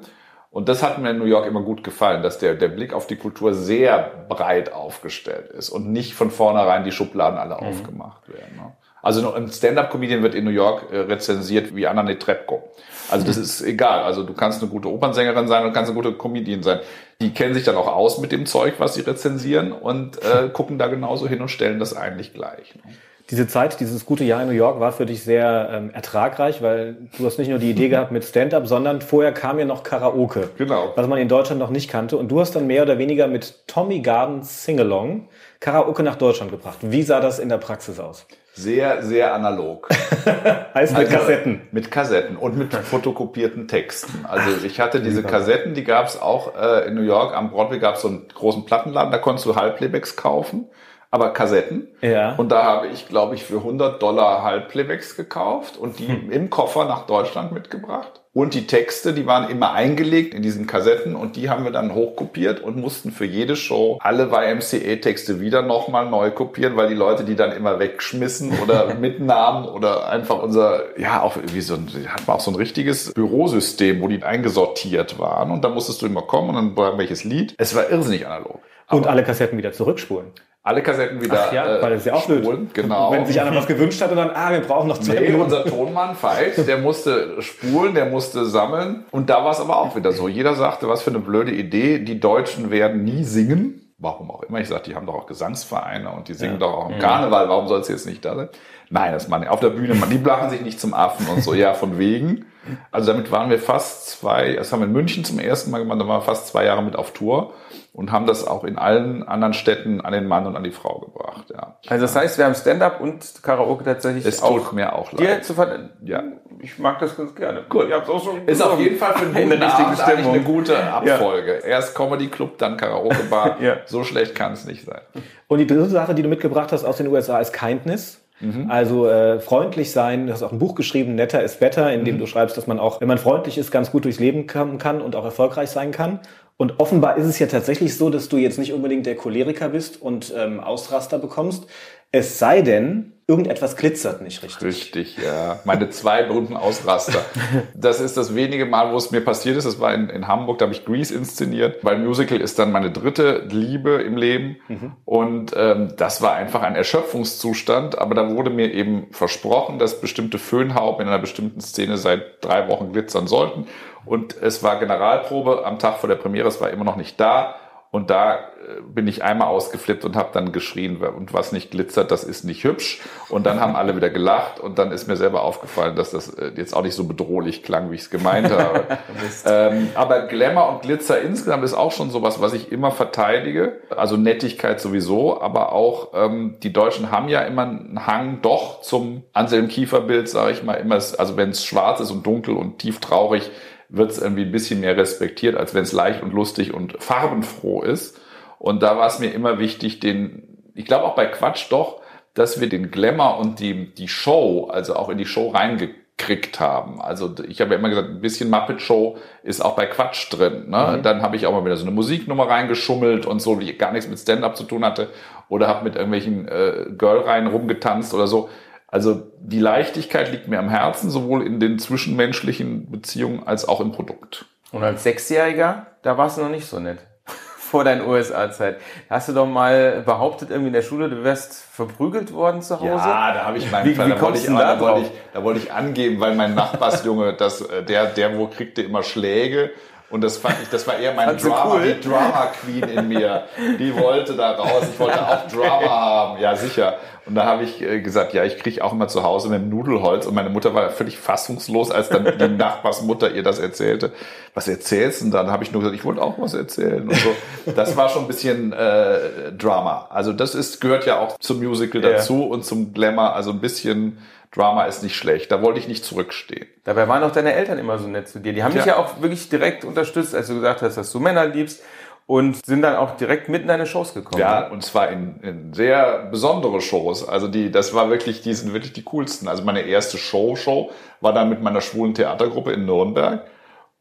Und 0.52 0.68
das 0.68 0.82
hat 0.82 0.98
mir 0.98 1.10
in 1.10 1.18
New 1.18 1.26
York 1.26 1.46
immer 1.46 1.62
gut 1.62 1.84
gefallen, 1.84 2.22
dass 2.22 2.38
der, 2.38 2.54
der 2.54 2.68
Blick 2.68 2.92
auf 2.92 3.06
die 3.06 3.16
Kultur 3.16 3.54
sehr 3.54 4.10
breit 4.28 4.72
aufgestellt 4.72 5.48
ist 5.50 5.70
und 5.70 5.90
nicht 5.92 6.14
von 6.14 6.30
vornherein 6.30 6.84
die 6.84 6.92
Schubladen 6.92 7.38
alle 7.38 7.60
aufgemacht 7.60 8.28
werden. 8.28 8.56
Ne? 8.56 8.72
Also 9.02 9.32
ein 9.32 9.50
Stand-up-Comedian 9.50 10.22
wird 10.22 10.34
in 10.34 10.44
New 10.44 10.50
York 10.50 10.92
äh, 10.92 10.98
rezensiert 10.98 11.74
wie 11.74 11.86
Anna 11.86 12.02
Netrebko. 12.02 12.70
Also 13.10 13.26
das 13.26 13.36
ist 13.36 13.62
egal. 13.62 14.02
Also 14.02 14.22
du 14.22 14.34
kannst 14.34 14.62
eine 14.62 14.70
gute 14.70 14.88
Opernsängerin 14.88 15.48
sein 15.48 15.64
und 15.64 15.72
kannst 15.72 15.90
eine 15.90 16.00
gute 16.00 16.16
Comedian 16.16 16.62
sein. 16.62 16.80
Die 17.20 17.32
kennen 17.32 17.54
sich 17.54 17.64
dann 17.64 17.76
auch 17.76 17.88
aus 17.88 18.18
mit 18.18 18.30
dem 18.32 18.46
Zeug, 18.46 18.74
was 18.78 18.94
sie 18.94 19.00
rezensieren 19.00 19.72
und 19.72 20.22
äh, 20.22 20.48
gucken 20.52 20.78
da 20.78 20.86
genauso 20.86 21.28
hin 21.28 21.40
und 21.40 21.48
stellen 21.48 21.78
das 21.78 21.96
eigentlich 21.96 22.34
gleich. 22.34 22.74
Ne? 22.76 22.92
Diese 23.30 23.46
Zeit, 23.46 23.78
dieses 23.78 24.06
gute 24.06 24.24
Jahr 24.24 24.42
in 24.42 24.48
New 24.48 24.54
York 24.54 24.80
war 24.80 24.90
für 24.90 25.06
dich 25.06 25.22
sehr 25.22 25.70
ähm, 25.72 25.90
ertragreich, 25.90 26.62
weil 26.62 26.96
du 27.16 27.24
hast 27.24 27.38
nicht 27.38 27.48
nur 27.48 27.60
die 27.60 27.70
Idee 27.70 27.88
gehabt 27.90 28.10
mit 28.10 28.24
Stand-up, 28.24 28.66
sondern 28.66 29.00
vorher 29.00 29.32
kam 29.32 29.58
ja 29.58 29.64
noch 29.64 29.84
Karaoke. 29.84 30.50
Genau. 30.58 30.92
Was 30.96 31.06
man 31.06 31.18
in 31.18 31.28
Deutschland 31.28 31.60
noch 31.60 31.70
nicht 31.70 31.88
kannte. 31.88 32.16
Und 32.16 32.28
du 32.28 32.40
hast 32.40 32.56
dann 32.56 32.66
mehr 32.66 32.82
oder 32.82 32.98
weniger 32.98 33.28
mit 33.28 33.66
Tommy 33.68 34.00
Garden 34.00 34.42
Singalong 34.42 35.28
Karaoke 35.60 36.02
nach 36.02 36.16
Deutschland 36.16 36.50
gebracht. 36.50 36.78
Wie 36.80 37.02
sah 37.02 37.20
das 37.20 37.38
in 37.38 37.48
der 37.48 37.58
Praxis 37.58 38.00
aus? 38.00 38.26
Sehr, 38.60 39.02
sehr 39.02 39.34
analog. 39.34 39.88
Heißt 40.74 40.92
mit 40.92 41.06
Also, 41.06 41.16
Kassetten. 41.16 41.62
Mit 41.72 41.90
Kassetten 41.90 42.36
und 42.36 42.58
mit 42.58 42.74
fotokopierten 42.92 43.68
Texten. 43.68 44.26
Also 44.26 44.64
ich 44.64 44.80
hatte 44.80 45.00
diese 45.00 45.22
Kassetten, 45.22 45.74
die 45.74 45.84
gab 45.84 46.06
es 46.06 46.20
auch 46.20 46.54
äh, 46.54 46.88
in 46.88 46.94
New 46.94 47.02
York 47.02 47.34
am 47.34 47.50
Broadway 47.50 47.78
gab 47.78 47.96
es 47.96 48.02
so 48.02 48.08
einen 48.08 48.28
großen 48.28 48.66
Plattenladen, 48.66 49.10
da 49.10 49.18
konntest 49.18 49.46
du 49.46 49.56
Halbplaybacks 49.56 50.16
kaufen, 50.16 50.68
aber 51.10 51.32
Kassetten. 51.32 51.88
Ja. 52.00 52.34
Und 52.36 52.52
da 52.52 52.64
habe 52.64 52.88
ich, 52.88 53.08
glaube 53.08 53.34
ich, 53.34 53.44
für 53.44 53.56
100 53.56 54.00
Dollar 54.00 54.42
Halbplaybacks 54.42 55.16
gekauft 55.16 55.76
und 55.76 55.98
die 55.98 56.06
im 56.30 56.50
Koffer 56.50 56.84
nach 56.84 57.06
Deutschland 57.06 57.52
mitgebracht. 57.52 58.20
Und 58.32 58.54
die 58.54 58.68
Texte, 58.68 59.12
die 59.12 59.26
waren 59.26 59.50
immer 59.50 59.72
eingelegt 59.72 60.34
in 60.34 60.42
diesen 60.42 60.68
Kassetten 60.68 61.16
und 61.16 61.34
die 61.34 61.50
haben 61.50 61.64
wir 61.64 61.72
dann 61.72 61.96
hochkopiert 61.96 62.60
und 62.60 62.76
mussten 62.76 63.10
für 63.10 63.24
jede 63.24 63.56
Show 63.56 63.98
alle 64.00 64.30
YMCA-Texte 64.30 65.40
wieder 65.40 65.62
nochmal 65.62 66.08
neu 66.08 66.30
kopieren, 66.30 66.76
weil 66.76 66.88
die 66.88 66.94
Leute 66.94 67.24
die 67.24 67.34
dann 67.34 67.50
immer 67.50 67.80
wegschmissen 67.80 68.56
oder 68.62 68.94
mitnahmen 69.00 69.66
oder 69.66 70.08
einfach 70.08 70.40
unser, 70.40 70.96
ja, 70.96 71.22
auch 71.22 71.38
wie 71.44 71.60
so 71.60 71.74
ein, 71.74 71.88
hat 72.06 72.28
man 72.28 72.36
auch 72.36 72.40
so 72.40 72.52
ein 72.52 72.54
richtiges 72.54 73.12
Bürosystem, 73.14 74.00
wo 74.00 74.06
die 74.06 74.22
eingesortiert 74.22 75.18
waren 75.18 75.50
und 75.50 75.64
da 75.64 75.68
musstest 75.68 76.00
du 76.02 76.06
immer 76.06 76.22
kommen 76.22 76.50
und 76.50 76.54
dann 76.54 76.76
war 76.76 76.98
welches 76.98 77.24
Lied. 77.24 77.56
Es 77.58 77.74
war 77.74 77.90
irrsinnig 77.90 78.28
analog. 78.28 78.60
Und 78.88 79.08
alle 79.08 79.24
Kassetten 79.24 79.58
wieder 79.58 79.72
zurückspulen. 79.72 80.32
Alle 80.62 80.82
Kassetten 80.82 81.22
wieder 81.22 81.46
Ach 81.48 81.52
ja, 81.54 81.80
weil 81.80 81.90
das 81.92 82.00
ist 82.00 82.06
ja 82.06 82.14
auch 82.14 82.22
spulen, 82.22 82.68
genau. 82.74 83.12
Wenn 83.12 83.24
sich 83.24 83.40
einer 83.40 83.54
was 83.54 83.66
gewünscht 83.66 84.02
hat 84.02 84.10
und 84.10 84.18
dann, 84.18 84.30
ah, 84.30 84.50
wir 84.52 84.60
brauchen 84.60 84.88
noch 84.88 84.98
zwei 84.98 85.14
Nee, 85.14 85.20
Minuten. 85.30 85.42
unser 85.44 85.64
Tonmann 85.64 86.14
Veit, 86.20 86.66
der 86.68 86.76
musste 86.78 87.40
spulen, 87.40 87.94
der 87.94 88.04
musste 88.06 88.44
sammeln. 88.44 89.04
Und 89.10 89.30
da 89.30 89.42
war 89.42 89.52
es 89.52 89.60
aber 89.60 89.78
auch 89.78 89.96
wieder 89.96 90.12
so. 90.12 90.28
Jeder 90.28 90.54
sagte, 90.54 90.86
was 90.86 91.02
für 91.02 91.10
eine 91.10 91.20
blöde 91.20 91.50
Idee, 91.52 91.98
die 92.00 92.20
Deutschen 92.20 92.70
werden 92.70 93.04
nie 93.04 93.24
singen. 93.24 93.76
Warum 93.96 94.30
auch 94.30 94.42
immer. 94.42 94.60
Ich 94.60 94.68
sagte, 94.68 94.90
die 94.90 94.96
haben 94.96 95.06
doch 95.06 95.14
auch 95.14 95.26
Gesangsvereine 95.26 96.10
und 96.10 96.28
die 96.28 96.34
singen 96.34 96.58
doch 96.58 96.72
auch 96.72 96.90
im 96.90 96.98
Karneval. 96.98 97.48
Warum 97.48 97.66
soll 97.68 97.80
es 97.80 97.88
jetzt 97.88 98.06
nicht 98.06 98.24
da 98.24 98.34
sein? 98.34 98.48
Nein, 98.90 99.12
das 99.12 99.28
man 99.28 99.46
auf 99.46 99.60
der 99.60 99.70
Bühne, 99.70 99.94
man, 99.94 100.10
die 100.10 100.18
blachen 100.18 100.50
sich 100.50 100.60
nicht 100.62 100.80
zum 100.80 100.94
Affen 100.94 101.26
und 101.28 101.42
so. 101.42 101.54
Ja, 101.54 101.74
von 101.74 101.98
wegen. 101.98 102.46
Also 102.90 103.10
damit 103.12 103.32
waren 103.32 103.48
wir 103.48 103.58
fast 103.58 104.10
zwei, 104.10 104.54
das 104.54 104.70
haben 104.72 104.80
wir 104.80 104.86
in 104.86 104.92
München 104.92 105.24
zum 105.24 105.38
ersten 105.38 105.70
Mal 105.70 105.78
gemacht, 105.78 105.98
da 106.00 106.06
waren 106.06 106.18
wir 106.18 106.24
fast 106.24 106.48
zwei 106.48 106.64
Jahre 106.66 106.82
mit 106.82 106.94
auf 106.94 107.12
Tour 107.12 107.54
und 107.94 108.12
haben 108.12 108.26
das 108.26 108.46
auch 108.46 108.64
in 108.64 108.76
allen 108.78 109.26
anderen 109.26 109.54
Städten 109.54 110.00
an 110.02 110.12
den 110.12 110.26
Mann 110.28 110.46
und 110.46 110.56
an 110.56 110.62
die 110.62 110.70
Frau 110.70 110.98
gebracht. 110.98 111.46
Ja. 111.50 111.78
Also 111.88 112.02
das 112.04 112.14
heißt, 112.14 112.36
wir 112.36 112.44
haben 112.44 112.54
Stand-up 112.54 113.00
und 113.00 113.42
Karaoke 113.42 113.84
tatsächlich 113.84 114.26
Es 114.26 114.42
auch 114.42 114.58
tut 114.58 114.72
mir 114.74 114.92
auch 114.94 115.10
dir 115.10 115.24
leid. 115.24 115.44
zu 115.44 115.54
ver 115.54 115.88
Ja. 116.04 116.22
Ich 116.60 116.78
mag 116.78 116.98
das 116.98 117.16
ganz 117.16 117.34
gerne. 117.34 117.62
Gut. 117.70 117.86
Ich 117.88 117.94
hab's 117.94 118.08
auch 118.10 118.22
schon 118.22 118.46
Ist 118.46 118.62
auf 118.62 118.78
jeden 118.78 118.98
Fall 118.98 119.14
für 119.14 119.24
einen 119.24 119.34
in 119.36 119.48
guten 119.50 119.62
richtigen 119.62 119.82
Abend 119.88 119.98
Stimmung. 120.00 120.34
eine 120.34 120.42
gute 120.42 120.92
Abfolge. 120.92 121.52
Erst 121.64 121.94
Comedy 121.94 122.28
Club, 122.28 122.58
dann 122.58 122.76
Karaoke 122.76 123.22
Bar. 123.30 123.56
Ja. 123.62 123.76
So 123.86 124.04
schlecht 124.04 124.34
kann 124.34 124.52
es 124.52 124.66
nicht 124.66 124.84
sein. 124.84 125.00
Und 125.48 125.58
die 125.58 125.66
dritte 125.66 125.86
Sache, 125.88 126.14
die 126.14 126.22
du 126.22 126.28
mitgebracht 126.28 126.70
hast 126.72 126.84
aus 126.84 126.98
den 126.98 127.06
USA, 127.06 127.38
ist 127.40 127.52
Kindness. 127.54 128.19
Also 128.68 129.06
äh, 129.06 129.38
freundlich 129.40 129.92
sein. 129.92 130.26
Du 130.26 130.32
hast 130.32 130.42
auch 130.42 130.52
ein 130.52 130.58
Buch 130.58 130.74
geschrieben, 130.74 131.14
Netter 131.14 131.42
ist 131.42 131.60
Better, 131.60 131.92
in 131.92 132.04
dem 132.04 132.18
du 132.18 132.26
schreibst, 132.26 132.56
dass 132.56 132.66
man 132.66 132.78
auch, 132.78 133.00
wenn 133.00 133.08
man 133.08 133.18
freundlich 133.18 133.58
ist, 133.58 133.70
ganz 133.70 133.90
gut 133.90 134.04
durchs 134.04 134.18
Leben 134.18 134.46
kommen 134.46 134.78
kann 134.78 135.00
und 135.02 135.14
auch 135.14 135.24
erfolgreich 135.24 135.70
sein 135.70 135.90
kann. 135.90 136.20
Und 136.56 136.78
offenbar 136.78 137.16
ist 137.16 137.26
es 137.26 137.38
ja 137.38 137.46
tatsächlich 137.46 137.96
so, 137.96 138.10
dass 138.10 138.28
du 138.28 138.36
jetzt 138.36 138.58
nicht 138.58 138.74
unbedingt 138.74 139.06
der 139.06 139.16
Choleriker 139.16 139.70
bist 139.70 140.00
und 140.00 140.32
ähm, 140.36 140.60
Ausraster 140.60 141.18
bekommst. 141.18 141.66
Es 142.12 142.38
sei 142.38 142.62
denn, 142.62 143.12
irgendetwas 143.30 143.76
glitzert 143.76 144.20
nicht 144.20 144.42
richtig. 144.42 144.66
Richtig, 144.66 145.18
ja. 145.24 145.60
Meine 145.64 145.88
zwei 145.90 146.24
berühmten 146.24 146.56
Ausraster. 146.56 147.24
Das 147.74 148.00
ist 148.00 148.16
das 148.16 148.34
wenige 148.34 148.66
Mal, 148.66 148.92
wo 148.92 148.96
es 148.96 149.10
mir 149.10 149.20
passiert 149.20 149.56
ist. 149.56 149.64
Das 149.64 149.80
war 149.80 149.94
in, 149.94 150.10
in 150.10 150.26
Hamburg, 150.26 150.58
da 150.58 150.64
habe 150.64 150.74
ich 150.74 150.84
Grease 150.84 151.14
inszeniert. 151.14 151.84
Weil 151.84 151.98
Musical 151.98 152.40
ist 152.40 152.58
dann 152.58 152.72
meine 152.72 152.90
dritte 152.90 153.46
Liebe 153.48 154.02
im 154.02 154.16
Leben. 154.16 154.56
Und 155.04 155.52
ähm, 155.56 155.94
das 155.96 156.20
war 156.20 156.34
einfach 156.34 156.62
ein 156.62 156.74
Erschöpfungszustand. 156.74 157.98
Aber 157.98 158.14
da 158.14 158.30
wurde 158.30 158.50
mir 158.50 158.72
eben 158.72 159.06
versprochen, 159.12 159.78
dass 159.78 160.00
bestimmte 160.00 160.38
Föhnhauben 160.38 161.02
in 161.02 161.08
einer 161.08 161.20
bestimmten 161.20 161.60
Szene 161.60 161.96
seit 161.96 162.44
drei 162.44 162.68
Wochen 162.68 162.92
glitzern 162.92 163.28
sollten. 163.28 163.66
Und 164.04 164.36
es 164.40 164.62
war 164.62 164.80
Generalprobe 164.80 165.64
am 165.64 165.78
Tag 165.78 165.98
vor 165.98 166.08
der 166.08 166.16
Premiere. 166.16 166.48
Es 166.48 166.60
war 166.60 166.70
immer 166.70 166.84
noch 166.84 166.96
nicht 166.96 167.20
da. 167.20 167.54
Und 167.92 168.08
da 168.08 168.34
äh, 168.34 168.80
bin 168.86 169.08
ich 169.08 169.24
einmal 169.24 169.48
ausgeflippt 169.48 170.04
und 170.04 170.14
habe 170.14 170.30
dann 170.32 170.52
geschrien, 170.52 170.98
und 170.98 171.34
was 171.34 171.50
nicht 171.50 171.72
glitzert, 171.72 172.12
das 172.12 172.22
ist 172.22 172.44
nicht 172.44 172.62
hübsch. 172.62 173.00
Und 173.28 173.46
dann 173.46 173.58
haben 173.58 173.74
alle 173.74 173.96
wieder 173.96 174.10
gelacht 174.10 174.60
und 174.60 174.78
dann 174.78 174.92
ist 174.92 175.08
mir 175.08 175.16
selber 175.16 175.42
aufgefallen, 175.42 175.96
dass 175.96 176.12
das 176.12 176.32
äh, 176.34 176.52
jetzt 176.56 176.76
auch 176.76 176.82
nicht 176.82 176.94
so 176.94 177.04
bedrohlich 177.04 177.64
klang, 177.64 177.90
wie 177.90 177.96
ich 177.96 178.02
es 178.02 178.10
gemeint 178.10 178.48
habe. 178.50 178.84
ähm, 179.44 179.88
aber 179.96 180.28
Glamour 180.28 180.68
und 180.68 180.82
Glitzer 180.82 181.20
insgesamt 181.20 181.64
ist 181.64 181.74
auch 181.74 181.90
schon 181.90 182.10
sowas, 182.10 182.40
was 182.40 182.52
ich 182.52 182.70
immer 182.70 182.92
verteidige. 182.92 183.80
Also 183.90 184.16
Nettigkeit 184.16 184.80
sowieso, 184.80 185.40
aber 185.40 185.72
auch 185.72 186.10
ähm, 186.14 186.58
die 186.62 186.72
Deutschen 186.72 187.10
haben 187.10 187.28
ja 187.28 187.40
immer 187.40 187.62
einen 187.62 188.06
Hang 188.06 188.40
doch 188.40 188.82
zum 188.82 189.24
Anselm 189.32 189.66
Kiefer-Bild, 189.66 190.28
sage 190.28 190.52
ich 190.52 190.62
mal, 190.62 190.74
immer, 190.74 190.94
also 190.94 191.36
wenn 191.36 191.50
es 191.50 191.64
schwarz 191.64 191.98
ist 191.98 192.12
und 192.12 192.24
dunkel 192.24 192.56
und 192.56 192.78
tief 192.78 193.00
traurig, 193.00 193.50
wird 193.90 194.10
es 194.12 194.22
irgendwie 194.22 194.42
ein 194.42 194.52
bisschen 194.52 194.80
mehr 194.80 194.96
respektiert, 194.96 195.56
als 195.56 195.74
wenn 195.74 195.82
es 195.82 195.92
leicht 195.92 196.22
und 196.22 196.32
lustig 196.32 196.72
und 196.72 197.02
farbenfroh 197.02 197.82
ist. 197.82 198.20
Und 198.58 198.82
da 198.82 198.96
war 198.96 199.06
es 199.06 199.18
mir 199.18 199.32
immer 199.32 199.58
wichtig, 199.58 200.00
den, 200.00 200.58
ich 200.74 200.84
glaube 200.84 201.04
auch 201.04 201.14
bei 201.14 201.26
Quatsch 201.26 201.66
doch, 201.70 202.00
dass 202.34 202.60
wir 202.60 202.68
den 202.68 202.90
Glamour 202.90 203.38
und 203.38 203.58
die, 203.58 203.92
die 203.94 204.08
Show, 204.08 204.68
also 204.70 204.94
auch 204.94 205.08
in 205.08 205.18
die 205.18 205.26
Show 205.26 205.48
reingekriegt 205.48 206.60
haben. 206.60 207.00
Also 207.00 207.34
ich 207.48 207.60
habe 207.60 207.72
ja 207.72 207.78
immer 207.78 207.88
gesagt, 207.88 208.08
ein 208.08 208.20
bisschen 208.20 208.50
Muppet 208.50 208.80
Show 208.80 209.16
ist 209.42 209.64
auch 209.64 209.74
bei 209.74 209.86
Quatsch 209.86 210.32
drin. 210.32 210.70
Ne? 210.70 211.00
Dann 211.02 211.22
habe 211.22 211.34
ich 211.34 211.46
auch 211.46 211.52
mal 211.52 211.64
wieder 211.64 211.76
so 211.76 211.84
eine 211.84 211.94
Musiknummer 211.94 212.48
reingeschummelt 212.48 213.26
und 213.26 213.40
so, 213.40 213.56
die 213.56 213.76
gar 213.76 213.92
nichts 213.92 214.08
mit 214.08 214.20
Stand-up 214.20 214.56
zu 214.56 214.64
tun 214.64 214.84
hatte. 214.84 215.08
Oder 215.48 215.66
habe 215.66 215.82
mit 215.82 215.96
irgendwelchen 215.96 216.46
äh, 216.46 216.86
Girl-Reihen 216.96 217.48
rumgetanzt 217.48 218.14
oder 218.14 218.28
so. 218.28 218.48
Also 218.86 219.29
die 219.42 219.58
Leichtigkeit 219.60 220.30
liegt 220.30 220.48
mir 220.48 220.58
am 220.58 220.68
Herzen, 220.68 221.10
sowohl 221.10 221.46
in 221.46 221.60
den 221.60 221.78
zwischenmenschlichen 221.78 222.90
Beziehungen 222.90 223.46
als 223.46 223.66
auch 223.66 223.80
im 223.80 223.92
Produkt. 223.92 224.44
Und 224.72 224.84
als 224.84 225.02
Sechsjähriger, 225.02 225.86
da 226.02 226.16
warst 226.18 226.38
du 226.38 226.42
noch 226.42 226.50
nicht 226.50 226.66
so 226.66 226.78
nett. 226.78 226.98
Vor 227.56 227.84
deiner 227.84 228.06
USA-Zeit. 228.06 228.78
Hast 229.08 229.28
du 229.28 229.32
doch 229.32 229.46
mal 229.46 230.02
behauptet 230.04 230.50
irgendwie 230.50 230.68
in 230.68 230.72
der 230.74 230.82
Schule, 230.82 231.08
du 231.08 231.24
wärst 231.24 231.54
verprügelt 231.72 232.32
worden 232.32 232.62
zu 232.62 232.76
Hause? 232.80 232.86
Ja, 233.08 233.32
da 233.32 233.44
habe 233.46 233.58
ich 233.58 233.70
meinen 233.70 233.86
Wie- 233.86 233.94
Fall. 233.94 234.06
wie 234.06 234.10
da, 234.10 234.20
wollte 234.20 234.38
ich, 234.38 234.46
da 234.46 234.74
da, 234.74 234.80
wollte 234.80 235.00
ich, 235.02 235.10
da 235.32 235.42
wollte 235.44 235.60
ich 235.60 235.72
angeben, 235.72 236.20
weil 236.20 236.34
mein 236.34 236.54
Nachbarsjunge, 236.54 237.32
das, 237.34 237.60
äh, 237.62 237.82
der, 237.84 238.06
der 238.06 238.36
wo 238.38 238.46
kriegte 238.48 238.82
immer 238.82 239.02
Schläge. 239.02 239.70
Und 240.10 240.22
das 240.22 240.38
fand 240.38 240.56
ich, 240.60 240.68
das 240.68 240.86
war 240.88 240.98
eher 240.98 241.12
du 241.12 241.48
Drama, 241.48 241.74
cool? 241.74 241.94
die 241.94 242.08
Drama 242.08 242.46
Queen 242.60 242.82
in 242.82 243.08
mir. 243.08 243.44
Die 243.78 243.94
wollte 243.96 244.34
da 244.34 244.52
raus. 244.52 244.82
Ich 244.92 244.98
wollte 244.98 245.24
auch 245.24 245.46
Drama 245.46 245.88
haben. 245.88 246.40
Ja, 246.40 246.56
sicher. 246.56 246.96
Und 247.26 247.36
da 247.36 247.44
habe 247.44 247.62
ich 247.62 247.80
äh, 247.80 248.00
gesagt, 248.00 248.34
ja, 248.34 248.42
ich 248.42 248.58
kriege 248.58 248.82
auch 248.82 248.92
immer 248.92 249.06
zu 249.06 249.22
Hause 249.22 249.50
mit 249.50 249.60
dem 249.60 249.68
Nudelholz. 249.68 250.26
Und 250.26 250.34
meine 250.34 250.50
Mutter 250.50 250.74
war 250.74 250.90
völlig 250.90 251.16
fassungslos, 251.16 251.92
als 251.92 252.08
dann 252.08 252.24
die 252.38 252.48
Nachbarsmutter 252.56 253.30
ihr 253.30 253.44
das 253.44 253.60
erzählte. 253.60 254.10
Was 254.52 254.66
erzählst 254.66 255.20
du 255.20 255.26
denn 255.26 255.32
da? 255.32 255.42
Dann 255.44 255.52
habe 255.52 255.62
ich 255.62 255.70
nur 255.70 255.80
gesagt, 255.80 255.96
ich 255.96 256.04
wollte 256.04 256.22
auch 256.22 256.40
was 256.40 256.54
erzählen. 256.54 257.08
Und 257.08 257.14
so. 257.14 257.30
Das 257.76 257.96
war 257.96 258.08
schon 258.08 258.22
ein 258.22 258.26
bisschen 258.28 258.72
äh, 258.72 259.52
Drama. 259.56 260.08
Also 260.10 260.32
das 260.32 260.56
ist, 260.56 260.80
gehört 260.80 261.06
ja 261.06 261.20
auch 261.20 261.38
zum 261.38 261.62
Musical 261.62 262.00
dazu 262.00 262.46
und 262.46 262.64
zum 262.64 262.92
Glamour. 262.92 263.36
Also 263.36 263.50
ein 263.52 263.60
bisschen 263.60 264.18
Drama 264.52 264.84
ist 264.86 265.02
nicht 265.02 265.16
schlecht. 265.16 265.52
Da 265.52 265.62
wollte 265.62 265.78
ich 265.78 265.86
nicht 265.88 266.04
zurückstehen. 266.04 266.66
Dabei 266.84 267.06
waren 267.08 267.22
auch 267.22 267.30
deine 267.30 267.52
Eltern 267.52 267.78
immer 267.78 267.98
so 267.98 268.08
nett 268.08 268.28
zu 268.28 268.40
dir. 268.40 268.52
Die 268.52 268.64
haben 268.64 268.72
dich 268.74 268.84
Ja. 268.84 268.94
ja 268.94 268.96
auch 268.98 269.20
wirklich 269.20 269.48
direkt 269.48 269.84
unterstützt, 269.84 270.34
als 270.34 270.48
du 270.48 270.54
gesagt 270.54 270.82
hast, 270.82 270.96
dass 270.96 271.12
du 271.12 271.20
Männer 271.20 271.46
liebst 271.46 271.82
und 272.26 272.64
sind 272.64 272.82
dann 272.82 272.96
auch 272.96 273.16
direkt 273.16 273.48
mit 273.48 273.62
in 273.62 273.68
deine 273.68 273.86
Shows 273.86 274.12
gekommen. 274.14 274.40
Ja, 274.40 274.68
und 274.68 274.84
zwar 274.84 275.08
in, 275.10 275.40
in 275.42 275.72
sehr 275.74 276.28
besondere 276.30 276.80
Shows. 276.80 277.28
Also 277.28 277.46
die, 277.48 277.70
das 277.70 277.94
war 277.94 278.10
wirklich, 278.10 278.42
die 278.42 278.54
sind 278.54 278.72
wirklich 278.72 278.92
die 278.92 279.04
coolsten. 279.04 279.46
Also 279.48 279.62
meine 279.64 279.82
erste 279.82 280.18
Show-Show 280.18 280.90
war 281.20 281.32
dann 281.32 281.48
mit 281.48 281.60
meiner 281.62 281.80
schwulen 281.80 282.14
Theatergruppe 282.14 282.72
in 282.72 282.86
Nürnberg. 282.86 283.44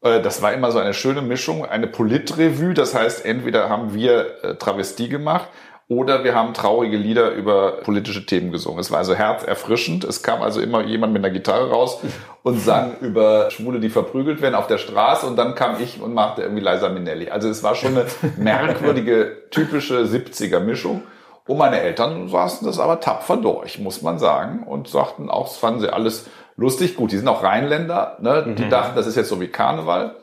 Äh, 0.02 0.20
Das 0.20 0.42
war 0.42 0.52
immer 0.52 0.70
so 0.72 0.78
eine 0.80 0.94
schöne 0.94 1.22
Mischung, 1.22 1.64
eine 1.64 1.86
Politrevue. 1.86 2.74
Das 2.74 2.94
heißt, 2.94 3.24
entweder 3.24 3.68
haben 3.68 3.94
wir 3.94 4.42
äh, 4.44 4.54
Travestie 4.56 5.08
gemacht 5.08 5.48
oder 5.90 6.22
wir 6.22 6.36
haben 6.36 6.54
traurige 6.54 6.96
Lieder 6.96 7.32
über 7.32 7.78
politische 7.78 8.24
Themen 8.24 8.52
gesungen. 8.52 8.78
Es 8.78 8.92
war 8.92 8.98
also 8.98 9.16
herzerfrischend. 9.16 10.04
Es 10.04 10.22
kam 10.22 10.40
also 10.40 10.60
immer 10.60 10.84
jemand 10.84 11.12
mit 11.12 11.24
einer 11.24 11.34
Gitarre 11.34 11.68
raus 11.68 11.98
und 12.44 12.60
sang 12.60 12.92
über 13.00 13.50
Schwule, 13.50 13.80
die 13.80 13.88
verprügelt 13.88 14.40
werden 14.40 14.54
auf 14.54 14.68
der 14.68 14.78
Straße. 14.78 15.26
Und 15.26 15.34
dann 15.34 15.56
kam 15.56 15.82
ich 15.82 16.00
und 16.00 16.14
machte 16.14 16.42
irgendwie 16.42 16.62
Liza 16.62 16.90
Minnelli. 16.90 17.28
Also 17.28 17.48
es 17.48 17.64
war 17.64 17.74
schon 17.74 17.96
eine 17.96 18.06
merkwürdige, 18.36 19.48
typische 19.50 20.04
70er-Mischung. 20.04 21.02
Und 21.48 21.58
meine 21.58 21.80
Eltern 21.80 22.28
saßen 22.28 22.68
das 22.68 22.78
aber 22.78 23.00
tapfer 23.00 23.38
durch, 23.38 23.80
muss 23.80 24.00
man 24.00 24.20
sagen. 24.20 24.62
Und 24.62 24.86
sagten 24.86 25.28
auch, 25.28 25.48
das 25.48 25.56
fanden 25.56 25.80
sie 25.80 25.92
alles 25.92 26.26
lustig. 26.54 26.94
Gut, 26.94 27.10
die 27.10 27.16
sind 27.16 27.26
auch 27.26 27.42
Rheinländer. 27.42 28.16
Ne? 28.20 28.54
Die 28.56 28.68
dachten, 28.68 28.94
das 28.94 29.08
ist 29.08 29.16
jetzt 29.16 29.28
so 29.28 29.40
wie 29.40 29.48
Karneval. 29.48 30.14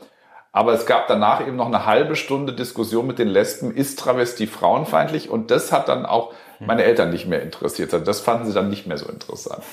Aber 0.52 0.74
es 0.74 0.86
gab 0.86 1.08
danach 1.08 1.46
eben 1.46 1.56
noch 1.56 1.68
eine 1.68 1.86
halbe 1.86 2.16
Stunde 2.16 2.54
Diskussion 2.54 3.06
mit 3.06 3.20
den 3.20 3.28
Lesben, 3.28 3.74
ist 3.76 4.00
Travestie 4.00 4.48
frauenfeindlich? 4.48 5.30
Und 5.30 5.52
das 5.52 5.72
hat 5.72 5.88
dann 5.88 6.06
auch 6.06 6.34
meine 6.60 6.84
Eltern 6.84 7.12
nicht 7.12 7.28
mehr 7.28 7.42
interessiert. 7.42 7.94
Also 7.94 8.06
das 8.06 8.20
fanden 8.20 8.48
sie 8.48 8.54
dann 8.54 8.70
nicht 8.70 8.88
mehr 8.88 8.98
so 8.98 9.08
interessant. 9.08 9.64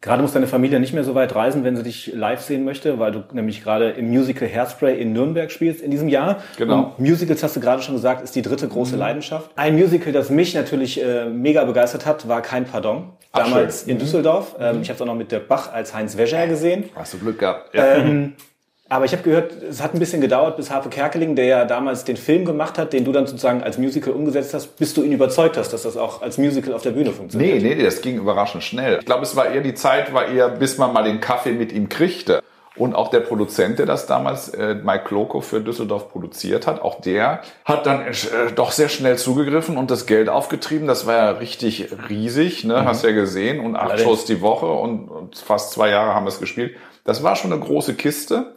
Gerade 0.00 0.20
muss 0.20 0.32
deine 0.32 0.46
Familie 0.46 0.80
nicht 0.80 0.92
mehr 0.92 1.04
so 1.04 1.14
weit 1.14 1.34
reisen, 1.34 1.64
wenn 1.64 1.76
sie 1.76 1.82
dich 1.82 2.12
live 2.12 2.42
sehen 2.42 2.64
möchte, 2.64 2.98
weil 2.98 3.12
du 3.12 3.24
nämlich 3.32 3.62
gerade 3.62 3.90
im 3.90 4.10
Musical 4.10 4.46
Hairspray 4.46 5.00
in 5.00 5.12
Nürnberg 5.12 5.50
spielst 5.50 5.80
in 5.80 5.90
diesem 5.90 6.08
Jahr. 6.08 6.42
Genau. 6.58 6.94
Und 6.96 6.98
Musicals, 6.98 7.42
hast 7.42 7.56
du 7.56 7.60
gerade 7.60 7.80
schon 7.82 7.94
gesagt, 7.94 8.22
ist 8.22 8.34
die 8.34 8.42
dritte 8.42 8.68
große 8.68 8.96
Leidenschaft. 8.96 9.50
Ein 9.56 9.76
Musical, 9.76 10.12
das 10.12 10.28
mich 10.28 10.54
natürlich 10.54 11.02
äh, 11.02 11.26
mega 11.26 11.64
begeistert 11.64 12.04
hat, 12.04 12.28
war 12.28 12.42
Kein 12.42 12.66
Pardon. 12.66 13.12
Ach, 13.32 13.44
Damals 13.44 13.82
schön. 13.84 13.92
in 13.92 13.98
Düsseldorf. 13.98 14.56
Ähm, 14.60 14.82
ich 14.82 14.88
habe 14.88 14.96
es 14.96 15.02
auch 15.02 15.06
noch 15.06 15.14
mit 15.14 15.32
Dirk 15.32 15.48
Bach 15.48 15.72
als 15.72 15.94
Heinz 15.94 16.16
Wäscher 16.18 16.46
gesehen. 16.48 16.90
Hast 16.94 17.14
du 17.14 17.18
Glück 17.18 17.38
gehabt. 17.38 17.74
Ja. 17.74 17.94
Ähm, 17.94 18.34
aber 18.94 19.06
ich 19.06 19.12
habe 19.12 19.24
gehört, 19.24 19.60
es 19.60 19.82
hat 19.82 19.92
ein 19.92 19.98
bisschen 19.98 20.20
gedauert, 20.20 20.56
bis 20.56 20.70
Harpe 20.70 20.88
Kerkeling, 20.88 21.34
der 21.34 21.46
ja 21.46 21.64
damals 21.64 22.04
den 22.04 22.16
Film 22.16 22.44
gemacht 22.44 22.78
hat, 22.78 22.92
den 22.92 23.04
du 23.04 23.10
dann 23.10 23.26
sozusagen 23.26 23.60
als 23.60 23.76
Musical 23.76 24.12
umgesetzt 24.12 24.54
hast, 24.54 24.76
bis 24.76 24.94
du 24.94 25.02
ihn 25.02 25.10
überzeugt 25.10 25.56
hast, 25.56 25.72
dass 25.72 25.82
das 25.82 25.96
auch 25.96 26.22
als 26.22 26.38
Musical 26.38 26.72
auf 26.72 26.82
der 26.82 26.92
Bühne 26.92 27.10
funktioniert. 27.10 27.60
Nee, 27.60 27.74
nee, 27.74 27.82
das 27.82 28.02
ging 28.02 28.18
überraschend 28.18 28.62
schnell. 28.62 28.98
Ich 29.00 29.06
glaube, 29.06 29.24
es 29.24 29.34
war 29.34 29.48
eher 29.48 29.62
die 29.62 29.74
Zeit, 29.74 30.14
war 30.14 30.28
eher, 30.28 30.48
bis 30.48 30.78
man 30.78 30.92
mal 30.92 31.02
den 31.02 31.20
Kaffee 31.20 31.50
mit 31.50 31.72
ihm 31.72 31.88
kriegte. 31.88 32.40
Und 32.76 32.94
auch 32.94 33.08
der 33.08 33.20
Produzent, 33.20 33.80
der 33.80 33.86
das 33.86 34.06
damals, 34.06 34.48
äh, 34.48 34.76
Mike 34.76 35.04
Kloko 35.06 35.40
für 35.40 35.60
Düsseldorf 35.60 36.10
produziert 36.10 36.68
hat, 36.68 36.80
auch 36.80 37.00
der 37.00 37.42
hat 37.64 37.86
dann 37.86 38.02
äh, 38.02 38.14
doch 38.54 38.70
sehr 38.70 38.88
schnell 38.88 39.16
zugegriffen 39.16 39.76
und 39.76 39.90
das 39.90 40.06
Geld 40.06 40.28
aufgetrieben. 40.28 40.86
Das 40.86 41.06
war 41.06 41.14
ja 41.14 41.30
richtig 41.32 41.88
riesig, 42.08 42.64
ne? 42.64 42.84
hast 42.84 43.04
ja 43.04 43.10
gesehen. 43.10 43.58
Und 43.58 43.74
acht 43.74 43.86
Allerdings. 43.86 44.02
Shows 44.02 44.24
die 44.24 44.40
Woche 44.40 44.66
und, 44.66 45.08
und 45.08 45.36
fast 45.36 45.72
zwei 45.72 45.90
Jahre 45.90 46.14
haben 46.14 46.26
wir 46.26 46.30
es 46.30 46.40
gespielt. 46.40 46.76
Das 47.04 47.22
war 47.22 47.36
schon 47.36 47.52
eine 47.52 47.60
große 47.60 47.94
Kiste. 47.94 48.53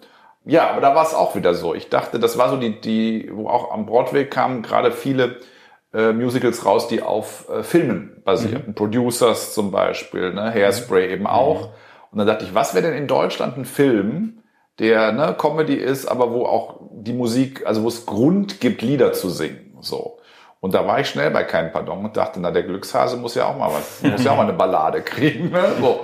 Ja, 0.47 0.69
aber 0.69 0.81
da 0.81 0.95
war 0.95 1.05
es 1.05 1.13
auch 1.13 1.35
wieder 1.35 1.53
so. 1.53 1.75
Ich 1.75 1.89
dachte, 1.89 2.19
das 2.19 2.37
war 2.37 2.49
so 2.49 2.57
die, 2.57 2.79
die, 2.79 3.29
wo 3.33 3.49
auch 3.49 3.71
am 3.71 3.85
Broadway 3.85 4.25
kamen 4.25 4.61
gerade 4.61 4.91
viele 4.91 5.37
äh, 5.93 6.13
Musicals 6.13 6.65
raus, 6.65 6.87
die 6.87 7.01
auf 7.01 7.49
äh, 7.49 7.63
Filmen 7.63 8.21
basierten. 8.23 8.73
Producers 8.73 9.53
zum 9.53 9.71
Beispiel, 9.71 10.33
ne? 10.33 10.53
Hairspray 10.53 11.11
eben 11.11 11.27
auch. 11.27 11.69
Und 12.11 12.19
dann 12.19 12.27
dachte 12.27 12.45
ich, 12.45 12.55
was 12.55 12.73
wäre 12.73 12.87
denn 12.87 12.97
in 12.97 13.07
Deutschland 13.07 13.57
ein 13.57 13.65
Film, 13.65 14.41
der 14.79 15.11
ne, 15.11 15.35
Comedy 15.37 15.73
ist, 15.73 16.05
aber 16.05 16.31
wo 16.31 16.45
auch 16.45 16.79
die 16.91 17.13
Musik, 17.13 17.65
also 17.65 17.83
wo 17.83 17.87
es 17.87 18.05
Grund 18.05 18.61
gibt, 18.61 18.81
Lieder 18.81 19.13
zu 19.13 19.29
singen. 19.29 19.77
So. 19.81 20.17
Und 20.59 20.73
da 20.73 20.87
war 20.87 20.99
ich 20.99 21.09
schnell 21.09 21.31
bei 21.31 21.43
Kein 21.43 21.71
Pardon 21.71 22.05
und 22.05 22.17
dachte, 22.17 22.39
na, 22.39 22.51
der 22.51 22.63
Glückshase 22.63 23.17
muss 23.17 23.35
ja 23.35 23.45
auch 23.45 23.57
mal 23.57 23.71
was, 23.71 24.01
muss 24.03 24.23
ja 24.23 24.31
auch 24.31 24.37
mal 24.37 24.43
eine 24.43 24.53
Ballade 24.53 25.01
kriegen. 25.03 25.51
Ne? 25.51 25.73
So. 25.79 26.01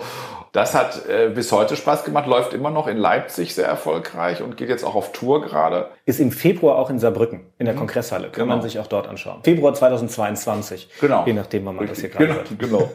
Das 0.53 0.75
hat 0.75 1.07
äh, 1.09 1.29
bis 1.29 1.51
heute 1.51 1.75
Spaß 1.75 2.03
gemacht, 2.05 2.27
läuft 2.27 2.53
immer 2.53 2.69
noch 2.69 2.85
in 2.87 2.95
Leipzig 2.97 3.55
sehr 3.55 3.65
erfolgreich 3.67 4.43
und 4.43 4.55
geht 4.55 4.69
jetzt 4.69 4.83
auch 4.83 4.93
auf 4.93 5.11
Tour 5.11 5.41
gerade. 5.41 5.87
Ist 6.05 6.19
im 6.19 6.31
Februar 6.31 6.77
auch 6.77 6.91
in 6.91 6.99
Saarbrücken, 6.99 7.41
in 7.57 7.65
der 7.65 7.73
Kongresshalle. 7.73 8.25
Kann 8.29 8.43
Genau. 8.45 8.55
man 8.57 8.61
sich 8.61 8.77
auch 8.79 8.85
dort 8.85 9.07
anschauen. 9.07 9.39
Februar 9.43 9.73
2022. 9.73 10.89
Genau. 11.01 11.23
Je 11.25 11.33
nachdem, 11.33 11.65
wann 11.65 11.75
man 11.75 11.87
das 11.87 11.99
hier 11.99 12.09
gerade 12.09 12.25
Genau, 12.27 12.37
hört. 12.37 12.59
genau. 12.59 12.91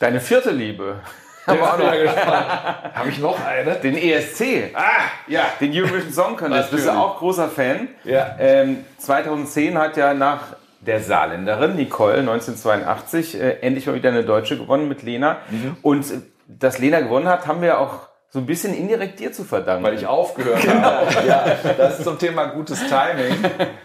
Deine 0.00 0.18
vierte 0.20 0.50
Liebe. 0.50 0.96
Habe 1.46 3.08
ich 3.08 3.18
noch 3.20 3.38
eine? 3.46 3.76
Den 3.76 3.96
ESC. 3.96 4.70
Ah, 4.74 4.82
ja. 5.28 5.42
Den 5.60 5.72
Eurovision 5.72 6.12
Song 6.12 6.36
Contest. 6.36 6.72
Bist 6.72 6.86
du 6.86 6.90
auch 6.90 7.18
großer 7.18 7.48
Fan? 7.48 7.88
Ja. 8.04 8.36
Ähm, 8.40 8.84
2010 8.98 9.78
hat 9.78 9.96
ja 9.96 10.14
nach 10.14 10.56
der 10.80 11.00
Saarländerin 11.00 11.76
Nicole 11.76 12.18
1982 12.18 13.40
äh, 13.40 13.50
endlich 13.60 13.86
mal 13.86 13.94
wieder 13.94 14.10
eine 14.10 14.24
Deutsche 14.24 14.58
gewonnen 14.58 14.88
mit 14.88 15.02
Lena. 15.04 15.38
Mhm. 15.50 15.76
Und 15.82 16.04
dass 16.48 16.78
Lena 16.78 17.00
gewonnen 17.00 17.28
hat, 17.28 17.46
haben 17.46 17.62
wir 17.62 17.78
auch 17.78 18.08
so 18.30 18.38
ein 18.38 18.46
bisschen 18.46 18.74
indirekt 18.74 19.20
dir 19.20 19.32
zu 19.32 19.44
verdanken. 19.44 19.84
Weil 19.84 19.94
ich 19.94 20.06
aufgehört 20.06 20.66
habe. 20.66 21.06
Ja, 21.26 21.44
das 21.76 21.98
ist 21.98 22.04
zum 22.04 22.18
Thema 22.18 22.46
gutes 22.46 22.80
Timing. 22.86 23.36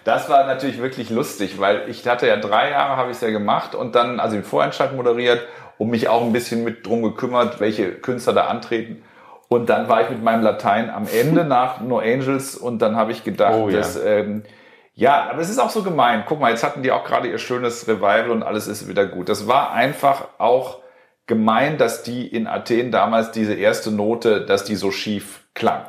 Das 0.03 0.29
war 0.29 0.45
natürlich 0.45 0.81
wirklich 0.81 1.09
lustig, 1.09 1.59
weil 1.59 1.83
ich 1.87 2.05
hatte 2.07 2.27
ja 2.27 2.37
drei 2.37 2.71
Jahre, 2.71 2.97
habe 2.97 3.11
ich 3.11 3.17
es 3.17 3.21
ja 3.21 3.29
gemacht 3.29 3.73
und 3.75 3.95
dann 3.95 4.19
also 4.19 4.35
den 4.35 4.43
Vorentscheid 4.43 4.95
moderiert 4.95 5.41
und 5.77 5.89
mich 5.89 6.09
auch 6.09 6.23
ein 6.23 6.33
bisschen 6.33 6.63
mit 6.63 6.85
drum 6.85 7.03
gekümmert, 7.03 7.59
welche 7.59 7.91
Künstler 7.91 8.33
da 8.33 8.47
antreten. 8.47 9.03
Und 9.47 9.69
dann 9.69 9.87
war 9.87 10.01
ich 10.01 10.09
mit 10.09 10.23
meinem 10.23 10.41
Latein 10.43 10.89
am 10.89 11.07
Ende 11.07 11.43
nach 11.45 11.79
No 11.79 11.99
Angels 11.99 12.55
und 12.55 12.81
dann 12.81 12.95
habe 12.95 13.11
ich 13.11 13.23
gedacht, 13.23 13.55
Oh 13.55 13.69
ja. 13.69 13.77
dass, 13.77 14.01
ähm, 14.03 14.43
ja, 14.93 15.29
aber 15.29 15.39
es 15.39 15.49
ist 15.49 15.59
auch 15.59 15.69
so 15.69 15.83
gemein. 15.83 16.23
Guck 16.27 16.39
mal, 16.39 16.51
jetzt 16.51 16.63
hatten 16.63 16.83
die 16.83 16.91
auch 16.91 17.03
gerade 17.05 17.27
ihr 17.27 17.37
schönes 17.37 17.87
Revival 17.87 18.29
und 18.29 18.43
alles 18.43 18.67
ist 18.67 18.87
wieder 18.87 19.05
gut. 19.05 19.29
Das 19.29 19.47
war 19.47 19.71
einfach 19.71 20.25
auch 20.37 20.82
gemein, 21.27 21.77
dass 21.77 22.03
die 22.03 22.27
in 22.27 22.47
Athen 22.47 22.91
damals 22.91 23.31
diese 23.31 23.53
erste 23.53 23.91
Note, 23.91 24.45
dass 24.45 24.63
die 24.63 24.75
so 24.75 24.91
schief 24.91 25.45
klang. 25.53 25.85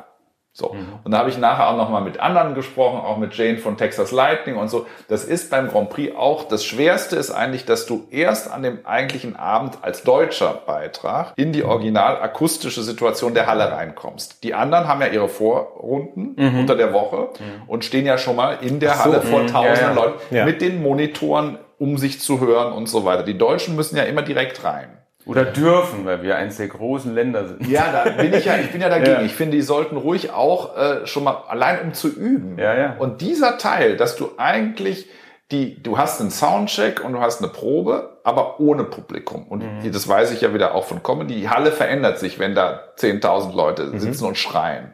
So. 0.57 0.73
Und 1.03 1.11
da 1.11 1.17
habe 1.17 1.29
ich 1.29 1.37
nachher 1.37 1.67
auch 1.67 1.75
nochmal 1.75 2.01
mit 2.01 2.21
anderen 2.21 2.55
gesprochen, 2.55 3.01
auch 3.01 3.17
mit 3.17 3.33
Jane 3.33 3.57
von 3.57 3.75
Texas 3.75 4.13
Lightning 4.13 4.55
und 4.55 4.69
so. 4.69 4.85
Das 5.09 5.25
ist 5.25 5.51
beim 5.51 5.67
Grand 5.67 5.89
Prix 5.89 6.15
auch, 6.15 6.47
das 6.47 6.63
Schwerste 6.63 7.17
ist 7.17 7.29
eigentlich, 7.29 7.65
dass 7.65 7.85
du 7.85 8.07
erst 8.09 8.49
an 8.49 8.63
dem 8.63 8.85
eigentlichen 8.85 9.35
Abend 9.35 9.79
als 9.81 10.03
deutscher 10.03 10.53
Beitrag 10.65 11.33
in 11.35 11.51
die 11.51 11.65
original 11.65 12.21
akustische 12.21 12.83
Situation 12.83 13.33
der 13.33 13.47
Halle 13.47 13.69
reinkommst. 13.69 14.45
Die 14.45 14.53
anderen 14.53 14.87
haben 14.87 15.01
ja 15.01 15.07
ihre 15.07 15.27
Vorrunden 15.27 16.35
unter 16.57 16.77
der 16.77 16.93
Woche 16.93 17.31
und 17.67 17.83
stehen 17.83 18.05
ja 18.05 18.17
schon 18.17 18.37
mal 18.37 18.59
in 18.61 18.79
der 18.79 19.03
Halle 19.03 19.21
vor 19.23 19.45
tausenden 19.47 19.89
ja. 19.89 19.93
Leuten 19.93 20.35
Ja. 20.35 20.45
mit 20.45 20.61
den 20.61 20.81
Monitoren, 20.81 21.59
um 21.79 21.97
sich 21.97 22.21
zu 22.21 22.39
hören 22.39 22.71
und 22.71 22.87
so 22.87 23.03
weiter. 23.03 23.23
Die 23.23 23.37
Deutschen 23.37 23.75
müssen 23.75 23.97
ja 23.97 24.03
immer 24.03 24.21
direkt 24.21 24.63
rein. 24.63 24.87
Oder 25.25 25.45
dürfen, 25.45 26.05
weil 26.05 26.21
wir 26.21 26.35
eines 26.37 26.57
der 26.57 26.67
großen 26.67 27.13
Länder 27.15 27.47
sind. 27.47 27.67
Ja, 27.67 27.85
da 27.91 28.09
bin 28.11 28.33
ich 28.33 28.45
ja, 28.45 28.57
ich 28.57 28.71
bin 28.71 28.81
ja 28.81 28.89
dagegen. 28.89 29.11
Ja. 29.11 29.21
Ich 29.21 29.33
finde, 29.33 29.57
die 29.57 29.63
sollten 29.63 29.97
ruhig 29.97 30.31
auch 30.31 30.77
äh, 30.77 31.07
schon 31.07 31.23
mal 31.23 31.43
allein 31.47 31.81
um 31.81 31.93
zu 31.93 32.09
üben. 32.09 32.57
Ja, 32.59 32.75
ja. 32.75 32.95
Und 32.99 33.21
dieser 33.21 33.57
Teil, 33.57 33.97
dass 33.97 34.15
du 34.15 34.29
eigentlich 34.37 35.09
die, 35.51 35.81
du 35.81 35.97
hast 35.97 36.21
einen 36.21 36.31
Soundcheck 36.31 37.03
und 37.03 37.13
du 37.13 37.19
hast 37.21 37.41
eine 37.41 37.51
Probe, 37.51 38.17
aber 38.23 38.59
ohne 38.59 38.83
Publikum. 38.83 39.47
Und 39.47 39.61
Mhm. 39.63 39.91
das 39.91 40.07
weiß 40.07 40.31
ich 40.31 40.41
ja 40.41 40.53
wieder 40.53 40.73
auch 40.75 40.85
von 40.85 41.03
Comedy. 41.03 41.35
Die 41.35 41.49
Halle 41.49 41.71
verändert 41.71 42.17
sich, 42.19 42.39
wenn 42.39 42.55
da 42.55 42.81
10.000 42.97 43.55
Leute 43.55 43.83
Mhm. 43.85 43.99
sitzen 43.99 44.25
und 44.25 44.37
schreien. 44.37 44.93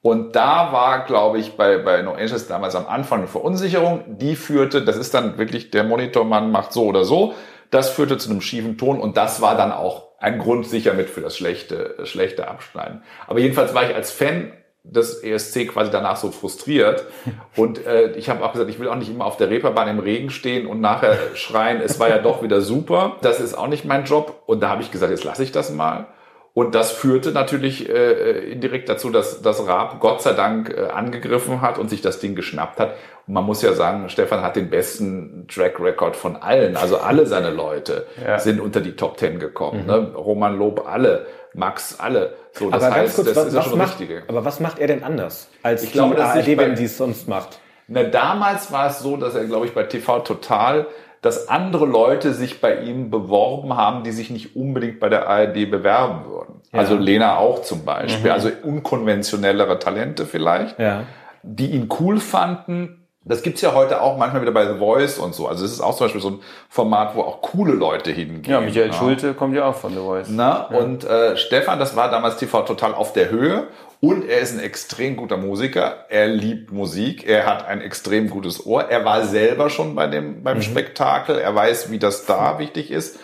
Und 0.00 0.34
da 0.34 0.72
war, 0.72 1.04
glaube 1.04 1.38
ich, 1.38 1.56
bei, 1.56 1.78
bei 1.78 2.02
No 2.02 2.12
Angels 2.14 2.48
damals 2.48 2.74
am 2.74 2.86
Anfang 2.88 3.20
eine 3.20 3.28
Verunsicherung. 3.28 4.02
Die 4.18 4.34
führte, 4.34 4.82
das 4.84 4.96
ist 4.96 5.14
dann 5.14 5.38
wirklich, 5.38 5.70
der 5.70 5.84
Monitormann 5.84 6.50
macht 6.50 6.72
so 6.72 6.86
oder 6.86 7.04
so. 7.04 7.34
Das 7.72 7.88
führte 7.88 8.18
zu 8.18 8.30
einem 8.30 8.42
schiefen 8.42 8.76
Ton 8.76 9.00
und 9.00 9.16
das 9.16 9.40
war 9.40 9.56
dann 9.56 9.72
auch 9.72 10.08
ein 10.18 10.38
Grund 10.38 10.68
sicher 10.68 10.92
mit 10.92 11.08
für 11.08 11.22
das 11.22 11.36
schlechte, 11.36 11.96
schlechte 12.04 12.46
Abschneiden. 12.46 13.02
Aber 13.26 13.40
jedenfalls 13.40 13.72
war 13.72 13.88
ich 13.88 13.96
als 13.96 14.12
Fan 14.12 14.52
des 14.84 15.22
ESC 15.22 15.68
quasi 15.68 15.90
danach 15.90 16.16
so 16.16 16.30
frustriert. 16.30 17.06
Und 17.56 17.86
äh, 17.86 18.12
ich 18.12 18.28
habe 18.28 18.44
auch 18.44 18.52
gesagt, 18.52 18.68
ich 18.68 18.78
will 18.78 18.88
auch 18.88 18.96
nicht 18.96 19.10
immer 19.10 19.24
auf 19.24 19.36
der 19.36 19.48
Reeperbahn 19.48 19.88
im 19.88 20.00
Regen 20.00 20.30
stehen 20.30 20.66
und 20.66 20.80
nachher 20.80 21.16
schreien, 21.34 21.80
es 21.80 22.00
war 22.00 22.08
ja 22.08 22.18
doch 22.18 22.42
wieder 22.42 22.60
super. 22.60 23.16
Das 23.22 23.38
ist 23.38 23.54
auch 23.54 23.68
nicht 23.68 23.84
mein 23.84 24.04
Job. 24.04 24.42
Und 24.46 24.60
da 24.60 24.70
habe 24.70 24.82
ich 24.82 24.90
gesagt, 24.90 25.12
jetzt 25.12 25.22
lasse 25.22 25.44
ich 25.44 25.52
das 25.52 25.70
mal. 25.70 26.08
Und 26.54 26.74
das 26.74 26.90
führte 26.92 27.32
natürlich 27.32 27.88
äh, 27.88 28.50
indirekt 28.52 28.88
dazu, 28.90 29.08
dass, 29.08 29.40
dass 29.40 29.66
Raab 29.66 30.00
Gott 30.00 30.20
sei 30.20 30.34
Dank 30.34 30.68
äh, 30.68 30.90
angegriffen 30.90 31.62
hat 31.62 31.78
und 31.78 31.88
sich 31.88 32.02
das 32.02 32.20
Ding 32.20 32.34
geschnappt 32.34 32.78
hat. 32.78 32.94
Und 33.26 33.32
man 33.32 33.44
muss 33.44 33.62
ja 33.62 33.72
sagen, 33.72 34.08
Stefan 34.10 34.42
hat 34.42 34.56
den 34.56 34.68
besten 34.68 35.46
Track 35.48 35.80
Record 35.80 36.14
von 36.14 36.36
allen. 36.36 36.76
Also 36.76 36.98
alle 36.98 37.24
seine 37.26 37.50
Leute 37.50 38.06
Ja. 38.22 38.38
sind 38.38 38.60
unter 38.60 38.82
die 38.82 38.96
Top 38.96 39.16
Ten 39.16 39.38
gekommen. 39.38 39.86
Ne? 39.86 40.12
Roman 40.14 40.58
Lob 40.58 40.86
alle, 40.86 41.24
Max 41.54 41.98
alle. 41.98 42.34
So, 42.52 42.68
das 42.70 42.82
aber 42.82 42.94
ganz 42.96 43.06
heißt, 43.08 43.16
kurz, 43.16 43.28
das 43.28 43.36
was, 43.36 43.46
ist 43.46 43.54
was 43.54 43.64
schon 43.64 43.78
macht, 43.78 44.00
Richtige. 44.00 44.22
aber 44.28 44.44
was 44.44 44.60
macht 44.60 44.78
er 44.78 44.88
denn 44.88 45.02
anders 45.04 45.48
als 45.62 45.82
Ich 45.84 45.92
glaube, 45.92 46.16
die 46.16 46.20
ARD, 46.20 46.58
wenn 46.58 46.76
sie 46.76 46.84
es 46.84 46.98
sonst 46.98 47.28
macht? 47.28 47.60
Na, 47.88 48.02
damals 48.02 48.70
war 48.70 48.88
es 48.90 48.98
so, 48.98 49.16
dass 49.16 49.34
er, 49.34 49.44
glaube 49.44 49.64
ich, 49.66 49.72
bei 49.72 49.84
TV 49.84 50.20
Total, 50.20 50.86
dass 51.22 51.48
andere 51.48 51.86
Leute 51.86 52.34
sich 52.34 52.60
bei 52.60 52.80
ihm 52.80 53.10
beworben 53.10 53.74
haben, 53.76 54.04
die 54.04 54.10
sich 54.12 54.28
nicht 54.30 54.54
unbedingt 54.56 55.00
bei 55.00 55.08
der 55.08 55.28
ARD 55.28 55.70
bewerben 55.70 56.26
würden. 56.28 56.60
Also 56.72 56.96
Lena 56.96 57.36
auch 57.38 57.62
zum 57.62 57.84
Beispiel. 57.84 58.30
Also 58.30 58.50
unkonventionellere 58.62 59.78
Talente 59.78 60.26
vielleicht, 60.26 60.78
Ja. 60.78 61.04
die 61.42 61.70
ihn 61.70 61.88
cool 62.00 62.18
fanden. 62.20 62.98
Das 63.24 63.42
gibt's 63.42 63.60
ja 63.60 63.72
heute 63.72 64.00
auch 64.02 64.16
manchmal 64.18 64.42
wieder 64.42 64.50
bei 64.50 64.66
The 64.66 64.78
Voice 64.80 65.18
und 65.18 65.32
so. 65.32 65.46
Also 65.46 65.64
es 65.64 65.70
ist 65.72 65.80
auch 65.80 65.94
zum 65.96 66.06
Beispiel 66.06 66.20
so 66.20 66.30
ein 66.30 66.38
Format, 66.68 67.14
wo 67.14 67.20
auch 67.22 67.40
coole 67.40 67.72
Leute 67.72 68.10
hingehen. 68.10 68.52
Ja, 68.52 68.60
Michael 68.60 68.88
Ja. 68.88 68.92
Schulte 68.92 69.34
kommt 69.34 69.54
ja 69.54 69.64
auch 69.66 69.76
von 69.76 69.92
The 69.92 69.98
Voice. 70.00 70.26
Na, 70.28 70.62
und 70.66 71.04
äh, 71.04 71.36
Stefan, 71.36 71.78
das 71.78 71.94
war 71.94 72.10
damals 72.10 72.36
TV 72.38 72.62
total 72.62 72.94
auf 72.94 73.12
der 73.12 73.30
Höhe 73.30 73.68
und 74.02 74.28
er 74.28 74.40
ist 74.40 74.52
ein 74.52 74.60
extrem 74.60 75.16
guter 75.16 75.36
Musiker. 75.36 76.06
Er 76.08 76.26
liebt 76.26 76.72
Musik, 76.72 77.26
er 77.26 77.46
hat 77.46 77.66
ein 77.66 77.80
extrem 77.80 78.28
gutes 78.28 78.66
Ohr. 78.66 78.90
Er 78.90 79.04
war 79.04 79.24
selber 79.24 79.70
schon 79.70 79.94
bei 79.94 80.08
dem 80.08 80.42
beim 80.42 80.60
Spektakel, 80.60 81.38
er 81.38 81.54
weiß, 81.54 81.90
wie 81.92 82.00
das 82.00 82.26
da 82.26 82.58
wichtig 82.58 82.90
ist 82.90 83.18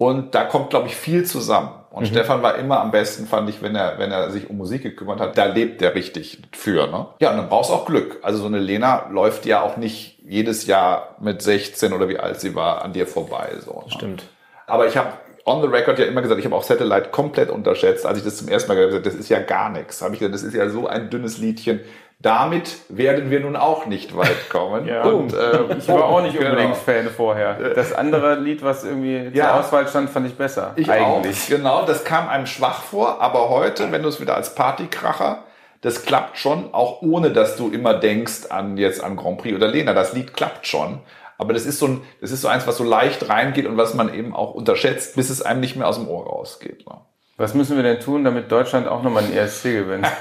und 0.00 0.34
da 0.34 0.44
kommt, 0.44 0.70
glaube 0.70 0.88
ich, 0.88 0.96
viel 0.96 1.24
zusammen. 1.24 1.72
Und 1.90 2.06
Stefan 2.06 2.42
war 2.42 2.54
immer 2.54 2.80
am 2.80 2.90
besten, 2.90 3.26
fand 3.26 3.50
ich, 3.50 3.60
wenn 3.60 3.74
er, 3.74 3.98
wenn 3.98 4.10
er 4.10 4.30
sich 4.30 4.48
um 4.48 4.56
Musik 4.56 4.82
gekümmert 4.82 5.20
hat. 5.20 5.36
Da 5.36 5.44
lebt 5.44 5.82
er 5.82 5.94
richtig 5.94 6.40
für. 6.52 6.86
Ne? 6.86 7.06
Ja, 7.20 7.32
und 7.32 7.36
dann 7.36 7.48
brauchst 7.48 7.68
du 7.68 7.74
auch 7.74 7.84
Glück. 7.84 8.18
Also 8.22 8.38
so 8.38 8.46
eine 8.46 8.60
Lena 8.60 9.08
läuft 9.10 9.44
ja 9.44 9.60
auch 9.60 9.76
nicht 9.76 10.18
jedes 10.24 10.66
Jahr 10.66 11.16
mit 11.20 11.42
16 11.42 11.92
oder 11.92 12.08
wie 12.08 12.18
alt 12.18 12.40
sie 12.40 12.54
war 12.54 12.82
an 12.82 12.92
dir 12.92 13.06
vorbei. 13.06 13.50
So, 13.62 13.82
ne? 13.84 13.90
Stimmt. 13.90 14.24
Aber 14.66 14.86
ich 14.86 14.96
habe 14.96 15.12
on 15.44 15.62
the 15.62 15.68
record 15.68 15.98
ja 15.98 16.04
immer 16.06 16.22
gesagt, 16.22 16.38
ich 16.38 16.44
habe 16.46 16.54
auch 16.56 16.62
Satellite 16.62 17.08
komplett 17.10 17.50
unterschätzt. 17.50 18.06
Als 18.06 18.18
ich 18.18 18.24
das 18.24 18.36
zum 18.36 18.48
ersten 18.48 18.68
Mal 18.68 18.74
gehört 18.74 18.92
habe, 18.92 19.02
das 19.02 19.14
ist 19.14 19.28
ja 19.28 19.40
gar 19.40 19.70
nichts. 19.70 20.02
Habe 20.02 20.14
ich 20.14 20.20
gesagt, 20.20 20.34
das 20.34 20.42
ist 20.42 20.54
ja 20.54 20.68
so 20.68 20.86
ein 20.86 21.10
dünnes 21.10 21.38
Liedchen. 21.38 21.80
Damit 22.22 22.76
werden 22.90 23.30
wir 23.30 23.40
nun 23.40 23.56
auch 23.56 23.86
nicht 23.86 24.14
weit 24.14 24.50
kommen. 24.50 24.86
Ja. 24.90 25.04
Und, 25.04 25.32
äh, 25.32 25.76
Ich 25.78 25.88
war 25.88 26.04
auch 26.04 26.20
nicht 26.20 26.34
genau. 26.38 26.50
unbedingt 26.50 26.76
Fan 26.76 27.08
vorher. 27.08 27.54
Das 27.74 27.94
andere 27.94 28.34
Lied, 28.34 28.62
was 28.62 28.84
irgendwie 28.84 29.30
Ja. 29.32 29.46
zur 29.46 29.54
Auswahl 29.60 29.88
stand, 29.88 30.10
fand 30.10 30.26
ich 30.26 30.34
besser. 30.34 30.72
Ich 30.76 30.90
eigentlich. 30.90 31.44
auch, 31.44 31.48
genau. 31.48 31.86
Das 31.86 32.04
kam 32.04 32.28
einem 32.28 32.46
schwach 32.46 32.82
vor, 32.82 33.22
aber 33.22 33.48
heute, 33.48 33.90
wenn 33.90 34.02
du 34.02 34.08
es 34.10 34.20
wieder 34.20 34.36
als 34.36 34.54
Partykracher, 34.54 35.44
das 35.80 36.04
klappt 36.04 36.36
schon, 36.36 36.74
auch 36.74 37.00
ohne, 37.00 37.30
dass 37.30 37.56
du 37.56 37.70
immer 37.70 37.94
denkst 37.94 38.50
an 38.50 38.76
jetzt 38.76 39.02
an 39.02 39.16
Grand 39.16 39.38
Prix 39.38 39.56
oder 39.56 39.66
Lena. 39.68 39.94
Das 39.94 40.12
Lied 40.12 40.34
klappt 40.34 40.66
schon. 40.66 40.98
Aber 41.40 41.52
das 41.54 41.64
ist 41.66 41.78
so 41.78 41.86
ein, 41.86 42.02
das 42.20 42.30
ist 42.30 42.42
so 42.42 42.48
eins, 42.48 42.66
was 42.66 42.76
so 42.76 42.84
leicht 42.84 43.28
reingeht 43.28 43.66
und 43.66 43.76
was 43.76 43.94
man 43.94 44.12
eben 44.12 44.34
auch 44.34 44.54
unterschätzt, 44.54 45.16
bis 45.16 45.30
es 45.30 45.42
einem 45.42 45.60
nicht 45.60 45.76
mehr 45.76 45.88
aus 45.88 45.96
dem 45.96 46.08
Ohr 46.08 46.26
rausgeht. 46.26 46.86
Ne? 46.86 46.96
Was 47.36 47.54
müssen 47.54 47.76
wir 47.76 47.82
denn 47.82 48.00
tun, 48.00 48.22
damit 48.24 48.52
Deutschland 48.52 48.86
auch 48.86 49.02
nochmal 49.02 49.24
einen 49.24 49.32
ESC 49.36 49.64
gewinnt? 49.64 50.06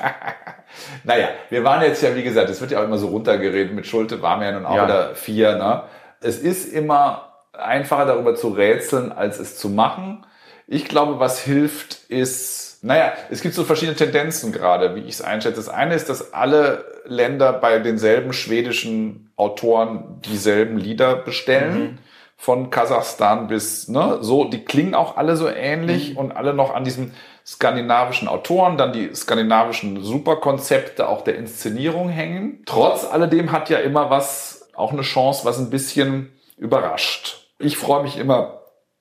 Naja, 1.04 1.30
wir 1.50 1.64
waren 1.64 1.82
jetzt 1.82 2.04
ja, 2.04 2.16
wie 2.16 2.22
gesagt, 2.24 2.50
es 2.50 2.62
wird 2.62 2.70
ja 2.72 2.80
auch 2.80 2.84
immer 2.84 3.00
so 3.00 3.08
runtergeredet. 3.08 3.74
Mit 3.74 3.88
Schulte 3.88 4.22
waren 4.22 4.40
wir 4.40 4.48
ja 4.48 4.54
nun 4.54 4.66
auch 4.68 4.76
Ja. 4.76 4.86
wieder 4.86 5.16
vier. 5.16 5.56
Ne? 5.56 5.84
Es 6.22 6.38
ist 6.38 6.72
immer 6.72 7.34
einfacher 7.54 8.06
darüber 8.06 8.36
zu 8.36 8.50
rätseln, 8.50 9.12
als 9.12 9.40
es 9.40 9.58
zu 9.58 9.70
machen. 9.70 10.26
Ich 10.68 10.86
glaube, 10.88 11.20
was 11.20 11.40
hilft, 11.40 11.96
ist, 12.10 12.69
naja, 12.82 13.14
es 13.30 13.42
gibt 13.42 13.56
so 13.56 13.64
verschiedene 13.64 13.98
Tendenzen 13.98 14.52
gerade, 14.52 14.96
wie 14.96 15.02
ich 15.02 15.16
es 15.16 15.22
einschätze. 15.22 15.58
Das 15.58 15.70
eine 15.70 15.96
ist, 15.96 16.10
dass 16.10 16.34
alle 16.34 16.86
Länder 17.06 17.54
bei 17.54 17.80
denselben 17.80 18.32
schwedischen 18.34 19.32
Autoren 19.36 20.22
dieselben 20.26 20.78
Lieder 20.78 21.16
bestellen. 21.16 22.00
Von 22.42 22.70
Kasachstan 22.70 23.48
bis, 23.48 23.90
ne, 23.90 24.20
so, 24.22 24.46
die 24.46 24.64
klingen 24.64 24.96
auch 24.96 25.18
alle 25.18 25.36
so 25.36 25.50
ähnlich 25.50 26.16
und 26.16 26.32
alle 26.32 26.54
noch 26.54 26.74
an 26.74 26.86
diesem 26.86 27.12
skandinavischen 27.46 28.30
Autoren, 28.30 28.78
dann 28.78 28.94
die 28.94 29.14
skandinavischen 29.14 30.02
Superkonzepte 30.02 31.10
auch 31.10 31.26
der 31.26 31.36
Inszenierung 31.36 32.08
hängen. 32.08 32.64
Trotz 32.66 33.04
alledem 33.04 33.52
hat 33.52 33.70
ja 33.70 33.80
immer 33.80 34.10
was, 34.10 34.70
auch 34.74 34.94
eine 34.94 35.02
Chance, 35.02 35.44
was 35.44 35.60
ein 35.60 35.70
bisschen 35.70 36.32
überrascht. 36.58 37.50
Ich 37.58 37.78
freue 37.78 38.04
mich 38.04 38.18
immer 38.18 38.59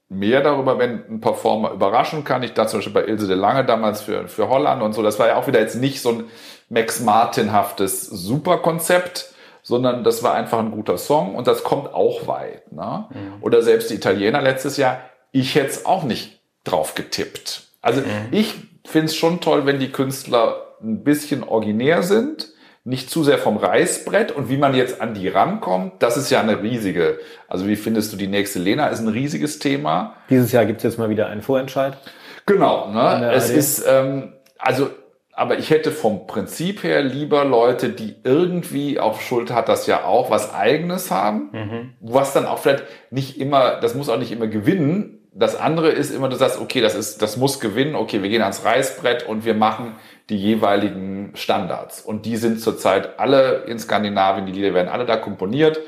mehr 0.08 0.40
darüber, 0.42 0.78
wenn 0.78 1.04
ein 1.08 1.20
Performer 1.20 1.72
überraschen 1.72 2.24
kann. 2.24 2.42
Ich 2.42 2.54
da 2.54 2.66
zum 2.66 2.78
Beispiel 2.78 2.94
bei 2.94 3.04
Ilse 3.04 3.26
de 3.26 3.36
Lange 3.36 3.64
damals 3.64 4.00
für, 4.00 4.26
für 4.28 4.48
Holland 4.48 4.82
und 4.82 4.94
so. 4.94 5.02
Das 5.02 5.18
war 5.18 5.28
ja 5.28 5.36
auch 5.36 5.46
wieder 5.46 5.60
jetzt 5.60 5.76
nicht 5.76 6.00
so 6.00 6.10
ein 6.10 6.24
Max 6.70 7.00
Martin-haftes 7.00 8.02
Superkonzept, 8.06 9.32
sondern 9.62 10.04
das 10.04 10.22
war 10.22 10.34
einfach 10.34 10.58
ein 10.58 10.70
guter 10.70 10.96
Song 10.96 11.34
und 11.34 11.46
das 11.46 11.62
kommt 11.62 11.92
auch 11.92 12.26
weit. 12.26 12.72
Ne? 12.72 13.06
Oder 13.42 13.62
selbst 13.62 13.90
die 13.90 13.94
Italiener 13.94 14.40
letztes 14.40 14.78
Jahr, 14.78 15.00
ich 15.30 15.54
hätte 15.54 15.68
es 15.68 15.86
auch 15.86 16.04
nicht 16.04 16.40
drauf 16.64 16.94
getippt. 16.94 17.68
Also 17.82 18.02
ich 18.30 18.54
finde 18.86 19.06
es 19.06 19.16
schon 19.16 19.40
toll, 19.40 19.66
wenn 19.66 19.78
die 19.78 19.92
Künstler 19.92 20.74
ein 20.82 21.04
bisschen 21.04 21.44
originär 21.44 22.02
sind, 22.02 22.48
nicht 22.88 23.10
zu 23.10 23.22
sehr 23.22 23.36
vom 23.36 23.58
Reißbrett 23.58 24.32
und 24.32 24.48
wie 24.48 24.56
man 24.56 24.74
jetzt 24.74 25.02
an 25.02 25.12
die 25.12 25.28
rankommt, 25.28 25.94
das 25.98 26.16
ist 26.16 26.30
ja 26.30 26.40
eine 26.40 26.62
riesige, 26.62 27.18
also 27.46 27.66
wie 27.66 27.76
findest 27.76 28.14
du 28.14 28.16
die 28.16 28.28
nächste 28.28 28.60
Lena, 28.60 28.86
ist 28.86 29.00
ein 29.00 29.08
riesiges 29.08 29.58
Thema. 29.58 30.14
Dieses 30.30 30.52
Jahr 30.52 30.64
gibt 30.64 30.78
es 30.78 30.84
jetzt 30.84 30.98
mal 30.98 31.10
wieder 31.10 31.26
einen 31.26 31.42
Vorentscheid. 31.42 31.98
Genau, 32.46 32.90
ne? 32.90 33.30
Es 33.32 33.50
ARD. 33.50 33.58
ist, 33.58 33.84
ähm, 33.86 34.32
also, 34.56 34.88
aber 35.32 35.58
ich 35.58 35.68
hätte 35.68 35.92
vom 35.92 36.26
Prinzip 36.26 36.82
her 36.82 37.02
lieber 37.02 37.44
Leute, 37.44 37.90
die 37.90 38.16
irgendwie, 38.24 38.98
auf 38.98 39.20
Schuld 39.20 39.50
hat 39.50 39.68
das 39.68 39.86
ja 39.86 40.04
auch, 40.04 40.30
was 40.30 40.54
eigenes 40.54 41.10
haben, 41.10 41.94
was 42.00 42.32
dann 42.32 42.46
auch 42.46 42.58
vielleicht 42.58 42.84
nicht 43.10 43.38
immer, 43.38 43.80
das 43.80 43.94
muss 43.94 44.08
auch 44.08 44.18
nicht 44.18 44.32
immer 44.32 44.46
gewinnen. 44.46 45.17
Das 45.38 45.54
andere 45.54 45.90
ist 45.90 46.10
immer, 46.10 46.28
du 46.28 46.34
sagst, 46.34 46.60
okay, 46.60 46.80
das 46.80 46.96
ist, 46.96 47.22
das 47.22 47.36
muss 47.36 47.60
gewinnen, 47.60 47.94
okay, 47.94 48.22
wir 48.22 48.28
gehen 48.28 48.42
ans 48.42 48.64
Reißbrett 48.64 49.22
und 49.22 49.44
wir 49.44 49.54
machen 49.54 49.94
die 50.30 50.36
jeweiligen 50.36 51.30
Standards. 51.34 52.00
Und 52.00 52.26
die 52.26 52.36
sind 52.36 52.60
zurzeit 52.60 53.20
alle 53.20 53.62
in 53.68 53.78
Skandinavien, 53.78 54.46
die 54.46 54.52
Lieder 54.52 54.74
werden 54.74 54.88
alle 54.88 55.06
da 55.06 55.16
komponiert. 55.16 55.78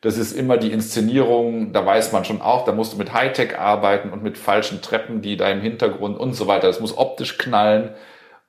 Das 0.00 0.18
ist 0.18 0.32
immer 0.32 0.56
die 0.56 0.72
Inszenierung, 0.72 1.72
da 1.72 1.86
weiß 1.86 2.10
man 2.10 2.24
schon 2.24 2.42
auch, 2.42 2.64
da 2.64 2.72
musst 2.72 2.92
du 2.92 2.96
mit 2.96 3.12
Hightech 3.12 3.56
arbeiten 3.56 4.10
und 4.10 4.24
mit 4.24 4.36
falschen 4.36 4.82
Treppen, 4.82 5.22
die 5.22 5.36
da 5.36 5.48
im 5.48 5.60
Hintergrund 5.60 6.18
und 6.18 6.34
so 6.34 6.48
weiter. 6.48 6.66
Das 6.66 6.80
muss 6.80 6.98
optisch 6.98 7.38
knallen. 7.38 7.90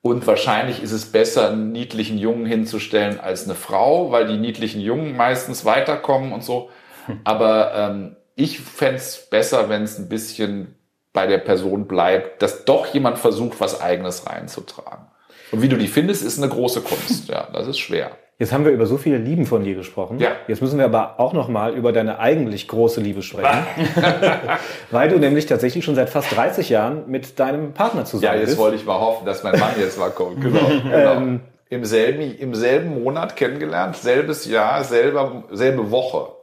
Und 0.01 0.25
wahrscheinlich 0.25 0.81
ist 0.81 0.93
es 0.93 1.11
besser, 1.11 1.51
einen 1.51 1.71
niedlichen 1.71 2.17
Jungen 2.17 2.47
hinzustellen 2.47 3.19
als 3.19 3.45
eine 3.45 3.55
Frau, 3.55 4.11
weil 4.11 4.25
die 4.25 4.37
niedlichen 4.37 4.81
Jungen 4.81 5.15
meistens 5.15 5.63
weiterkommen 5.63 6.33
und 6.33 6.43
so. 6.43 6.71
Aber 7.23 7.73
ähm, 7.75 8.15
ich 8.39 8.59
fänd's 8.59 9.27
besser, 9.29 9.69
wenn 9.69 9.83
es 9.83 9.99
ein 9.99 10.07
bisschen 10.09 10.75
bei 11.11 11.27
der 11.27 11.39
Person 11.39 11.87
bleibt, 11.87 12.41
dass 12.41 12.65
doch 12.65 12.87
jemand 12.87 13.17
versucht, 13.17 13.59
was 13.59 13.81
Eigenes 13.81 14.27
reinzutragen. 14.27 15.07
Und 15.51 15.61
wie 15.61 15.67
du 15.67 15.77
die 15.77 15.87
findest, 15.87 16.23
ist 16.23 16.37
eine 16.37 16.47
große 16.47 16.81
Kunst. 16.81 17.27
Ja, 17.27 17.47
das 17.51 17.67
ist 17.67 17.79
schwer. 17.79 18.11
Jetzt 18.37 18.53
haben 18.53 18.63
wir 18.63 18.71
über 18.71 18.85
so 18.85 18.97
viele 18.97 19.17
Lieben 19.17 19.45
von 19.45 19.65
dir 19.65 19.75
gesprochen. 19.75 20.19
Ja. 20.19 20.31
Jetzt 20.47 20.61
müssen 20.61 20.77
wir 20.77 20.85
aber 20.85 21.19
auch 21.19 21.33
noch 21.33 21.49
mal 21.49 21.73
über 21.73 21.91
deine 21.91 22.19
eigentlich 22.19 22.69
große 22.69 23.01
Liebe 23.01 23.21
sprechen. 23.21 23.65
Weil 24.91 25.09
du 25.09 25.17
nämlich 25.19 25.45
tatsächlich 25.45 25.83
schon 25.83 25.95
seit 25.95 26.09
fast 26.09 26.33
30 26.33 26.69
Jahren 26.69 27.09
mit 27.09 27.37
deinem 27.39 27.73
Partner 27.73 28.01
Ja, 28.01 28.05
zusammen 28.05 28.39
jetzt 28.39 28.45
bist. 28.45 28.57
wollte 28.57 28.77
ich 28.77 28.85
mal 28.85 28.99
hoffen, 28.99 29.25
dass 29.25 29.43
mein 29.43 29.59
Mann 29.59 29.73
jetzt 29.77 29.99
mal 29.99 30.11
kommt. 30.11 30.39
Genau. 30.39 30.59
genau. 30.83 31.39
Im, 31.69 31.83
selben, 31.83 32.21
Im 32.37 32.55
selben 32.55 33.03
Monat 33.03 33.35
kennengelernt, 33.35 33.97
selbes 33.97 34.45
Jahr, 34.45 34.85
selber, 34.85 35.43
selbe 35.51 35.91
Woche. 35.91 36.38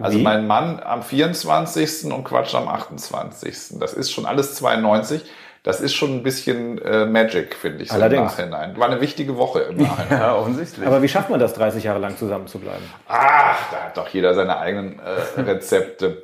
Also 0.00 0.18
Wie? 0.18 0.22
mein 0.22 0.46
Mann 0.46 0.80
am 0.80 1.02
24. 1.02 2.12
und 2.12 2.24
Quatsch 2.24 2.54
am 2.54 2.68
28. 2.68 3.78
Das 3.78 3.92
ist 3.94 4.10
schon 4.10 4.26
alles 4.26 4.54
92. 4.56 5.22
Das 5.62 5.82
ist 5.82 5.94
schon 5.94 6.14
ein 6.14 6.22
bisschen 6.22 6.78
äh, 6.78 7.04
Magic, 7.04 7.54
finde 7.54 7.82
ich, 7.82 7.90
so 7.90 7.96
im 7.96 8.00
Allerdings. 8.02 8.32
Nachhinein. 8.38 8.78
War 8.78 8.88
eine 8.88 9.00
wichtige 9.02 9.36
Woche 9.36 9.60
im 9.60 9.76
Nachhinein. 9.82 10.20
Ja, 10.20 10.34
offensichtlich. 10.36 10.86
Aber 10.86 11.02
wie 11.02 11.08
schafft 11.08 11.28
man 11.28 11.38
das, 11.38 11.52
30 11.52 11.84
Jahre 11.84 11.98
lang 11.98 12.16
zusammen 12.16 12.46
zu 12.46 12.58
bleiben? 12.58 12.82
Ach, 13.08 13.58
da 13.70 13.84
hat 13.84 13.96
doch 13.96 14.08
jeder 14.08 14.32
seine 14.34 14.56
eigenen 14.58 14.98
äh, 15.00 15.40
Rezepte. 15.40 16.22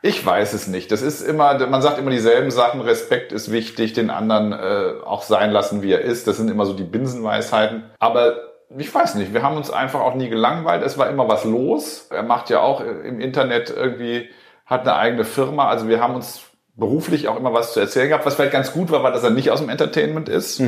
Ich 0.00 0.24
weiß 0.24 0.52
es 0.54 0.68
nicht. 0.68 0.90
Das 0.92 1.02
ist 1.02 1.20
immer, 1.20 1.66
man 1.66 1.82
sagt 1.82 1.98
immer 1.98 2.10
dieselben 2.10 2.50
Sachen. 2.50 2.80
Respekt 2.80 3.32
ist 3.32 3.50
wichtig, 3.52 3.92
den 3.94 4.10
anderen 4.10 4.52
äh, 4.52 5.04
auch 5.04 5.22
sein 5.22 5.50
lassen, 5.50 5.82
wie 5.82 5.92
er 5.92 6.00
ist. 6.00 6.26
Das 6.26 6.36
sind 6.36 6.48
immer 6.50 6.64
so 6.66 6.72
die 6.72 6.84
Binsenweisheiten. 6.84 7.82
Aber 7.98 8.47
ich 8.76 8.94
weiß 8.94 9.14
nicht, 9.14 9.32
wir 9.32 9.42
haben 9.42 9.56
uns 9.56 9.70
einfach 9.70 10.00
auch 10.00 10.14
nie 10.14 10.28
gelangweilt. 10.28 10.82
Es 10.82 10.98
war 10.98 11.08
immer 11.08 11.28
was 11.28 11.44
los. 11.44 12.08
Er 12.10 12.22
macht 12.22 12.50
ja 12.50 12.60
auch 12.60 12.80
im 12.80 13.20
Internet 13.20 13.70
irgendwie, 13.70 14.28
hat 14.66 14.82
eine 14.82 14.96
eigene 14.96 15.24
Firma. 15.24 15.68
Also 15.68 15.88
wir 15.88 16.00
haben 16.00 16.14
uns 16.14 16.42
beruflich 16.76 17.28
auch 17.28 17.36
immer 17.36 17.52
was 17.54 17.72
zu 17.72 17.80
erzählen 17.80 18.08
gehabt. 18.08 18.26
Was 18.26 18.34
vielleicht 18.34 18.52
ganz 18.52 18.72
gut 18.72 18.90
war, 18.90 19.02
war, 19.02 19.10
dass 19.10 19.24
er 19.24 19.30
nicht 19.30 19.50
aus 19.50 19.60
dem 19.60 19.70
Entertainment 19.70 20.28
ist. 20.28 20.60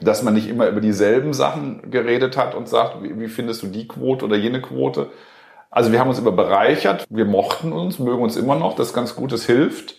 Dass 0.00 0.22
man 0.22 0.34
nicht 0.34 0.48
immer 0.48 0.66
über 0.66 0.80
dieselben 0.80 1.34
Sachen 1.34 1.90
geredet 1.90 2.36
hat 2.36 2.54
und 2.54 2.68
sagt, 2.68 3.02
wie, 3.02 3.20
wie 3.20 3.28
findest 3.28 3.62
du 3.62 3.66
die 3.66 3.86
Quote 3.86 4.24
oder 4.24 4.36
jene 4.36 4.62
Quote. 4.62 5.10
Also 5.70 5.92
wir 5.92 6.00
haben 6.00 6.08
uns 6.08 6.18
immer 6.18 6.32
bereichert, 6.32 7.06
wir 7.08 7.24
mochten 7.24 7.72
uns, 7.72 7.98
mögen 7.98 8.22
uns 8.22 8.36
immer 8.36 8.56
noch, 8.56 8.76
das 8.76 8.88
ist 8.88 8.94
ganz 8.94 9.14
gut, 9.14 9.32
das 9.32 9.46
hilft. 9.46 9.96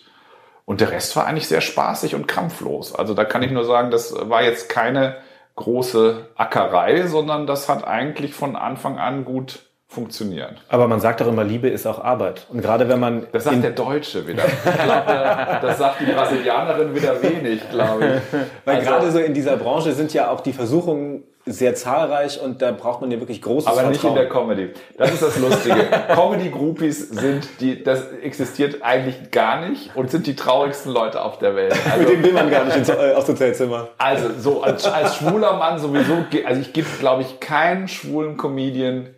Und 0.66 0.80
der 0.80 0.90
Rest 0.92 1.16
war 1.16 1.26
eigentlich 1.26 1.48
sehr 1.48 1.60
spaßig 1.60 2.14
und 2.14 2.28
krampflos. 2.28 2.94
Also 2.94 3.14
da 3.14 3.24
kann 3.24 3.42
ich 3.42 3.50
nur 3.50 3.64
sagen, 3.64 3.90
das 3.90 4.14
war 4.28 4.42
jetzt 4.42 4.68
keine 4.68 5.16
große 5.56 6.26
Ackerei, 6.36 7.06
sondern 7.06 7.46
das 7.46 7.68
hat 7.68 7.86
eigentlich 7.86 8.34
von 8.34 8.56
Anfang 8.56 8.98
an 8.98 9.24
gut 9.24 9.60
funktioniert. 9.86 10.56
Aber 10.68 10.88
man 10.88 10.98
sagt 10.98 11.20
doch 11.20 11.28
immer, 11.28 11.44
Liebe 11.44 11.68
ist 11.68 11.86
auch 11.86 12.02
Arbeit. 12.02 12.46
Und 12.50 12.60
gerade 12.62 12.88
wenn 12.88 12.98
man 12.98 13.26
Das 13.30 13.44
sagt 13.44 13.62
der 13.62 13.70
Deutsche 13.70 14.26
wieder. 14.26 14.42
Ich 14.44 14.82
glaube, 14.82 15.58
das 15.62 15.78
sagt 15.78 16.00
die 16.00 16.06
Brasilianerin 16.06 16.94
wieder 16.94 17.22
wenig, 17.22 17.68
glaube 17.70 18.04
ich. 18.32 18.38
Weil 18.64 18.76
Also- 18.76 18.88
gerade 18.90 19.10
so 19.12 19.18
in 19.20 19.34
dieser 19.34 19.56
Branche 19.56 19.92
sind 19.92 20.12
ja 20.12 20.30
auch 20.30 20.40
die 20.40 20.52
Versuchungen 20.52 21.22
sehr 21.46 21.74
zahlreich 21.74 22.40
und 22.40 22.62
da 22.62 22.72
braucht 22.72 23.02
man 23.02 23.10
ja 23.10 23.20
wirklich 23.20 23.42
großes 23.42 23.66
Aber 23.66 23.82
nicht 23.82 24.02
in 24.02 24.14
Vertrauen. 24.14 24.14
der 24.16 24.28
Comedy. 24.28 24.70
Das 24.96 25.12
ist 25.12 25.22
das 25.22 25.38
Lustige. 25.38 25.76
Comedy-Groupies 26.14 27.10
sind 27.10 27.48
die, 27.60 27.82
das 27.82 28.12
existiert 28.12 28.82
eigentlich 28.82 29.30
gar 29.30 29.68
nicht 29.68 29.94
und 29.94 30.10
sind 30.10 30.26
die 30.26 30.36
traurigsten 30.36 30.92
Leute 30.92 31.22
auf 31.22 31.38
der 31.38 31.54
Welt. 31.54 31.74
Also, 31.84 31.98
Mit 31.98 32.08
dem 32.10 32.22
will 32.24 32.32
man 32.32 32.50
gar 32.50 32.64
nicht 32.64 32.76
ins, 32.76 32.88
äh, 32.88 33.12
aufs 33.14 33.28
Hotelzimmer. 33.28 33.88
also 33.98 34.30
so 34.38 34.62
als, 34.62 34.86
als 34.86 35.16
schwuler 35.16 35.58
Mann 35.58 35.78
sowieso, 35.78 36.24
also 36.46 36.60
ich 36.60 36.72
gibt, 36.72 36.98
glaube 36.98 37.22
ich, 37.22 37.40
keinen 37.40 37.88
schwulen 37.88 38.38
Comedian, 38.38 39.10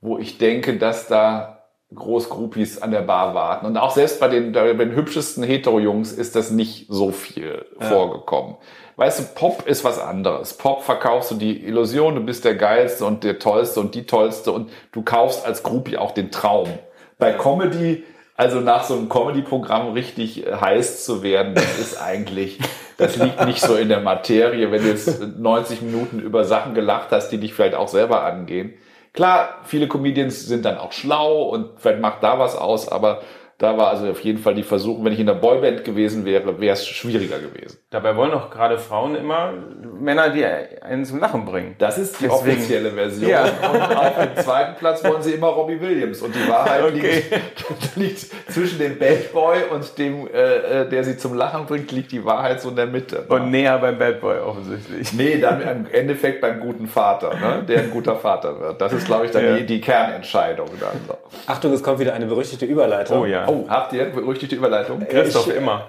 wo 0.00 0.16
ich 0.18 0.38
denke, 0.38 0.78
dass 0.78 1.06
da 1.06 1.58
groß 1.94 2.28
Groupies 2.28 2.80
an 2.80 2.90
der 2.90 3.00
Bar 3.00 3.34
warten. 3.34 3.66
Und 3.66 3.76
auch 3.76 3.90
selbst 3.92 4.20
bei 4.20 4.28
den, 4.28 4.52
bei 4.52 4.72
den 4.72 4.94
hübschesten 4.94 5.42
Hetero-Jungs 5.42 6.12
ist 6.12 6.36
das 6.36 6.50
nicht 6.50 6.86
so 6.88 7.12
viel 7.12 7.64
vorgekommen. 7.78 8.56
Weißt 8.98 9.20
du, 9.20 9.22
Pop 9.32 9.64
ist 9.68 9.84
was 9.84 10.00
anderes. 10.00 10.54
Pop 10.54 10.82
verkaufst 10.82 11.30
du 11.30 11.36
die 11.36 11.64
Illusion, 11.64 12.16
du 12.16 12.20
bist 12.20 12.44
der 12.44 12.56
Geilste 12.56 13.04
und 13.04 13.22
der 13.22 13.38
Tollste 13.38 13.78
und 13.78 13.94
die 13.94 14.06
Tollste 14.06 14.50
und 14.50 14.72
du 14.90 15.02
kaufst 15.02 15.46
als 15.46 15.62
Groupie 15.62 15.96
auch 15.96 16.10
den 16.10 16.32
Traum. 16.32 16.68
Bei 17.16 17.30
Comedy, 17.30 18.02
also 18.34 18.58
nach 18.58 18.82
so 18.82 18.94
einem 18.94 19.08
Comedy-Programm 19.08 19.92
richtig 19.92 20.44
äh, 20.44 20.52
heiß 20.52 21.04
zu 21.04 21.22
werden, 21.22 21.54
das 21.54 21.78
ist 21.78 22.02
eigentlich, 22.02 22.58
das 22.96 23.14
liegt 23.14 23.46
nicht 23.46 23.60
so 23.60 23.76
in 23.76 23.88
der 23.88 24.00
Materie, 24.00 24.72
wenn 24.72 24.82
du 24.82 24.88
jetzt 24.88 25.20
90 25.38 25.80
Minuten 25.82 26.18
über 26.18 26.44
Sachen 26.44 26.74
gelacht 26.74 27.12
hast, 27.12 27.28
die 27.28 27.38
dich 27.38 27.54
vielleicht 27.54 27.76
auch 27.76 27.86
selber 27.86 28.24
angehen. 28.24 28.74
Klar, 29.12 29.58
viele 29.62 29.86
Comedians 29.86 30.44
sind 30.44 30.64
dann 30.64 30.76
auch 30.76 30.90
schlau 30.90 31.44
und 31.44 31.68
vielleicht 31.78 32.00
macht 32.00 32.24
da 32.24 32.40
was 32.40 32.56
aus, 32.56 32.88
aber 32.88 33.22
Da 33.58 33.76
war 33.76 33.88
also 33.88 34.08
auf 34.08 34.20
jeden 34.20 34.38
Fall 34.38 34.54
die 34.54 34.62
Versuchung, 34.62 35.04
wenn 35.04 35.12
ich 35.12 35.18
in 35.18 35.26
der 35.26 35.34
Boyband 35.34 35.82
gewesen 35.84 36.24
wäre, 36.24 36.60
wäre 36.60 36.74
es 36.74 36.86
schwieriger 36.86 37.40
gewesen. 37.40 37.76
Dabei 37.90 38.14
wollen 38.14 38.30
doch 38.30 38.50
gerade 38.50 38.78
Frauen 38.78 39.16
immer 39.16 39.52
Männer, 39.98 40.28
die 40.30 40.44
einen 40.44 41.04
zum 41.04 41.18
Lachen 41.18 41.44
bringen. 41.44 41.74
Das 41.78 41.98
ist 41.98 42.20
die 42.20 42.28
Deswegen- 42.28 42.56
offizielle 42.56 42.90
Version. 42.92 43.28
Ja. 43.28 43.42
Und 43.42 43.96
auf 43.96 44.14
dem 44.16 44.44
zweiten 44.44 44.76
Platz 44.78 45.02
wollen 45.02 45.22
sie 45.22 45.32
immer 45.32 45.48
Robbie 45.48 45.80
Williams. 45.80 46.22
Und 46.22 46.36
die 46.36 46.48
Wahrheit 46.48 46.84
Okay. 46.84 47.22
liegt, 47.32 47.96
liegt 47.96 48.26
zwischen 48.52 48.78
dem 48.78 48.96
Bad 48.96 49.32
Boy 49.32 49.56
und 49.74 49.98
dem, 49.98 50.28
äh, 50.28 50.82
äh, 50.82 50.88
der 50.88 51.02
sie 51.02 51.16
zum 51.16 51.34
Lachen 51.34 51.66
bringt, 51.66 51.90
liegt 51.90 52.12
die 52.12 52.24
Wahrheit 52.24 52.60
so 52.60 52.68
in 52.68 52.76
der 52.76 52.86
Mitte. 52.86 53.24
Und 53.28 53.50
näher 53.50 53.76
beim 53.78 53.98
Bad 53.98 54.20
Boy 54.20 54.38
offensichtlich. 54.38 55.12
Nee, 55.14 55.38
dann 55.40 55.62
im 55.62 55.86
Endeffekt 55.90 56.40
beim 56.42 56.60
guten 56.60 56.86
Vater, 56.86 57.34
ne? 57.34 57.64
der 57.66 57.80
ein 57.80 57.90
guter 57.90 58.14
Vater 58.14 58.60
wird. 58.60 58.80
Das 58.80 58.92
ist, 58.92 59.06
glaube 59.06 59.26
ich, 59.26 59.32
dann 59.32 59.44
Ja. 59.44 59.56
die, 59.56 59.66
die 59.66 59.80
Kernentscheidung. 59.80 60.68
Dann 60.78 60.90
so. 61.08 61.14
Achtung, 61.48 61.72
es 61.72 61.82
kommt 61.82 61.98
wieder 61.98 62.14
eine 62.14 62.26
berüchtigte 62.26 62.64
Überleitung. 62.64 63.22
Oh 63.22 63.26
ja. 63.26 63.47
Oh, 63.48 63.64
habt 63.68 63.92
ihr 63.92 64.04
berüchtigte 64.06 64.56
Überleitung? 64.56 65.00
Christoph 65.08 65.48
ich- 65.48 65.56
immer. 65.56 65.86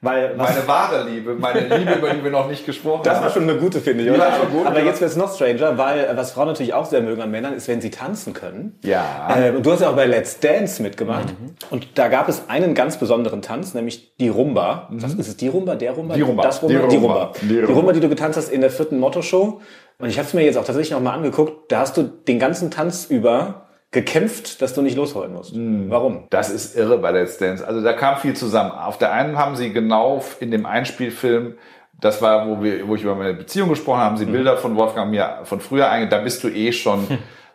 Weil 0.00 0.36
Meine 0.36 0.68
wahre 0.68 1.08
Liebe, 1.10 1.34
meine 1.34 1.58
Liebe, 1.76 1.94
über 1.94 2.10
die 2.10 2.22
wir 2.22 2.30
noch 2.30 2.48
nicht 2.48 2.64
gesprochen 2.64 3.00
das 3.02 3.14
war 3.16 3.24
haben. 3.24 3.32
schon 3.32 3.42
eine 3.50 3.56
gute, 3.56 3.80
finde 3.80 4.02
ich. 4.04 4.06
Ja, 4.08 4.14
oder? 4.14 4.26
war 4.26 4.46
gut, 4.48 4.64
Aber 4.64 4.78
ja. 4.78 4.84
jetzt 4.86 5.00
wird 5.00 5.10
es 5.10 5.16
noch 5.16 5.34
stranger, 5.34 5.76
weil 5.76 5.98
äh, 6.04 6.16
was 6.16 6.30
Frauen 6.30 6.46
natürlich 6.46 6.72
auch 6.72 6.84
sehr 6.86 7.00
mögen 7.00 7.20
an 7.20 7.32
Männern 7.32 7.52
ist, 7.52 7.66
wenn 7.66 7.80
sie 7.80 7.90
tanzen 7.90 8.32
können. 8.32 8.78
Ja. 8.84 9.26
Äh, 9.36 9.50
und 9.50 9.66
du 9.66 9.72
hast 9.72 9.80
ja 9.80 9.90
auch 9.90 9.96
bei 9.96 10.06
Let's 10.06 10.38
Dance 10.38 10.80
mitgemacht. 10.84 11.34
Und 11.70 11.88
da 11.98 12.06
gab 12.06 12.28
es 12.28 12.44
einen 12.46 12.76
ganz 12.76 12.96
besonderen 12.98 13.42
Tanz, 13.42 13.74
nämlich 13.74 14.14
die 14.18 14.28
Rumba. 14.28 14.86
Was 14.92 15.14
ist 15.14 15.26
es? 15.26 15.36
Die 15.36 15.48
Rumba, 15.48 15.74
der 15.74 15.90
Rumba? 15.90 16.14
Die 16.14 16.22
Rumba. 16.22 16.44
Das 16.44 16.62
Rumba? 16.62 16.78
Die 16.82 16.88
Die 16.90 16.96
Rumba. 16.96 17.14
Rumba. 17.24 17.32
Die 17.42 17.48
Die 17.48 17.58
Rumba. 17.58 17.72
Rumba, 17.74 17.92
die 17.92 18.00
du 18.00 18.08
getanzt 18.08 18.36
hast 18.38 18.50
in 18.50 18.60
der 18.60 18.70
vierten 18.70 19.00
Motto-Show. 19.00 19.60
Und 19.98 20.08
ich 20.08 20.16
habe 20.18 20.28
es 20.28 20.32
mir 20.32 20.44
jetzt 20.44 20.58
auch 20.58 20.64
tatsächlich 20.64 20.92
noch 20.92 21.00
mal 21.00 21.14
angeguckt. 21.14 21.72
Da 21.72 21.80
hast 21.80 21.96
du 21.96 22.04
den 22.04 22.38
ganzen 22.38 22.70
Tanz 22.70 23.06
über 23.06 23.66
gekämpft, 23.90 24.60
dass 24.60 24.74
du 24.74 24.82
nicht 24.82 24.96
losholen 24.96 25.32
musst. 25.32 25.54
Warum? 25.54 26.24
Das 26.30 26.50
ist 26.50 26.76
irre 26.76 26.98
bei 26.98 27.10
Let's 27.10 27.38
Dance. 27.38 27.66
Also 27.66 27.82
da 27.82 27.94
kam 27.94 28.18
viel 28.18 28.34
zusammen. 28.34 28.70
Auf 28.70 28.98
der 28.98 29.12
einen 29.12 29.38
haben 29.38 29.56
sie 29.56 29.72
genau 29.72 30.22
in 30.40 30.50
dem 30.50 30.66
Einspielfilm, 30.66 31.54
das 32.00 32.22
war, 32.22 32.46
wo 32.46 32.62
wir, 32.62 32.86
wo 32.86 32.94
ich 32.94 33.02
über 33.02 33.16
meine 33.16 33.34
Beziehung 33.34 33.70
gesprochen 33.70 33.98
habe, 33.98 34.10
haben 34.10 34.16
sie 34.16 34.26
Bilder 34.26 34.56
von 34.56 34.76
Wolfgang 34.76 35.10
mir 35.10 35.40
von 35.44 35.60
früher 35.60 35.90
einge, 35.90 36.08
da 36.08 36.18
bist 36.18 36.44
du 36.44 36.48
eh 36.48 36.72
schon 36.72 37.06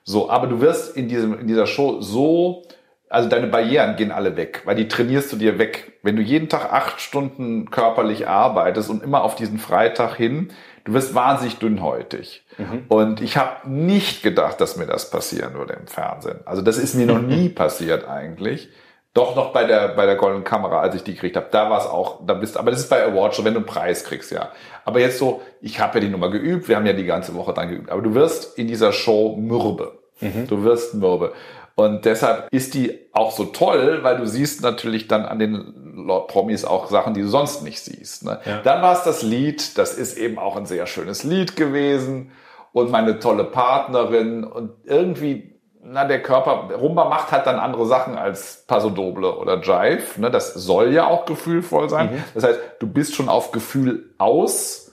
so. 0.03 0.29
Aber 0.29 0.47
du 0.47 0.59
wirst 0.59 0.97
in 0.97 1.07
diesem, 1.07 1.39
in 1.39 1.47
dieser 1.47 1.65
Show 1.65 2.01
so, 2.01 2.63
also 3.09 3.29
deine 3.29 3.47
Barrieren 3.47 3.95
gehen 3.95 4.11
alle 4.11 4.35
weg, 4.35 4.63
weil 4.65 4.75
die 4.75 4.87
trainierst 4.87 5.31
du 5.31 5.37
dir 5.37 5.59
weg. 5.59 5.93
Wenn 6.03 6.17
du 6.17 6.21
jeden 6.21 6.49
Tag 6.49 6.73
acht 6.73 6.99
Stunden 6.99 7.69
körperlich 7.69 8.27
arbeitest 8.27 8.89
und 8.89 9.01
immer 9.01 9.23
auf 9.23 9.35
diesen 9.35 9.59
Freitag 9.59 10.15
hin, 10.15 10.49
du 10.85 10.93
wirst 10.93 11.15
wahnsinnig 11.15 11.57
dünnhäutig. 11.59 12.45
Und 12.89 13.21
ich 13.21 13.37
habe 13.37 13.69
nicht 13.69 14.23
gedacht, 14.23 14.59
dass 14.61 14.77
mir 14.77 14.85
das 14.85 15.09
passieren 15.09 15.53
würde 15.53 15.73
im 15.73 15.87
Fernsehen. 15.87 16.39
Also 16.45 16.61
das 16.61 16.77
ist 16.77 16.95
mir 16.95 17.05
noch 17.05 17.21
nie 17.21 17.49
passiert 17.49 18.07
eigentlich. 18.07 18.69
Doch 19.13 19.35
noch 19.35 19.53
bei 19.53 19.65
der 19.65 19.89
bei 19.89 20.07
der 20.07 20.15
goldenen 20.15 20.43
Kamera, 20.43 20.79
als 20.79 20.95
ich 20.95 21.03
die 21.03 21.13
gekriegt 21.13 21.35
habe, 21.35 21.47
da 21.51 21.69
war 21.69 21.79
es 21.79 21.85
auch, 21.85 22.25
da 22.25 22.33
bist 22.33 22.57
aber 22.57 22.71
das 22.71 22.79
ist 22.79 22.89
bei 22.89 23.05
Awards 23.05 23.35
schon, 23.35 23.45
wenn 23.45 23.53
du 23.53 23.59
einen 23.59 23.67
Preis 23.67 24.03
kriegst, 24.03 24.31
ja. 24.31 24.51
Aber 24.85 24.99
jetzt 24.99 25.19
so, 25.19 25.41
ich 25.61 25.79
habe 25.79 25.99
ja 25.99 26.05
die 26.05 26.11
Nummer 26.11 26.31
geübt, 26.31 26.67
wir 26.67 26.75
haben 26.75 26.85
ja 26.87 26.93
die 26.93 27.05
ganze 27.05 27.35
Woche 27.35 27.53
dann 27.53 27.69
geübt, 27.69 27.91
aber 27.91 28.01
du 28.01 28.15
wirst 28.15 28.57
in 28.57 28.67
dieser 28.67 28.91
Show 28.91 29.35
mürbe. 29.35 29.99
Du 30.47 30.63
wirst 30.63 30.95
mürbe. 30.95 31.33
Und 31.75 32.05
deshalb 32.05 32.47
ist 32.51 32.75
die 32.75 32.99
auch 33.13 33.31
so 33.31 33.45
toll, 33.45 33.99
weil 34.03 34.17
du 34.17 34.25
siehst 34.25 34.61
natürlich 34.61 35.07
dann 35.07 35.25
an 35.25 35.39
den 35.39 36.07
Promis 36.27 36.65
auch 36.65 36.87
Sachen, 36.89 37.13
die 37.13 37.21
du 37.21 37.27
sonst 37.27 37.63
nicht 37.63 37.81
siehst. 37.81 38.25
Ne? 38.25 38.39
Dann 38.63 38.81
war 38.81 38.93
es 38.93 39.03
das 39.03 39.23
Lied, 39.23 39.77
das 39.77 39.95
ist 39.95 40.17
eben 40.17 40.37
auch 40.37 40.55
ein 40.55 40.65
sehr 40.65 40.85
schönes 40.85 41.23
Lied 41.23 41.55
gewesen 41.55 42.31
und 42.73 42.91
meine 42.91 43.19
tolle 43.19 43.43
Partnerin 43.43 44.43
und 44.43 44.71
irgendwie, 44.83 45.59
na, 45.81 46.05
der 46.05 46.21
Körper, 46.21 46.73
Rumba 46.75 47.05
macht 47.05 47.31
halt 47.31 47.47
dann 47.47 47.59
andere 47.59 47.85
Sachen 47.85 48.17
als 48.17 48.65
Paso 48.67 48.89
Doble 48.89 49.35
oder 49.35 49.59
Jive. 49.61 50.21
Ne? 50.21 50.29
Das 50.29 50.53
soll 50.53 50.93
ja 50.93 51.07
auch 51.07 51.25
gefühlvoll 51.25 51.89
sein. 51.89 52.23
Das 52.35 52.43
heißt, 52.43 52.59
du 52.79 52.87
bist 52.87 53.15
schon 53.15 53.29
auf 53.29 53.51
Gefühl 53.51 54.13
aus 54.19 54.91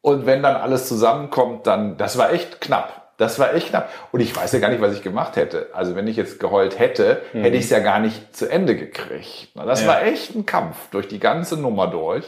und 0.00 0.26
wenn 0.26 0.42
dann 0.42 0.56
alles 0.56 0.88
zusammenkommt, 0.88 1.66
dann, 1.66 1.96
das 1.96 2.18
war 2.18 2.32
echt 2.32 2.60
knapp. 2.60 3.03
Das 3.16 3.38
war 3.38 3.54
echt 3.54 3.68
knapp. 3.68 3.90
Und 4.12 4.20
ich 4.20 4.34
weiß 4.34 4.52
ja 4.52 4.58
gar 4.58 4.70
nicht, 4.70 4.80
was 4.80 4.92
ich 4.94 5.02
gemacht 5.02 5.36
hätte. 5.36 5.68
Also 5.72 5.94
wenn 5.94 6.08
ich 6.08 6.16
jetzt 6.16 6.40
geheult 6.40 6.78
hätte, 6.78 7.22
hätte 7.32 7.56
ich 7.56 7.64
es 7.64 7.70
ja 7.70 7.78
gar 7.78 8.00
nicht 8.00 8.36
zu 8.36 8.50
Ende 8.50 8.74
gekriegt. 8.76 9.48
Na, 9.54 9.64
Das 9.64 9.86
war 9.86 10.02
echt 10.04 10.34
ein 10.34 10.46
Kampf 10.46 10.76
durch 10.90 11.06
die 11.08 11.20
ganze 11.20 11.56
Nummer 11.56 11.86
durch. 11.86 12.24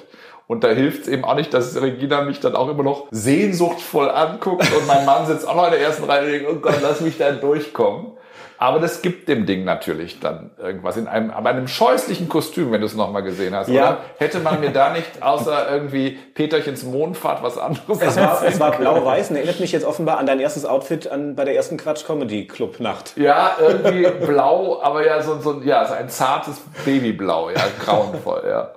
Und 0.49 0.63
da 0.63 0.69
hilft 0.69 1.03
es 1.03 1.09
eben 1.09 1.25
auch 1.25 1.35
nicht, 1.35 1.53
dass 1.53 1.81
Regina 1.81 2.23
mich 2.23 2.39
dann 2.39 2.55
auch 2.55 2.69
immer 2.69 2.85
noch 2.85 3.09
sehnsuchtvoll 3.11 4.09
anguckt 4.11 4.71
und 4.73 4.87
mein 4.87 5.05
Mann 5.05 5.27
sitzt 5.27 5.47
auch 5.49 5.57
noch 5.57 5.65
in 5.67 5.73
der 5.73 5.81
ersten 5.81 6.05
Reihe 6.05 6.25
und 6.25 6.31
denkt, 6.33 6.49
oh 6.49 6.55
Gott, 6.61 6.77
lass 6.83 7.01
mich 7.01 7.19
da 7.19 7.33
durchkommen. 7.33 8.13
Aber 8.59 8.79
das 8.79 9.03
gibt 9.03 9.29
dem 9.29 9.47
Ding 9.47 9.65
natürlich 9.65 10.21
dann 10.21 10.51
irgendwas 10.59 10.97
in 10.97 11.07
einem, 11.07 11.31
aber 11.31 11.51
einem 11.51 11.69
scheußlichen 11.69 12.29
Kostüm, 12.29 12.73
wenn 12.73 12.81
du 12.81 12.87
es 12.87 12.95
nochmal 12.95 13.23
gesehen 13.23 13.55
hast. 13.55 13.69
Ja. 13.69 13.83
Oder 13.83 13.99
hätte 14.19 14.41
man 14.41 14.61
mir 14.61 14.71
da 14.71 14.93
nicht 14.93 15.23
außer 15.23 15.71
irgendwie 15.71 16.19
Peterchens 16.35 16.83
Mondfahrt 16.85 17.43
was 17.43 17.59
anderes 17.59 18.01
Es 18.01 18.17
war, 18.17 18.43
es 18.45 18.59
war 18.59 18.73
blau-weiß 18.73 19.31
und 19.31 19.37
erinnert 19.37 19.61
mich 19.61 19.73
jetzt 19.73 19.85
offenbar 19.85 20.19
an 20.19 20.27
dein 20.27 20.41
erstes 20.41 20.65
Outfit 20.65 21.11
an, 21.11 21.37
bei 21.37 21.45
der 21.45 21.55
ersten 21.55 21.77
Quatsch 21.77 22.07
Comedy 22.07 22.47
Club 22.47 22.81
Nacht. 22.81 23.17
Ja, 23.17 23.57
irgendwie 23.61 24.07
blau, 24.25 24.81
aber 24.83 25.05
ja, 25.07 25.23
so, 25.23 25.39
so 25.39 25.61
ja, 25.63 25.85
so 25.87 25.95
ein 25.95 26.09
zartes 26.09 26.61
Babyblau, 26.85 27.51
ja, 27.51 27.63
grauenvoll, 27.85 28.45
ja. 28.49 28.71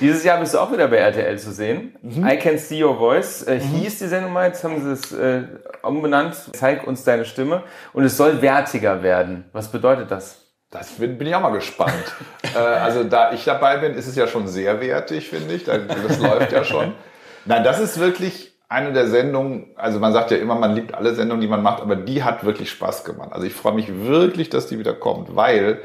Dieses 0.00 0.24
Jahr 0.24 0.40
bist 0.40 0.54
du 0.54 0.58
auch 0.58 0.72
wieder 0.72 0.88
bei 0.88 0.96
RTL 0.96 1.38
zu 1.38 1.52
sehen. 1.52 1.94
Mhm. 2.02 2.26
I 2.26 2.36
Can 2.38 2.58
See 2.58 2.82
Your 2.82 2.96
Voice 2.98 3.46
äh, 3.46 3.60
hieß 3.60 3.98
die 3.98 4.06
Sendung 4.06 4.32
mal, 4.32 4.46
jetzt 4.46 4.64
haben 4.64 4.82
sie 4.82 4.92
es 4.92 5.12
äh, 5.12 5.42
umbenannt. 5.82 6.34
Zeig 6.52 6.86
uns 6.86 7.04
deine 7.04 7.24
Stimme. 7.24 7.62
Und 7.92 8.04
es 8.04 8.16
soll 8.16 8.40
wertiger 8.42 9.02
werden. 9.02 9.44
Was 9.52 9.70
bedeutet 9.70 10.10
das? 10.10 10.46
Das 10.70 10.88
bin, 10.92 11.18
bin 11.18 11.26
ich 11.26 11.34
auch 11.34 11.40
mal 11.40 11.50
gespannt. 11.52 11.92
äh, 12.54 12.58
also 12.58 13.04
da 13.04 13.32
ich 13.32 13.44
dabei 13.44 13.78
bin, 13.78 13.94
ist 13.94 14.06
es 14.06 14.16
ja 14.16 14.26
schon 14.26 14.46
sehr 14.48 14.80
wertig, 14.80 15.28
finde 15.28 15.54
ich. 15.54 15.64
Da- 15.64 15.78
Das 15.78 16.18
läuft 16.18 16.52
ja 16.52 16.64
schon. 16.64 16.94
Nein, 17.44 17.64
das 17.64 17.80
ist 17.80 17.98
wirklich 17.98 18.50
eine 18.68 18.92
der 18.92 19.08
Sendungen, 19.08 19.72
also 19.74 19.98
man 19.98 20.12
sagt 20.12 20.30
ja 20.30 20.36
immer, 20.36 20.54
man 20.54 20.76
liebt 20.76 20.94
alle 20.94 21.12
Sendungen, 21.14 21.40
die 21.40 21.48
man 21.48 21.60
macht, 21.60 21.82
aber 21.82 21.96
die 21.96 22.22
hat 22.22 22.44
wirklich 22.44 22.70
Spaß 22.70 23.02
gemacht. 23.02 23.30
Also 23.32 23.44
ich 23.44 23.52
freue 23.52 23.72
mich 23.74 23.88
wirklich, 24.04 24.48
dass 24.48 24.68
die 24.68 24.78
wieder 24.78 24.94
kommt, 24.94 25.34
weil 25.34 25.80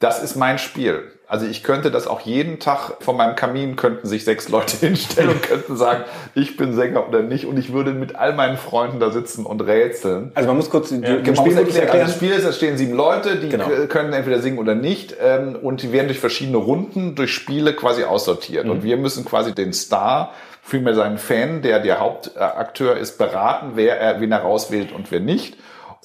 das 0.00 0.22
ist 0.22 0.34
mein 0.34 0.58
Spiel. 0.58 1.12
Also 1.28 1.44
ich 1.46 1.64
könnte 1.64 1.90
das 1.90 2.06
auch 2.06 2.20
jeden 2.20 2.60
Tag 2.60 2.98
vor 3.00 3.14
meinem 3.14 3.34
Kamin 3.34 3.74
könnten 3.74 4.06
sich 4.06 4.24
sechs 4.24 4.48
Leute 4.48 4.76
hinstellen 4.86 5.30
und 5.30 5.42
könnten 5.42 5.76
sagen, 5.76 6.04
ich 6.34 6.56
bin 6.56 6.72
Sänger 6.72 7.08
oder 7.08 7.22
nicht 7.22 7.46
und 7.46 7.58
ich 7.58 7.72
würde 7.72 7.90
mit 7.92 8.14
all 8.14 8.32
meinen 8.34 8.56
Freunden 8.56 9.00
da 9.00 9.10
sitzen 9.10 9.44
und 9.44 9.60
rätseln. 9.60 10.30
Also 10.34 10.46
man 10.48 10.56
muss 10.56 10.70
kurz 10.70 10.90
die, 10.90 11.00
die 11.00 11.08
Man 11.10 11.24
muss 11.24 11.38
Spielmodus 11.38 11.56
erklären, 11.56 11.76
erklären. 11.86 11.90
also 11.90 12.06
das 12.12 12.14
Spiel 12.16 12.30
ist, 12.30 12.46
da 12.46 12.52
stehen 12.52 12.76
sieben 12.76 12.94
Leute, 12.94 13.36
die 13.36 13.48
Genau. 13.48 13.68
können 13.88 14.12
entweder 14.12 14.40
singen 14.40 14.58
oder 14.58 14.76
nicht 14.76 15.16
ähm, 15.20 15.56
und 15.60 15.82
die 15.82 15.90
werden 15.92 16.06
durch 16.06 16.20
verschiedene 16.20 16.58
Runden, 16.58 17.14
durch 17.16 17.32
Spiele 17.32 17.72
quasi 17.74 18.04
aussortiert. 18.04 18.64
Mhm. 18.66 18.70
Und 18.70 18.84
wir 18.84 18.96
müssen 18.96 19.24
quasi 19.24 19.52
den 19.52 19.72
Star, 19.72 20.32
vielmehr 20.62 20.94
seinen 20.94 21.18
Fan, 21.18 21.60
der 21.62 21.80
der 21.80 21.98
Hauptakteur 22.00 22.96
ist, 22.96 23.18
beraten, 23.18 23.72
wer 23.74 24.00
er, 24.00 24.20
wen 24.20 24.30
er 24.32 24.40
rauswählt 24.40 24.92
und 24.92 25.10
wer 25.10 25.20
nicht. 25.20 25.56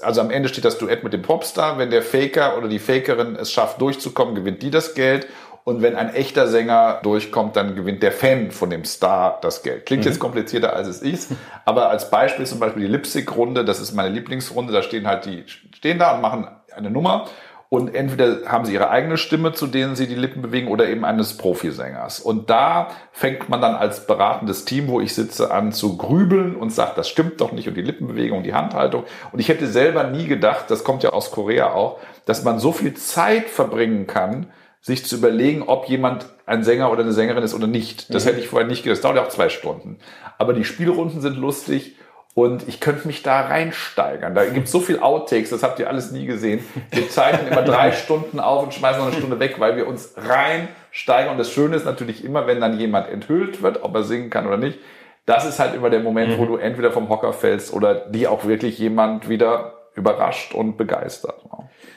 Also 0.04 0.22
am 0.22 0.32
Ende 0.32 0.50
steht 0.50 0.66
das 0.66 0.78
Duett 0.78 1.04
mit 1.04 1.14
dem 1.14 1.22
Popstar. 1.22 1.78
Wenn 1.78 1.90
der 1.90 2.02
Faker 2.02 2.58
oder 2.58 2.68
die 2.68 2.80
Fakerin 2.80 3.36
es 3.36 3.52
schafft, 3.52 3.82
durchzukommen, 3.82 4.36
gewinnt 4.36 4.62
die 4.62 4.72
das 4.72 4.94
Geld. 4.94 5.28
Und 5.64 5.84
wenn 5.84 5.96
ein 5.96 6.14
echter 6.14 6.48
Sänger 6.48 7.00
durchkommt, 7.04 7.56
dann 7.56 7.76
gewinnt 7.76 8.02
der 8.02 8.12
Fan 8.12 8.50
von 8.50 8.72
dem 8.72 8.84
Star 8.84 9.38
das 9.42 9.62
Geld. 9.62 9.86
Klingt 9.86 10.06
jetzt 10.06 10.20
komplizierter, 10.20 10.76
als 10.76 10.88
es 10.88 11.02
ist. 11.02 11.32
Aber 11.66 11.90
als 11.90 12.10
Beispiel 12.10 12.48
zum 12.48 12.60
Beispiel 12.60 12.82
die 12.82 12.88
Lipstick-Runde, 12.88 13.64
das 13.64 13.80
ist 13.80 13.94
meine 13.94 14.10
Lieblingsrunde. 14.10 14.74
Da 14.74 14.82
stehen 14.82 15.08
halt 15.08 15.26
die, 15.26 15.44
stehen 15.48 16.00
da 16.00 16.16
und 16.16 16.22
machen 16.22 16.48
eine 16.76 16.90
Nummer. 16.90 17.28
Und 17.74 17.96
entweder 17.96 18.52
haben 18.52 18.66
sie 18.66 18.74
ihre 18.74 18.90
eigene 18.90 19.16
Stimme, 19.16 19.54
zu 19.54 19.66
denen 19.66 19.96
sie 19.96 20.06
die 20.06 20.16
Lippen 20.16 20.42
bewegen, 20.42 20.68
oder 20.68 20.90
eben 20.90 21.06
eines 21.06 21.38
Profisängers. 21.38 22.20
Und 22.20 22.50
da 22.50 22.90
fängt 23.14 23.48
man 23.48 23.62
dann 23.62 23.76
als 23.76 24.06
beratendes 24.06 24.66
Team, 24.66 24.90
wo 24.90 25.00
ich 25.00 25.16
sitze, 25.16 25.52
an 25.52 25.72
zu 25.72 25.96
grübeln 25.96 26.58
und 26.58 26.72
sagt, 26.72 26.98
das 26.98 27.08
stimmt 27.08 27.40
doch 27.40 27.54
nicht 27.54 27.70
und 27.70 27.76
die 27.76 27.82
Lippenbewegung, 27.82 28.44
die 28.44 28.54
Handhaltung. 28.54 29.06
Und 29.32 29.40
ich 29.40 29.48
hätte 29.48 29.68
selber 29.68 30.04
nie 30.04 30.28
gedacht, 30.28 30.66
das 30.68 30.84
kommt 30.84 31.02
ja 31.04 31.12
aus 31.12 31.32
Korea 31.32 31.72
auch, 31.72 32.00
dass 32.26 32.44
man 32.44 32.60
so 32.60 32.74
viel 32.74 32.94
Zeit 32.96 33.48
verbringen 33.50 34.06
kann, 34.06 34.48
sich 34.82 35.06
zu 35.06 35.16
überlegen, 35.16 35.64
ob 35.64 35.88
jemand 35.88 36.26
ein 36.46 36.66
Sänger 36.66 36.92
oder 36.92 37.04
eine 37.04 37.14
Sängerin 37.14 37.44
ist 37.44 37.54
oder 37.54 37.68
nicht. 37.68 38.14
Das 38.14 38.26
hätte 38.26 38.42
ich 38.42 38.50
vorher 38.50 38.68
nicht 38.68 38.84
gedacht. 38.84 38.98
Das 38.98 39.04
dauert 39.04 39.16
ja 39.16 39.24
auch 39.24 39.30
zwei 39.30 39.48
Stunden. 39.48 40.00
Aber 40.38 40.52
die 40.52 40.66
Spielrunden 40.66 41.22
sind 41.22 41.38
lustig. 41.38 41.96
Und 42.34 42.68
ich 42.68 42.80
könnte 42.80 43.08
mich 43.08 43.24
da 43.24 43.42
reinsteigern. 43.42 44.34
Da 44.34 44.46
gibt 44.46 44.68
es 44.68 44.72
so 44.72 44.80
viel 44.80 45.00
Outtakes, 45.00 45.50
das 45.50 45.64
habt 45.64 45.80
ihr 45.80 45.90
alles 45.90 46.12
nie 46.12 46.26
gesehen. 46.26 46.66
Wir 46.92 47.10
zeichnen 47.10 47.52
immer 47.52 47.62
drei 47.62 47.92
Stunden 47.92 48.40
auf 48.40 48.64
und 48.64 48.74
schmeißen 48.74 49.00
noch 49.00 49.08
eine 49.08 49.18
Stunde 49.18 49.40
weg, 49.40 49.56
weil 49.60 49.76
wir 49.76 49.86
uns 49.86 50.14
reinsteigern. 50.16 51.34
Und 51.34 51.38
das 51.38 51.52
Schöne 51.52 51.76
ist 51.76 51.86
natürlich 51.86 52.24
immer, 52.24 52.48
wenn 52.48 52.62
dann 52.62 52.80
jemand 52.80 53.10
enthüllt 53.10 53.62
wird, 53.62 53.84
ob 53.84 53.94
er 53.96 54.04
singen 54.04 54.30
kann 54.30 54.48
oder 54.48 54.58
nicht. 54.58 54.80
Das 55.26 55.46
ist 55.46 55.60
halt 55.60 55.76
immer 55.76 55.90
der 55.90 56.00
Moment, 56.00 56.38
wo 56.38 56.46
du 56.46 56.56
entweder 56.56 56.92
vom 56.92 57.10
Hocker 57.10 57.34
fällst 57.34 57.74
oder 57.74 57.96
die 57.96 58.28
auch 58.28 58.46
wirklich 58.46 58.80
jemand 58.80 59.28
wieder 59.30 59.81
überrascht 59.96 60.54
und 60.54 60.78
begeistert. 60.78 61.36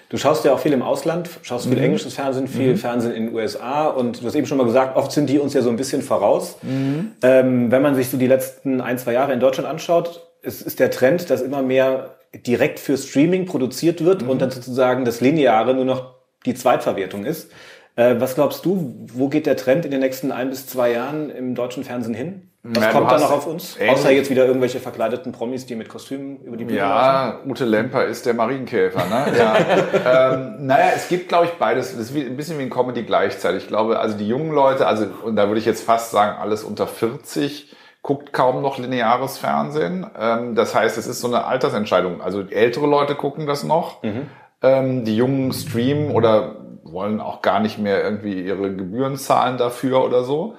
Du 0.09 0.17
schaust 0.19 0.45
ja 0.45 0.53
auch 0.53 0.59
viel 0.59 0.73
im 0.73 0.83
Ausland, 0.83 1.29
schaust 1.43 1.67
Mhm. 1.67 1.71
viel 1.73 1.83
englisches 1.85 2.15
Fernsehen, 2.15 2.47
viel 2.49 2.77
Fernsehen 2.77 3.13
in 3.13 3.27
den 3.27 3.35
USA 3.35 3.87
und 3.87 4.21
du 4.23 4.27
hast 4.27 4.35
eben 4.35 4.47
schon 4.47 4.59
mal 4.59 4.65
gesagt, 4.67 4.97
oft 4.97 5.11
sind 5.13 5.29
die 5.29 5.39
uns 5.39 5.55
ja 5.55 5.63
so 5.63 5.71
ein 5.71 5.77
bisschen 5.77 6.03
voraus. 6.03 6.57
Mhm. 6.63 7.13
Ähm, 7.23 7.71
wenn 7.71 7.83
man 7.83 7.95
sich 7.95 8.09
so 8.11 8.17
die 8.17 8.27
letzten 8.27 8.81
ein, 8.81 8.99
zwei 8.99 9.13
Jahre 9.13 9.33
in 9.33 9.41
Deutschland 9.41 9.69
anschaut, 9.69 10.29
ist, 10.43 10.63
ist 10.63 10.79
der 10.79 10.91
Trend, 10.91 11.31
dass 11.31 11.41
immer 11.41 11.63
mehr 11.63 12.17
direkt 12.47 12.81
für 12.81 12.97
Streaming 12.97 13.47
produziert 13.47 14.05
wird 14.05 14.23
Mhm. 14.23 14.29
und 14.31 14.43
dann 14.43 14.51
sozusagen 14.51 15.05
das 15.05 15.21
Lineare 15.21 15.75
nur 15.75 15.85
noch 15.85 16.15
die 16.47 16.55
Zweitverwertung 16.55 17.25
ist. 17.25 17.51
Äh, 17.97 18.17
was 18.19 18.35
glaubst 18.35 18.65
du, 18.65 18.95
wo 19.13 19.29
geht 19.29 19.47
der 19.47 19.57
Trend 19.57 19.85
in 19.85 19.91
den 19.93 20.01
nächsten 20.01 20.33
ein 20.33 20.51
bis 20.51 20.67
zwei 20.67 20.91
Jahren 20.93 21.31
im 21.31 21.55
deutschen 21.55 21.85
Fernsehen 21.85 22.15
hin? 22.15 22.51
Was 22.67 22.83
Ja, 22.83 22.93
kommt 22.93 23.11
da 23.11 23.19
noch 23.19 23.31
auf 23.31 23.47
uns? 23.47 23.77
Außer 23.79 24.11
jetzt 24.11 24.31
wieder 24.31 24.47
irgendwelche 24.47 24.81
verkleideten 24.81 25.33
Promis, 25.33 25.67
die 25.67 25.75
mit 25.75 25.91
Kostümen 25.91 26.39
über 26.41 26.57
die 26.57 26.65
Bühne 26.65 26.79
laufen? 26.79 26.95
Ja, 26.95 27.41
Ute 27.47 27.67
Lemper 27.67 28.07
ist 28.07 28.25
der 28.25 28.33
Marienkäfer. 28.33 29.05
Ne? 29.05 29.37
Ja. 29.37 30.33
ähm, 30.33 30.67
naja, 30.67 30.93
es 30.97 31.09
gibt, 31.09 31.29
glaube 31.29 31.45
ich, 31.45 31.51
beides. 31.53 31.91
Das 31.91 32.01
ist 32.01 32.15
wie, 32.15 32.23
ein 32.23 32.39
bisschen 32.39 32.59
wie 32.59 32.63
ein 32.63 32.71
Comedy 32.71 33.03
gleichzeitig. 33.03 33.65
Ich 33.65 33.69
glaube, 33.69 34.01
also 34.01 34.17
die 34.17 34.27
jungen 34.27 34.51
Leute, 34.51 34.87
also 34.87 35.07
und 35.23 35.37
da 35.37 35.49
würde 35.49 35.59
ich 35.59 35.67
jetzt 35.67 35.85
fast 35.85 36.11
sagen, 36.11 36.39
alles 36.41 36.65
unter 36.65 36.87
40 36.87 37.77
guckt 38.01 38.33
kaum 38.33 38.63
noch 38.63 38.79
lineares 38.79 39.37
Fernsehen. 39.37 40.07
Ähm, 40.19 40.55
das 40.55 40.75
heißt, 40.75 40.97
es 40.97 41.07
ist 41.07 41.21
so 41.21 41.29
eine 41.29 41.45
Altersentscheidung. 41.45 42.23
Also 42.23 42.45
ältere 42.49 42.87
Leute 42.87 43.15
gucken 43.15 43.47
das 43.47 43.65
noch. 43.65 44.03
Ähm, 44.63 45.05
die 45.05 45.17
Jungen 45.19 45.53
streamen 45.53 46.13
oder 46.13 46.57
wollen 46.83 47.21
auch 47.21 47.43
gar 47.43 47.61
nicht 47.61 47.79
mehr 47.79 48.03
irgendwie 48.03 48.41
ihre 48.41 48.75
Gebühren 48.75 49.19
zahlen 49.19 49.59
dafür 49.59 50.03
oder 50.03 50.25
so 50.25 50.57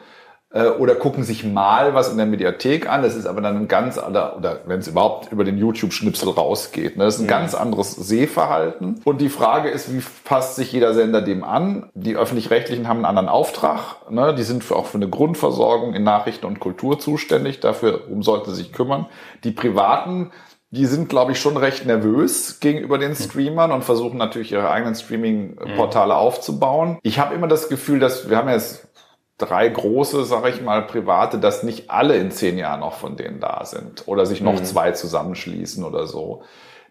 oder 0.54 0.96
gucken 0.96 1.24
sich 1.24 1.44
mal 1.44 1.94
was 1.94 2.10
in 2.10 2.18
der 2.18 2.26
Mediathek 2.26 2.88
an. 2.88 3.02
Das 3.02 3.16
ist 3.16 3.26
aber 3.26 3.42
dann 3.42 3.58
ein 3.58 3.68
ganz 3.68 3.98
anderer, 3.98 4.38
oder 4.38 4.62
wenn 4.66 4.80
es 4.80 4.88
überhaupt 4.88 5.32
über 5.32 5.44
den 5.44 5.58
YouTube-Schnipsel 5.58 6.30
rausgeht. 6.30 6.96
Ne? 6.96 7.04
Das 7.04 7.16
ist 7.16 7.22
ein 7.22 7.28
ganz 7.28 7.54
anderes 7.54 7.92
Sehverhalten. 7.92 9.02
Und 9.04 9.20
die 9.20 9.28
Frage 9.28 9.70
ist, 9.70 9.94
wie 9.94 10.02
passt 10.24 10.56
sich 10.56 10.72
jeder 10.72 10.94
Sender 10.94 11.22
dem 11.22 11.44
an? 11.44 11.90
Die 11.94 12.16
Öffentlich-Rechtlichen 12.16 12.88
haben 12.88 12.98
einen 12.98 13.06
anderen 13.06 13.28
Auftrag. 13.28 14.10
Ne? 14.10 14.34
Die 14.34 14.44
sind 14.44 14.64
für, 14.64 14.78
auch 14.78 14.86
für 14.86 14.98
eine 14.98 15.10
Grundversorgung 15.10 15.94
in 15.94 16.04
Nachrichten 16.04 16.46
und 16.46 16.62
Kultur 16.62 17.00
zuständig. 17.00 17.60
Dafür 17.60 18.10
um 18.10 18.24
sollten 18.24 18.52
sie 18.52 18.56
sich 18.56 18.72
kümmern. 18.72 19.08
Die 19.44 19.52
Privaten 19.52 20.32
die 20.72 20.88
sind, 20.88 21.08
glaube 21.08 21.32
ich, 21.32 21.40
schon 21.40 21.56
recht 21.56 21.86
nervös 21.86 22.60
gegenüber 22.60 22.98
den 22.98 23.16
Streamern 23.16 23.72
und 23.72 23.84
versuchen 23.84 24.18
natürlich 24.18 24.52
ihre 24.52 24.70
eigenen 24.70 24.96
Streaming-Portale 24.96 26.14
aufzubauen. 26.14 26.98
Ich 27.02 27.18
habe 27.18 27.34
immer 27.34 27.48
das 27.48 27.70
Gefühl, 27.70 28.00
dass 28.00 28.30
wir 28.30 28.36
haben 28.36 28.50
jetzt 28.50 28.86
drei 29.38 29.68
große, 29.68 30.24
sage 30.24 30.50
ich 30.50 30.62
mal, 30.62 30.84
private, 30.84 31.40
dass 31.40 31.64
nicht 31.64 31.90
alle 31.90 32.16
in 32.16 32.32
zehn 32.32 32.58
Jahren 32.58 32.80
noch 32.80 32.94
von 32.94 33.18
denen 33.18 33.40
da 33.40 33.66
sind 33.66 34.08
oder 34.08 34.26
sich 34.26 34.42
noch 34.42 34.62
zwei 34.64 34.92
zusammenschließen 34.92 35.84
oder 35.84 36.08
so. 36.08 36.44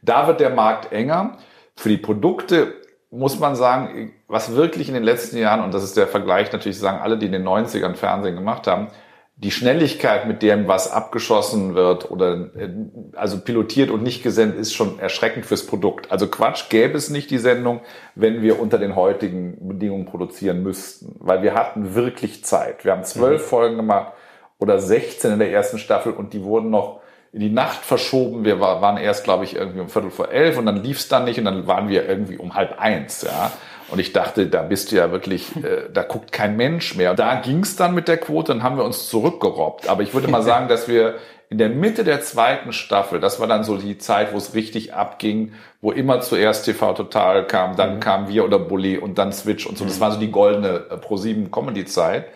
Da 0.02 0.26
wird 0.26 0.40
der 0.40 0.50
Markt 0.50 0.92
enger. 0.92 1.38
Für 1.74 1.88
die 1.88 1.96
Produkte 1.96 2.74
muss 3.10 3.38
man 3.38 3.56
sagen, 3.56 4.12
was 4.28 4.54
wirklich 4.54 4.88
in 4.88 4.94
den 4.94 5.04
letzten 5.04 5.38
Jahren, 5.38 5.62
und 5.62 5.72
das 5.72 5.84
ist 5.84 5.96
der 5.96 6.06
Vergleich 6.06 6.52
natürlich, 6.52 6.78
sagen 6.78 7.00
alle, 7.00 7.16
die 7.16 7.26
in 7.26 7.32
den 7.32 7.46
90ern 7.46 7.94
Fernsehen 7.94 8.34
gemacht 8.34 8.66
haben, 8.66 8.88
die 9.36 9.50
Schnelligkeit, 9.50 10.28
mit 10.28 10.42
der 10.42 10.68
was 10.68 10.90
abgeschossen 10.90 11.74
wird 11.74 12.10
oder 12.10 12.50
äh, 12.56 12.70
also 13.14 13.40
pilotiert 13.40 13.90
und 13.90 14.02
nicht 14.02 14.22
gesendet, 14.22 14.58
ist 14.58 14.74
schon 14.74 14.98
erschreckend 15.00 15.44
fürs 15.44 15.66
Produkt. 15.66 16.12
Also 16.12 16.28
Quatsch, 16.28 16.68
gäbe 16.70 16.96
es 16.96 17.10
nicht 17.10 17.30
die 17.30 17.38
Sendung, 17.38 17.80
wenn 18.14 18.42
wir 18.42 18.60
unter 18.60 18.78
den 18.78 18.94
heutigen 18.94 19.68
Bedingungen 19.68 20.06
produzieren 20.06 20.62
müssten. 20.62 21.16
Weil 21.18 21.42
wir 21.42 21.54
hatten 21.54 21.94
wirklich 21.94 22.44
Zeit. 22.44 22.84
Wir 22.84 22.92
haben 22.92 23.04
zwölf 23.04 23.44
Folgen 23.44 23.76
gemacht 23.76 24.12
oder 24.58 24.78
16 24.78 25.32
in 25.32 25.38
der 25.40 25.50
ersten 25.50 25.78
Staffel 25.78 26.12
und 26.12 26.32
die 26.32 26.44
wurden 26.44 26.70
noch 26.70 27.00
in 27.32 27.40
die 27.40 27.50
Nacht 27.50 27.84
verschoben. 27.84 28.44
Wir 28.44 28.60
war, 28.60 28.80
waren 28.80 28.96
erst, 28.96 29.24
glaube 29.24 29.42
ich, 29.42 29.56
irgendwie 29.56 29.80
um 29.80 29.88
Viertel 29.88 30.12
vor 30.12 30.30
elf 30.30 30.56
und 30.56 30.66
dann 30.66 30.84
lief 30.84 30.98
es 30.98 31.08
dann 31.08 31.24
nicht 31.24 31.38
und 31.38 31.44
dann 31.44 31.66
waren 31.66 31.88
wir 31.88 32.08
irgendwie 32.08 32.38
um 32.38 32.54
halb 32.54 32.78
eins, 32.78 33.22
ja. 33.22 33.50
Und 33.94 34.00
ich 34.00 34.12
dachte, 34.12 34.48
da 34.48 34.62
bist 34.62 34.90
du 34.90 34.96
ja 34.96 35.12
wirklich, 35.12 35.54
äh, 35.62 35.88
da 35.92 36.02
guckt 36.02 36.32
kein 36.32 36.56
Mensch 36.56 36.96
mehr. 36.96 37.14
Da 37.14 37.36
ging 37.36 37.60
es 37.60 37.76
dann 37.76 37.94
mit 37.94 38.08
der 38.08 38.16
Quote 38.16 38.50
und 38.52 38.64
haben 38.64 38.76
wir 38.76 38.84
uns 38.84 39.08
zurückgerobbt. 39.08 39.88
Aber 39.88 40.02
ich 40.02 40.12
würde 40.14 40.26
mal 40.26 40.42
sagen, 40.52 40.66
dass 40.66 40.88
wir 40.88 41.14
in 41.48 41.58
der 41.58 41.68
Mitte 41.68 42.02
der 42.02 42.20
zweiten 42.20 42.72
Staffel, 42.72 43.20
das 43.20 43.38
war 43.38 43.46
dann 43.46 43.62
so 43.62 43.76
die 43.76 43.96
Zeit, 43.96 44.32
wo 44.32 44.38
es 44.38 44.54
richtig 44.54 44.94
abging, 44.94 45.52
wo 45.80 45.92
immer 45.92 46.20
zuerst 46.20 46.64
TV 46.64 46.92
Total 46.94 47.46
kam, 47.46 47.76
dann 47.76 48.00
kam 48.00 48.26
wir 48.26 48.44
oder 48.44 48.58
Bully 48.58 48.98
und 48.98 49.16
dann 49.18 49.32
Switch 49.32 49.64
und 49.64 49.78
so. 49.78 49.84
Das 49.84 50.00
war 50.00 50.10
so 50.10 50.18
die 50.18 50.32
goldene 50.32 50.86
äh, 50.90 50.94
Pro7 50.94 51.52
Comedy 51.52 51.84
Zeit. 51.84 52.26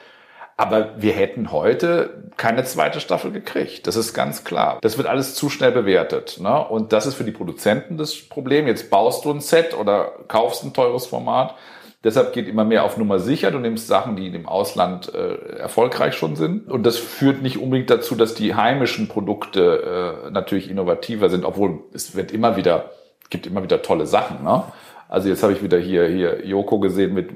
Aber 0.60 0.88
wir 0.96 1.12
hätten 1.12 1.52
heute 1.52 2.24
keine 2.36 2.64
zweite 2.64 3.00
Staffel 3.00 3.30
gekriegt. 3.30 3.86
Das 3.86 3.94
ist 3.94 4.12
ganz 4.12 4.42
klar. 4.42 4.78
Das 4.80 4.98
wird 4.98 5.06
alles 5.06 5.36
zu 5.36 5.50
schnell 5.50 5.70
bewertet. 5.70 6.38
Ne? 6.40 6.66
Und 6.66 6.92
das 6.92 7.06
ist 7.06 7.14
für 7.14 7.22
die 7.22 7.30
Produzenten 7.30 7.96
das 7.96 8.16
Problem. 8.16 8.66
Jetzt 8.66 8.90
baust 8.90 9.24
du 9.24 9.30
ein 9.30 9.40
Set 9.40 9.78
oder 9.78 10.10
kaufst 10.26 10.64
ein 10.64 10.72
teures 10.72 11.06
Format. 11.06 11.54
Deshalb 12.02 12.32
geht 12.32 12.48
immer 12.48 12.64
mehr 12.64 12.82
auf 12.82 12.96
Nummer 12.96 13.20
sicher. 13.20 13.52
Du 13.52 13.60
nimmst 13.60 13.86
Sachen, 13.86 14.16
die 14.16 14.26
im 14.26 14.48
Ausland 14.48 15.14
äh, 15.14 15.58
erfolgreich 15.58 16.14
schon 16.14 16.34
sind. 16.34 16.68
Und 16.68 16.82
das 16.82 16.96
führt 16.96 17.40
nicht 17.40 17.58
unbedingt 17.58 17.90
dazu, 17.90 18.16
dass 18.16 18.34
die 18.34 18.56
heimischen 18.56 19.06
Produkte 19.06 20.24
äh, 20.26 20.30
natürlich 20.32 20.68
innovativer 20.68 21.28
sind, 21.28 21.44
obwohl 21.44 21.84
es 21.94 22.16
wird 22.16 22.32
immer 22.32 22.56
wieder, 22.56 22.90
gibt 23.30 23.46
immer 23.46 23.62
wieder 23.62 23.80
tolle 23.82 24.06
Sachen. 24.06 24.42
Ne? 24.42 24.64
Also 25.08 25.28
jetzt 25.28 25.42
habe 25.42 25.52
ich 25.54 25.62
wieder 25.62 25.78
hier, 25.78 26.06
hier 26.06 26.44
Joko 26.46 26.78
gesehen 26.78 27.14
mit 27.14 27.30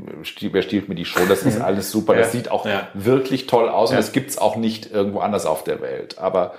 Wer 0.53 0.63
stiehlt 0.63 0.89
mir 0.89 0.95
die 0.95 1.05
Show? 1.07 1.21
Das 1.29 1.43
ist 1.45 1.61
alles 1.61 1.91
super. 1.91 2.15
Das 2.15 2.27
Ja. 2.27 2.33
sieht 2.33 2.51
auch 2.51 2.67
Ja. 2.67 2.89
wirklich 2.95 3.47
toll 3.47 3.69
aus 3.69 3.91
und 3.91 3.95
Ja. 3.97 4.01
das 4.01 4.13
gibt's 4.13 4.37
auch 4.39 4.57
nicht 4.57 4.93
irgendwo 4.93 5.21
anders 5.21 5.47
auf 5.47 5.65
der 5.65 5.81
Welt. 5.81 6.19
Aber 6.19 6.53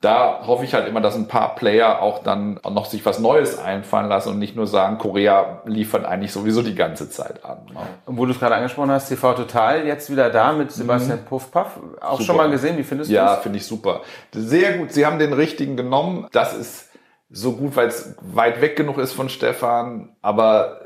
da 0.00 0.46
hoffe 0.46 0.64
ich 0.64 0.74
halt 0.74 0.86
immer, 0.86 1.00
dass 1.00 1.14
ein 1.16 1.28
paar 1.28 1.54
Player 1.54 2.02
auch 2.02 2.22
dann 2.22 2.58
auch 2.62 2.70
noch 2.72 2.84
sich 2.86 3.04
was 3.06 3.18
Neues 3.20 3.58
einfallen 3.58 4.08
lassen 4.08 4.30
und 4.30 4.38
nicht 4.38 4.54
nur 4.56 4.66
sagen, 4.66 4.98
Korea 4.98 5.62
liefert 5.64 6.04
eigentlich 6.04 6.32
sowieso 6.32 6.60
die 6.62 6.74
ganze 6.74 7.08
Zeit 7.08 7.42
an. 7.44 7.58
Ne? 7.72 7.80
Und 8.06 8.18
wo 8.18 8.26
du 8.26 8.32
es 8.32 8.38
gerade 8.38 8.54
angesprochen 8.54 8.90
hast, 8.90 9.08
TV 9.08 9.32
Total, 9.34 9.86
jetzt 9.86 10.10
wieder 10.10 10.28
da 10.30 10.52
mit 10.52 10.72
Sebastian 10.72 11.24
Puffpaff. 11.24 11.78
Auch 12.02 12.20
schon 12.20 12.36
mal 12.36 12.50
gesehen, 12.50 12.76
wie 12.76 12.82
findest 12.82 13.10
du 13.10 13.14
Ja, 13.14 13.34
das? 13.34 13.42
finde 13.42 13.58
ich 13.58 13.66
super. 13.66 14.02
Sehr 14.34 14.78
gut. 14.78 14.92
Sie 14.92 15.06
haben 15.06 15.18
den 15.18 15.32
richtigen 15.32 15.76
genommen. 15.76 16.26
Das 16.32 16.54
ist 16.54 16.90
so 17.36 17.52
gut, 17.52 17.74
weil 17.76 17.88
es 17.88 18.14
weit 18.20 18.60
weg 18.60 18.76
genug 18.76 18.96
ist 18.98 19.12
von 19.12 19.28
Stefan, 19.28 20.10
aber 20.22 20.80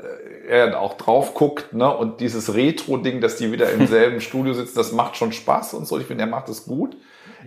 äh, 0.47 0.49
er 0.49 0.79
auch 0.81 0.95
drauf 0.95 1.35
guckt, 1.35 1.73
ne? 1.73 1.95
Und 1.95 2.21
dieses 2.21 2.55
Retro-Ding, 2.55 3.21
dass 3.21 3.35
die 3.35 3.51
wieder 3.51 3.69
im 3.71 3.85
selben 3.87 4.19
Studio 4.19 4.53
sitzen, 4.53 4.75
das 4.75 4.91
macht 4.91 5.15
schon 5.15 5.31
Spaß 5.31 5.75
und 5.75 5.87
so. 5.87 5.99
Ich 5.99 6.07
finde, 6.07 6.23
er 6.23 6.27
macht 6.29 6.49
es 6.49 6.65
gut. 6.65 6.97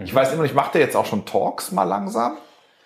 Ich 0.03 0.15
weiß 0.15 0.33
immer 0.33 0.45
nicht, 0.45 0.55
macht 0.55 0.75
er 0.77 0.81
jetzt 0.81 0.97
auch 0.97 1.05
schon 1.07 1.25
Talks 1.27 1.73
mal 1.73 1.83
langsam? 1.85 2.37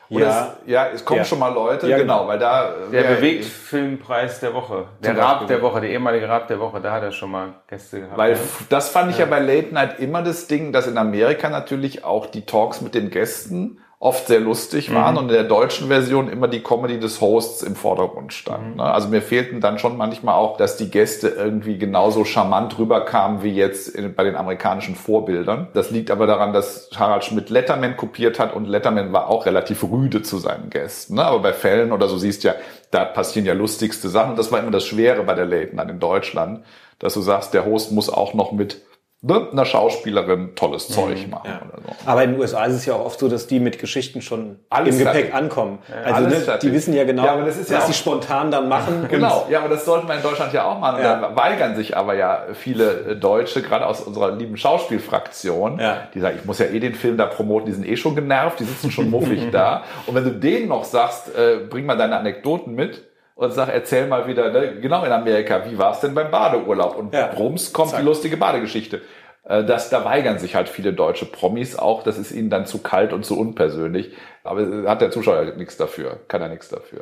Oder 0.09 0.25
Ja. 0.27 0.57
es, 0.65 0.71
ja, 0.71 0.87
es 0.95 1.05
kommen 1.05 1.19
Ja. 1.19 1.25
schon 1.25 1.39
mal 1.41 1.53
Leute, 1.53 1.89
Ja, 1.89 1.99
genau, 1.99 2.19
genau. 2.21 2.29
weil 2.29 2.39
da 2.39 2.71
Der 2.91 3.03
wer- 3.05 3.15
Bewegtfilmpreis 3.17 4.41
der 4.41 4.55
Woche. 4.55 4.87
Der 5.03 5.17
Rab 5.19 5.41
Beispiel. 5.41 5.49
der 5.49 5.63
Woche, 5.63 5.81
der 5.81 5.91
ehemalige 5.91 6.29
Rab 6.29 6.49
der 6.49 6.61
Woche, 6.61 6.81
da 6.81 6.93
hat 6.93 7.03
er 7.03 7.13
schon 7.13 7.31
mal 7.31 7.55
Gäste 7.69 8.01
gehabt. 8.01 8.17
Weil 8.17 8.39
das 8.69 8.89
fand 8.89 9.11
ich 9.11 9.19
ja. 9.19 9.27
bei 9.27 9.41
Late 9.41 9.75
Night 9.75 9.99
immer 9.99 10.23
das 10.23 10.47
Ding, 10.47 10.73
dass 10.73 10.87
in 10.87 10.97
Amerika 10.99 11.49
natürlich 11.51 12.05
auch 12.05 12.27
die 12.27 12.47
Talks 12.47 12.81
mit 12.81 12.95
den 12.95 13.11
Gästen 13.11 13.81
oft 13.99 14.27
sehr 14.27 14.41
lustig 14.41 14.93
waren 14.95 15.17
und 15.17 15.29
in 15.29 15.35
der 15.35 15.45
deutschen 15.45 15.89
Version 15.89 16.29
immer 16.29 16.49
die 16.49 16.63
Comedy 16.63 17.01
des 17.01 17.23
Hosts 17.23 17.63
im 17.63 17.75
Vordergrund 17.75 18.35
stand. 18.35 18.77
Ne? 18.77 18.83
Also 18.83 19.09
mir 19.09 19.23
fehlten 19.23 19.63
dann 19.63 19.79
schon 19.79 19.97
manchmal 19.97 20.35
auch, 20.35 20.59
dass 20.59 20.77
die 20.77 20.91
Gäste 20.91 21.29
irgendwie 21.29 21.79
genauso 21.79 22.27
charmant 22.27 22.79
rüberkamen 22.79 23.43
wie 23.43 23.55
jetzt 23.55 23.89
in, 23.89 24.15
bei 24.15 24.25
den 24.25 24.37
amerikanischen 24.37 24.97
Vorbildern. 24.97 25.69
Das 25.73 25.91
liegt 25.91 26.11
aber 26.11 26.27
daran, 26.27 26.53
dass 26.53 26.91
Harald 26.95 27.25
Schmidt 27.25 27.49
Letterman 27.49 27.97
kopiert 27.97 28.39
hat 28.39 28.55
und 28.55 28.67
Letterman 28.67 29.15
war 29.15 29.31
auch 29.31 29.47
relativ 29.47 29.83
rüde 29.83 30.23
zu 30.23 30.37
seinen 30.37 30.69
Gästen. 30.69 31.15
Ne? 31.15 31.25
Aber 31.25 31.39
bei 31.39 31.55
Fällen 31.55 31.91
oder 31.91 32.07
so 32.07 32.19
siehst 32.19 32.45
du 32.45 32.49
ja, 32.49 32.55
da 32.91 33.07
passieren 33.07 33.47
ja 33.47 33.55
lustigste 33.55 34.11
Sachen. 34.11 34.37
Das 34.37 34.53
war 34.53 34.61
immer 34.61 34.71
das 34.71 34.85
Schwere 34.85 35.23
bei 35.23 35.35
der 35.35 35.47
Late 35.47 35.75
Night 35.75 35.89
in 35.89 36.01
Deutschland, 36.01 36.65
dass 36.99 37.15
du 37.15 37.23
sagst, 37.23 37.55
der 37.55 37.65
Host 37.65 37.93
muss 37.93 38.11
auch 38.11 38.35
noch 38.35 38.53
mit 38.53 38.83
ne, 39.23 39.49
einer 39.51 39.65
Schauspielerin 39.65 40.55
tolles 40.55 40.89
Zeug 40.89 41.27
machen 41.29 41.51
oder 41.69 41.83
so. 41.83 41.97
Aber 42.07 42.23
in 42.25 42.33
den 42.33 42.41
USA 42.41 42.65
ist 42.67 42.75
es 42.75 42.87
ja 42.87 42.95
auch 42.95 43.05
oft 43.07 43.19
so, 43.19 43.29
dass 43.29 43.47
die 43.47 43.59
mit 43.61 43.79
Geschichten 43.79 44.21
schon 44.23 44.59
Alles 44.71 44.95
im 44.95 44.99
Gepäck 45.01 45.15
fertig. 45.15 45.35
ankommen. 45.35 45.79
also 46.05 46.29
ne, 46.29 46.59
die 46.63 46.73
wissen 46.73 46.95
ja 46.95 47.05
genau, 47.05 47.25
Ja, 47.25 47.33
aber 47.33 47.45
das 47.45 47.57
ist 47.57 47.71
ja 47.71 47.79
was 47.79 47.85
auch- 47.85 47.89
sie 47.89 47.95
spontan 47.95 48.51
dann 48.51 48.69
machen. 48.69 49.07
Genau, 49.11 49.47
ja, 49.51 49.61
aber 49.61 49.69
das 49.71 49.85
sollten 49.85 50.07
wir 50.09 50.15
in 50.17 50.23
Deutschland 50.23 50.53
ja 50.53 50.65
auch 50.65 50.79
machen. 50.79 50.97
Und 50.97 51.03
Ja. 51.03 51.21
Da 51.21 51.37
weigern 51.37 51.75
sich 51.77 51.97
aber 51.97 52.15
ja 52.15 52.45
viele 52.55 52.91
äh, 53.13 53.17
Deutsche, 53.17 53.63
gerade 53.63 53.87
aus 53.87 54.01
unserer 54.03 54.33
lieben 54.33 54.57
Schauspielfraktion, 54.57 55.79
Ja. 55.79 56.09
die 56.15 56.21
sagen, 56.21 56.37
ich 56.39 56.45
muss 56.45 56.59
ja 56.59 56.67
eh 56.67 56.81
den 56.81 56.95
Film 56.95 57.17
da 57.17 57.27
promoten, 57.27 57.67
die 57.67 57.73
sind 57.73 57.87
eh 57.87 57.97
schon 57.97 58.15
genervt, 58.15 58.61
die 58.61 58.65
sitzen 58.65 58.91
schon 58.91 59.11
muffig 59.11 59.49
da. 59.53 59.83
Und 60.07 60.15
wenn 60.15 60.25
du 60.25 60.31
denen 60.33 60.69
noch 60.69 60.85
sagst, 60.85 61.35
äh, 61.37 61.59
bring 61.69 61.87
mal 61.87 61.97
deine 61.97 62.17
Anekdoten 62.19 62.75
mit 62.75 63.03
und 63.37 63.53
sag, 63.53 63.69
erzähl 63.69 64.07
mal 64.09 64.27
wieder, 64.27 64.51
ne, 64.51 64.81
genau 64.81 65.05
in 65.05 65.13
Amerika, 65.13 65.65
wie 65.71 65.79
war 65.79 65.93
es 65.93 66.01
denn 66.01 66.15
beim 66.15 66.31
Badeurlaub? 66.31 66.97
Und 66.97 67.15
Ja. 67.15 67.29
Brums 67.29 67.73
kommt 67.73 67.91
Zack. 67.91 68.01
die 68.01 68.05
lustige 68.07 68.37
Badegeschichte. 68.37 69.03
Äh, 69.45 69.63
Das, 69.63 69.91
da 69.91 70.05
weigern 70.05 70.39
sich 70.39 70.55
halt 70.57 70.69
viele 70.69 70.93
deutsche 70.93 71.27
Promis 71.27 71.77
auch. 71.79 72.03
Das 72.03 72.19
ist 72.19 72.33
ihnen 72.33 72.51
dann 72.51 72.67
zu 72.67 72.79
kalt 72.83 73.13
und 73.13 73.25
zu 73.25 73.39
unpersönlich. 73.39 74.13
Aber 74.43 74.61
äh, 74.63 74.87
hat 74.89 75.01
der 75.03 75.11
Zuschauer 75.13 75.45
nichts 75.57 75.77
dafür. 75.77 76.19
Kann 76.29 76.43
er 76.43 76.49
nichts 76.49 76.69
dafür. 76.69 77.01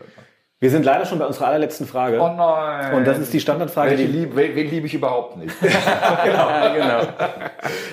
Wir 0.60 0.70
sind 0.70 0.84
leider 0.84 1.04
schon 1.04 1.18
bei 1.18 1.26
unserer 1.26 1.48
allerletzten 1.48 1.86
Frage. 1.86 2.18
Oh 2.20 2.28
nein. 2.28 2.94
Und 2.94 3.06
das 3.06 3.18
ist 3.18 3.32
die 3.32 3.40
Standardfrage, 3.40 3.90
Welche 3.90 4.06
die, 4.06 4.18
lieb, 4.18 4.30
wen, 4.34 4.54
wen 4.54 4.70
liebe 4.70 4.86
ich 4.86 4.94
überhaupt 4.94 5.36
nicht? 5.36 5.54
ja, 5.62 6.72
genau. 6.72 7.12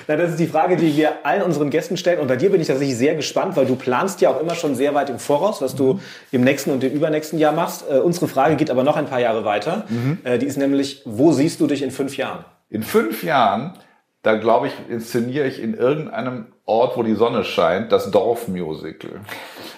na, 0.06 0.16
das 0.16 0.30
ist 0.30 0.40
die 0.40 0.46
Frage, 0.46 0.76
die 0.76 0.96
wir 0.96 1.26
allen 1.26 1.42
unseren 1.42 1.70
Gästen 1.70 1.96
stellen. 1.96 2.20
Und 2.20 2.28
bei 2.28 2.36
dir 2.36 2.50
bin 2.50 2.60
ich 2.60 2.68
tatsächlich 2.68 2.96
sehr 2.96 3.14
gespannt, 3.14 3.56
weil 3.56 3.66
du 3.66 3.76
planst 3.76 4.20
ja 4.20 4.30
auch 4.30 4.40
immer 4.40 4.54
schon 4.54 4.74
sehr 4.74 4.94
weit 4.94 5.10
im 5.10 5.18
Voraus, 5.18 5.60
was 5.60 5.74
du 5.74 6.00
im 6.30 6.44
nächsten 6.44 6.70
und 6.70 6.82
im 6.82 6.92
übernächsten 6.92 7.38
Jahr 7.38 7.52
machst. 7.52 7.84
Äh, 7.90 7.98
unsere 7.98 8.28
Frage 8.28 8.56
geht 8.56 8.70
aber 8.70 8.84
noch 8.84 8.96
ein 8.96 9.06
paar 9.06 9.20
Jahre 9.20 9.44
weiter. 9.44 9.84
Äh, 10.24 10.38
die 10.38 10.46
ist 10.46 10.56
nämlich, 10.56 11.02
wo 11.04 11.32
siehst 11.32 11.60
du 11.60 11.66
dich 11.66 11.82
in 11.82 11.90
fünf 11.90 12.16
Jahren? 12.16 12.44
In 12.70 12.84
fünf 12.84 13.22
Jahren, 13.22 13.74
da 14.22 14.36
glaube 14.36 14.68
ich, 14.68 14.72
inszeniere 14.88 15.46
ich 15.46 15.60
in 15.60 15.74
irgendeinem 15.74 16.46
Ort, 16.64 16.96
wo 16.96 17.02
die 17.02 17.16
Sonne 17.16 17.44
scheint, 17.44 17.92
das 17.92 18.10
Dorfmusical. 18.10 19.20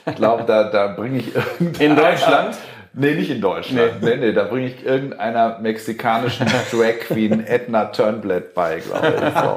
Ich 0.06 0.14
glaube, 0.16 0.44
da, 0.44 0.70
da 0.70 0.88
bringe 0.88 1.18
ich 1.18 1.34
irgendein 1.34 1.90
In 1.90 1.96
Deutschland? 1.96 2.56
Nee, 2.96 3.14
nicht 3.14 3.30
in 3.30 3.40
Deutschland. 3.40 4.02
Nee, 4.02 4.16
nee, 4.16 4.32
da 4.32 4.44
bringe 4.44 4.68
ich 4.68 4.84
irgendeiner 4.86 5.58
mexikanischen 5.58 6.46
Drag 6.70 7.00
Queen 7.00 7.44
Edna 7.44 7.86
Turnblad 7.86 8.54
bei, 8.54 8.80
glaube 8.80 9.14
ich. 9.16 9.40
So. 9.40 9.54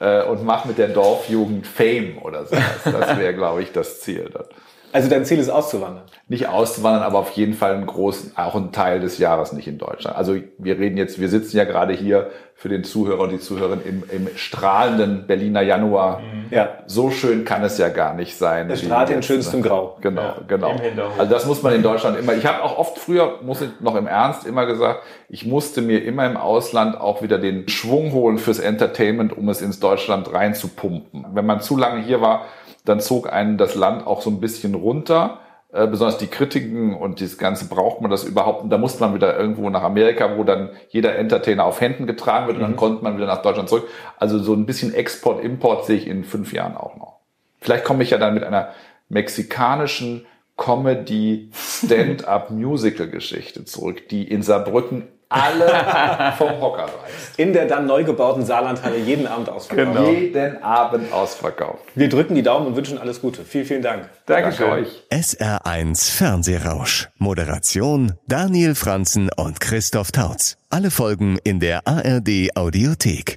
Äh, 0.00 0.22
und 0.24 0.44
mache 0.44 0.68
mit 0.68 0.78
der 0.78 0.88
Dorfjugend 0.88 1.66
Fame 1.66 2.18
oder 2.22 2.46
sowas. 2.46 2.82
Das 2.84 3.18
wäre, 3.18 3.34
glaube 3.34 3.62
ich, 3.62 3.72
das 3.72 4.00
Ziel. 4.00 4.30
Dann. 4.32 4.44
Also 4.92 5.08
dein 5.08 5.24
Ziel 5.24 5.38
ist 5.38 5.50
auszuwandern? 5.50 6.04
Nicht 6.28 6.48
auszuwandern, 6.48 7.02
aber 7.02 7.18
auf 7.18 7.30
jeden 7.32 7.54
Fall 7.54 7.74
einen 7.74 7.86
großen, 7.86 8.32
auch 8.36 8.54
einen 8.54 8.72
Teil 8.72 9.00
des 9.00 9.18
Jahres 9.18 9.52
nicht 9.52 9.68
in 9.68 9.78
Deutschland. 9.78 10.16
Also 10.16 10.36
wir 10.58 10.78
reden 10.78 10.96
jetzt, 10.96 11.20
wir 11.20 11.28
sitzen 11.28 11.56
ja 11.56 11.64
gerade 11.64 11.92
hier 11.92 12.30
für 12.54 12.68
den 12.68 12.82
Zuhörer 12.82 13.20
und 13.20 13.30
die 13.30 13.38
Zuhörerin 13.38 13.80
im, 13.84 14.02
im 14.10 14.28
strahlenden 14.36 15.28
Berliner 15.28 15.62
Januar. 15.62 16.20
Mhm. 16.20 16.46
Ja. 16.50 16.70
So 16.86 17.10
schön 17.10 17.44
kann 17.44 17.62
es 17.62 17.78
ja 17.78 17.88
gar 17.88 18.14
nicht 18.14 18.36
sein. 18.36 18.68
Es 18.68 18.82
strahlt 18.82 19.10
in 19.10 19.22
schönstem 19.22 19.62
Grau. 19.62 19.96
Genau, 20.00 20.22
Ja, 20.22 20.36
genau. 20.48 20.72
Also 21.16 21.32
das 21.32 21.46
muss 21.46 21.62
man 21.62 21.74
in 21.74 21.82
Deutschland 21.84 22.18
immer. 22.18 22.34
Ich 22.34 22.46
habe 22.46 22.62
auch 22.64 22.76
oft 22.76 22.98
früher, 22.98 23.38
muss 23.42 23.60
ich 23.60 23.68
noch 23.80 23.94
im 23.94 24.08
Ernst 24.08 24.44
immer 24.44 24.66
gesagt, 24.66 25.02
ich 25.28 25.46
musste 25.46 25.82
mir 25.82 26.04
immer 26.04 26.26
im 26.26 26.36
Ausland 26.36 27.00
auch 27.00 27.22
wieder 27.22 27.38
den 27.38 27.68
Schwung 27.68 28.12
holen 28.12 28.38
fürs 28.38 28.58
Entertainment, 28.58 29.36
um 29.36 29.48
es 29.50 29.62
ins 29.62 29.78
Deutschland 29.78 30.32
reinzupumpen. 30.32 31.26
Wenn 31.32 31.46
man 31.46 31.60
zu 31.60 31.76
lange 31.76 32.02
hier 32.02 32.20
war, 32.20 32.46
dann 32.88 33.00
zog 33.00 33.32
einen 33.32 33.58
das 33.58 33.74
Land 33.74 34.06
auch 34.06 34.22
so 34.22 34.30
ein 34.30 34.40
bisschen 34.40 34.74
runter. 34.74 35.40
Äh, 35.70 35.86
besonders 35.86 36.16
die 36.16 36.28
Kritiken 36.28 36.96
und 36.96 37.20
das 37.20 37.36
Ganze 37.36 37.68
braucht 37.68 38.00
man 38.00 38.10
das 38.10 38.24
überhaupt. 38.24 38.62
Und 38.62 38.70
da 38.70 38.78
muss 38.78 38.98
man 39.00 39.14
wieder 39.14 39.38
irgendwo 39.38 39.68
nach 39.68 39.82
Amerika, 39.82 40.38
wo 40.38 40.44
dann 40.44 40.70
jeder 40.88 41.16
Entertainer 41.16 41.64
auf 41.64 41.82
Händen 41.82 42.06
getragen 42.06 42.46
wird 42.46 42.56
und 42.56 42.62
dann 42.62 42.76
konnte 42.76 43.04
man 43.04 43.16
wieder 43.16 43.26
nach 43.26 43.42
Deutschland 43.42 43.68
zurück. 43.68 43.86
Also 44.16 44.38
so 44.38 44.54
ein 44.54 44.64
bisschen 44.64 44.94
Export, 44.94 45.44
Import 45.44 45.84
sehe 45.84 45.98
ich 45.98 46.06
in 46.06 46.24
fünf 46.24 46.54
Jahren 46.54 46.74
auch 46.74 46.96
noch. 46.96 47.18
Vielleicht 47.60 47.84
komme 47.84 48.02
ich 48.02 48.10
ja 48.10 48.18
dann 48.18 48.32
mit 48.32 48.44
einer 48.44 48.70
mexikanischen 49.10 50.24
Comedy 50.56 51.50
Stand-up 51.52 52.50
Musical 52.50 53.08
Geschichte 53.08 53.66
zurück, 53.66 54.08
die 54.08 54.26
in 54.26 54.42
Saarbrücken 54.42 55.08
alle 55.28 56.32
vom 56.38 56.60
Hocker 56.60 56.84
reißt. 56.84 57.38
In 57.38 57.52
der 57.52 57.66
dann 57.66 57.86
neu 57.86 58.04
gebauten 58.04 58.44
Saarlandhalle 58.44 58.98
jeden 58.98 59.26
Abend 59.26 59.48
ausverkauft. 59.48 60.10
Jeden 60.10 60.62
Abend 60.62 61.12
ausverkauft. 61.12 61.84
Wir 61.94 62.08
drücken 62.08 62.34
die 62.34 62.42
Daumen 62.42 62.66
und 62.68 62.76
wünschen 62.76 62.98
alles 62.98 63.20
Gute. 63.20 63.44
Vielen, 63.44 63.66
vielen 63.66 63.82
Dank. 63.82 64.08
Danke 64.26 64.70
euch. 64.70 65.04
SR1 65.10 66.16
Fernsehrausch. 66.16 67.08
Moderation 67.18 68.14
Daniel 68.26 68.74
Franzen 68.74 69.30
und 69.36 69.60
Christoph 69.60 70.12
Tautz. 70.12 70.56
Alle 70.70 70.90
Folgen 70.90 71.38
in 71.44 71.60
der 71.60 71.86
ARD 71.86 72.56
Audiothek. 72.56 73.36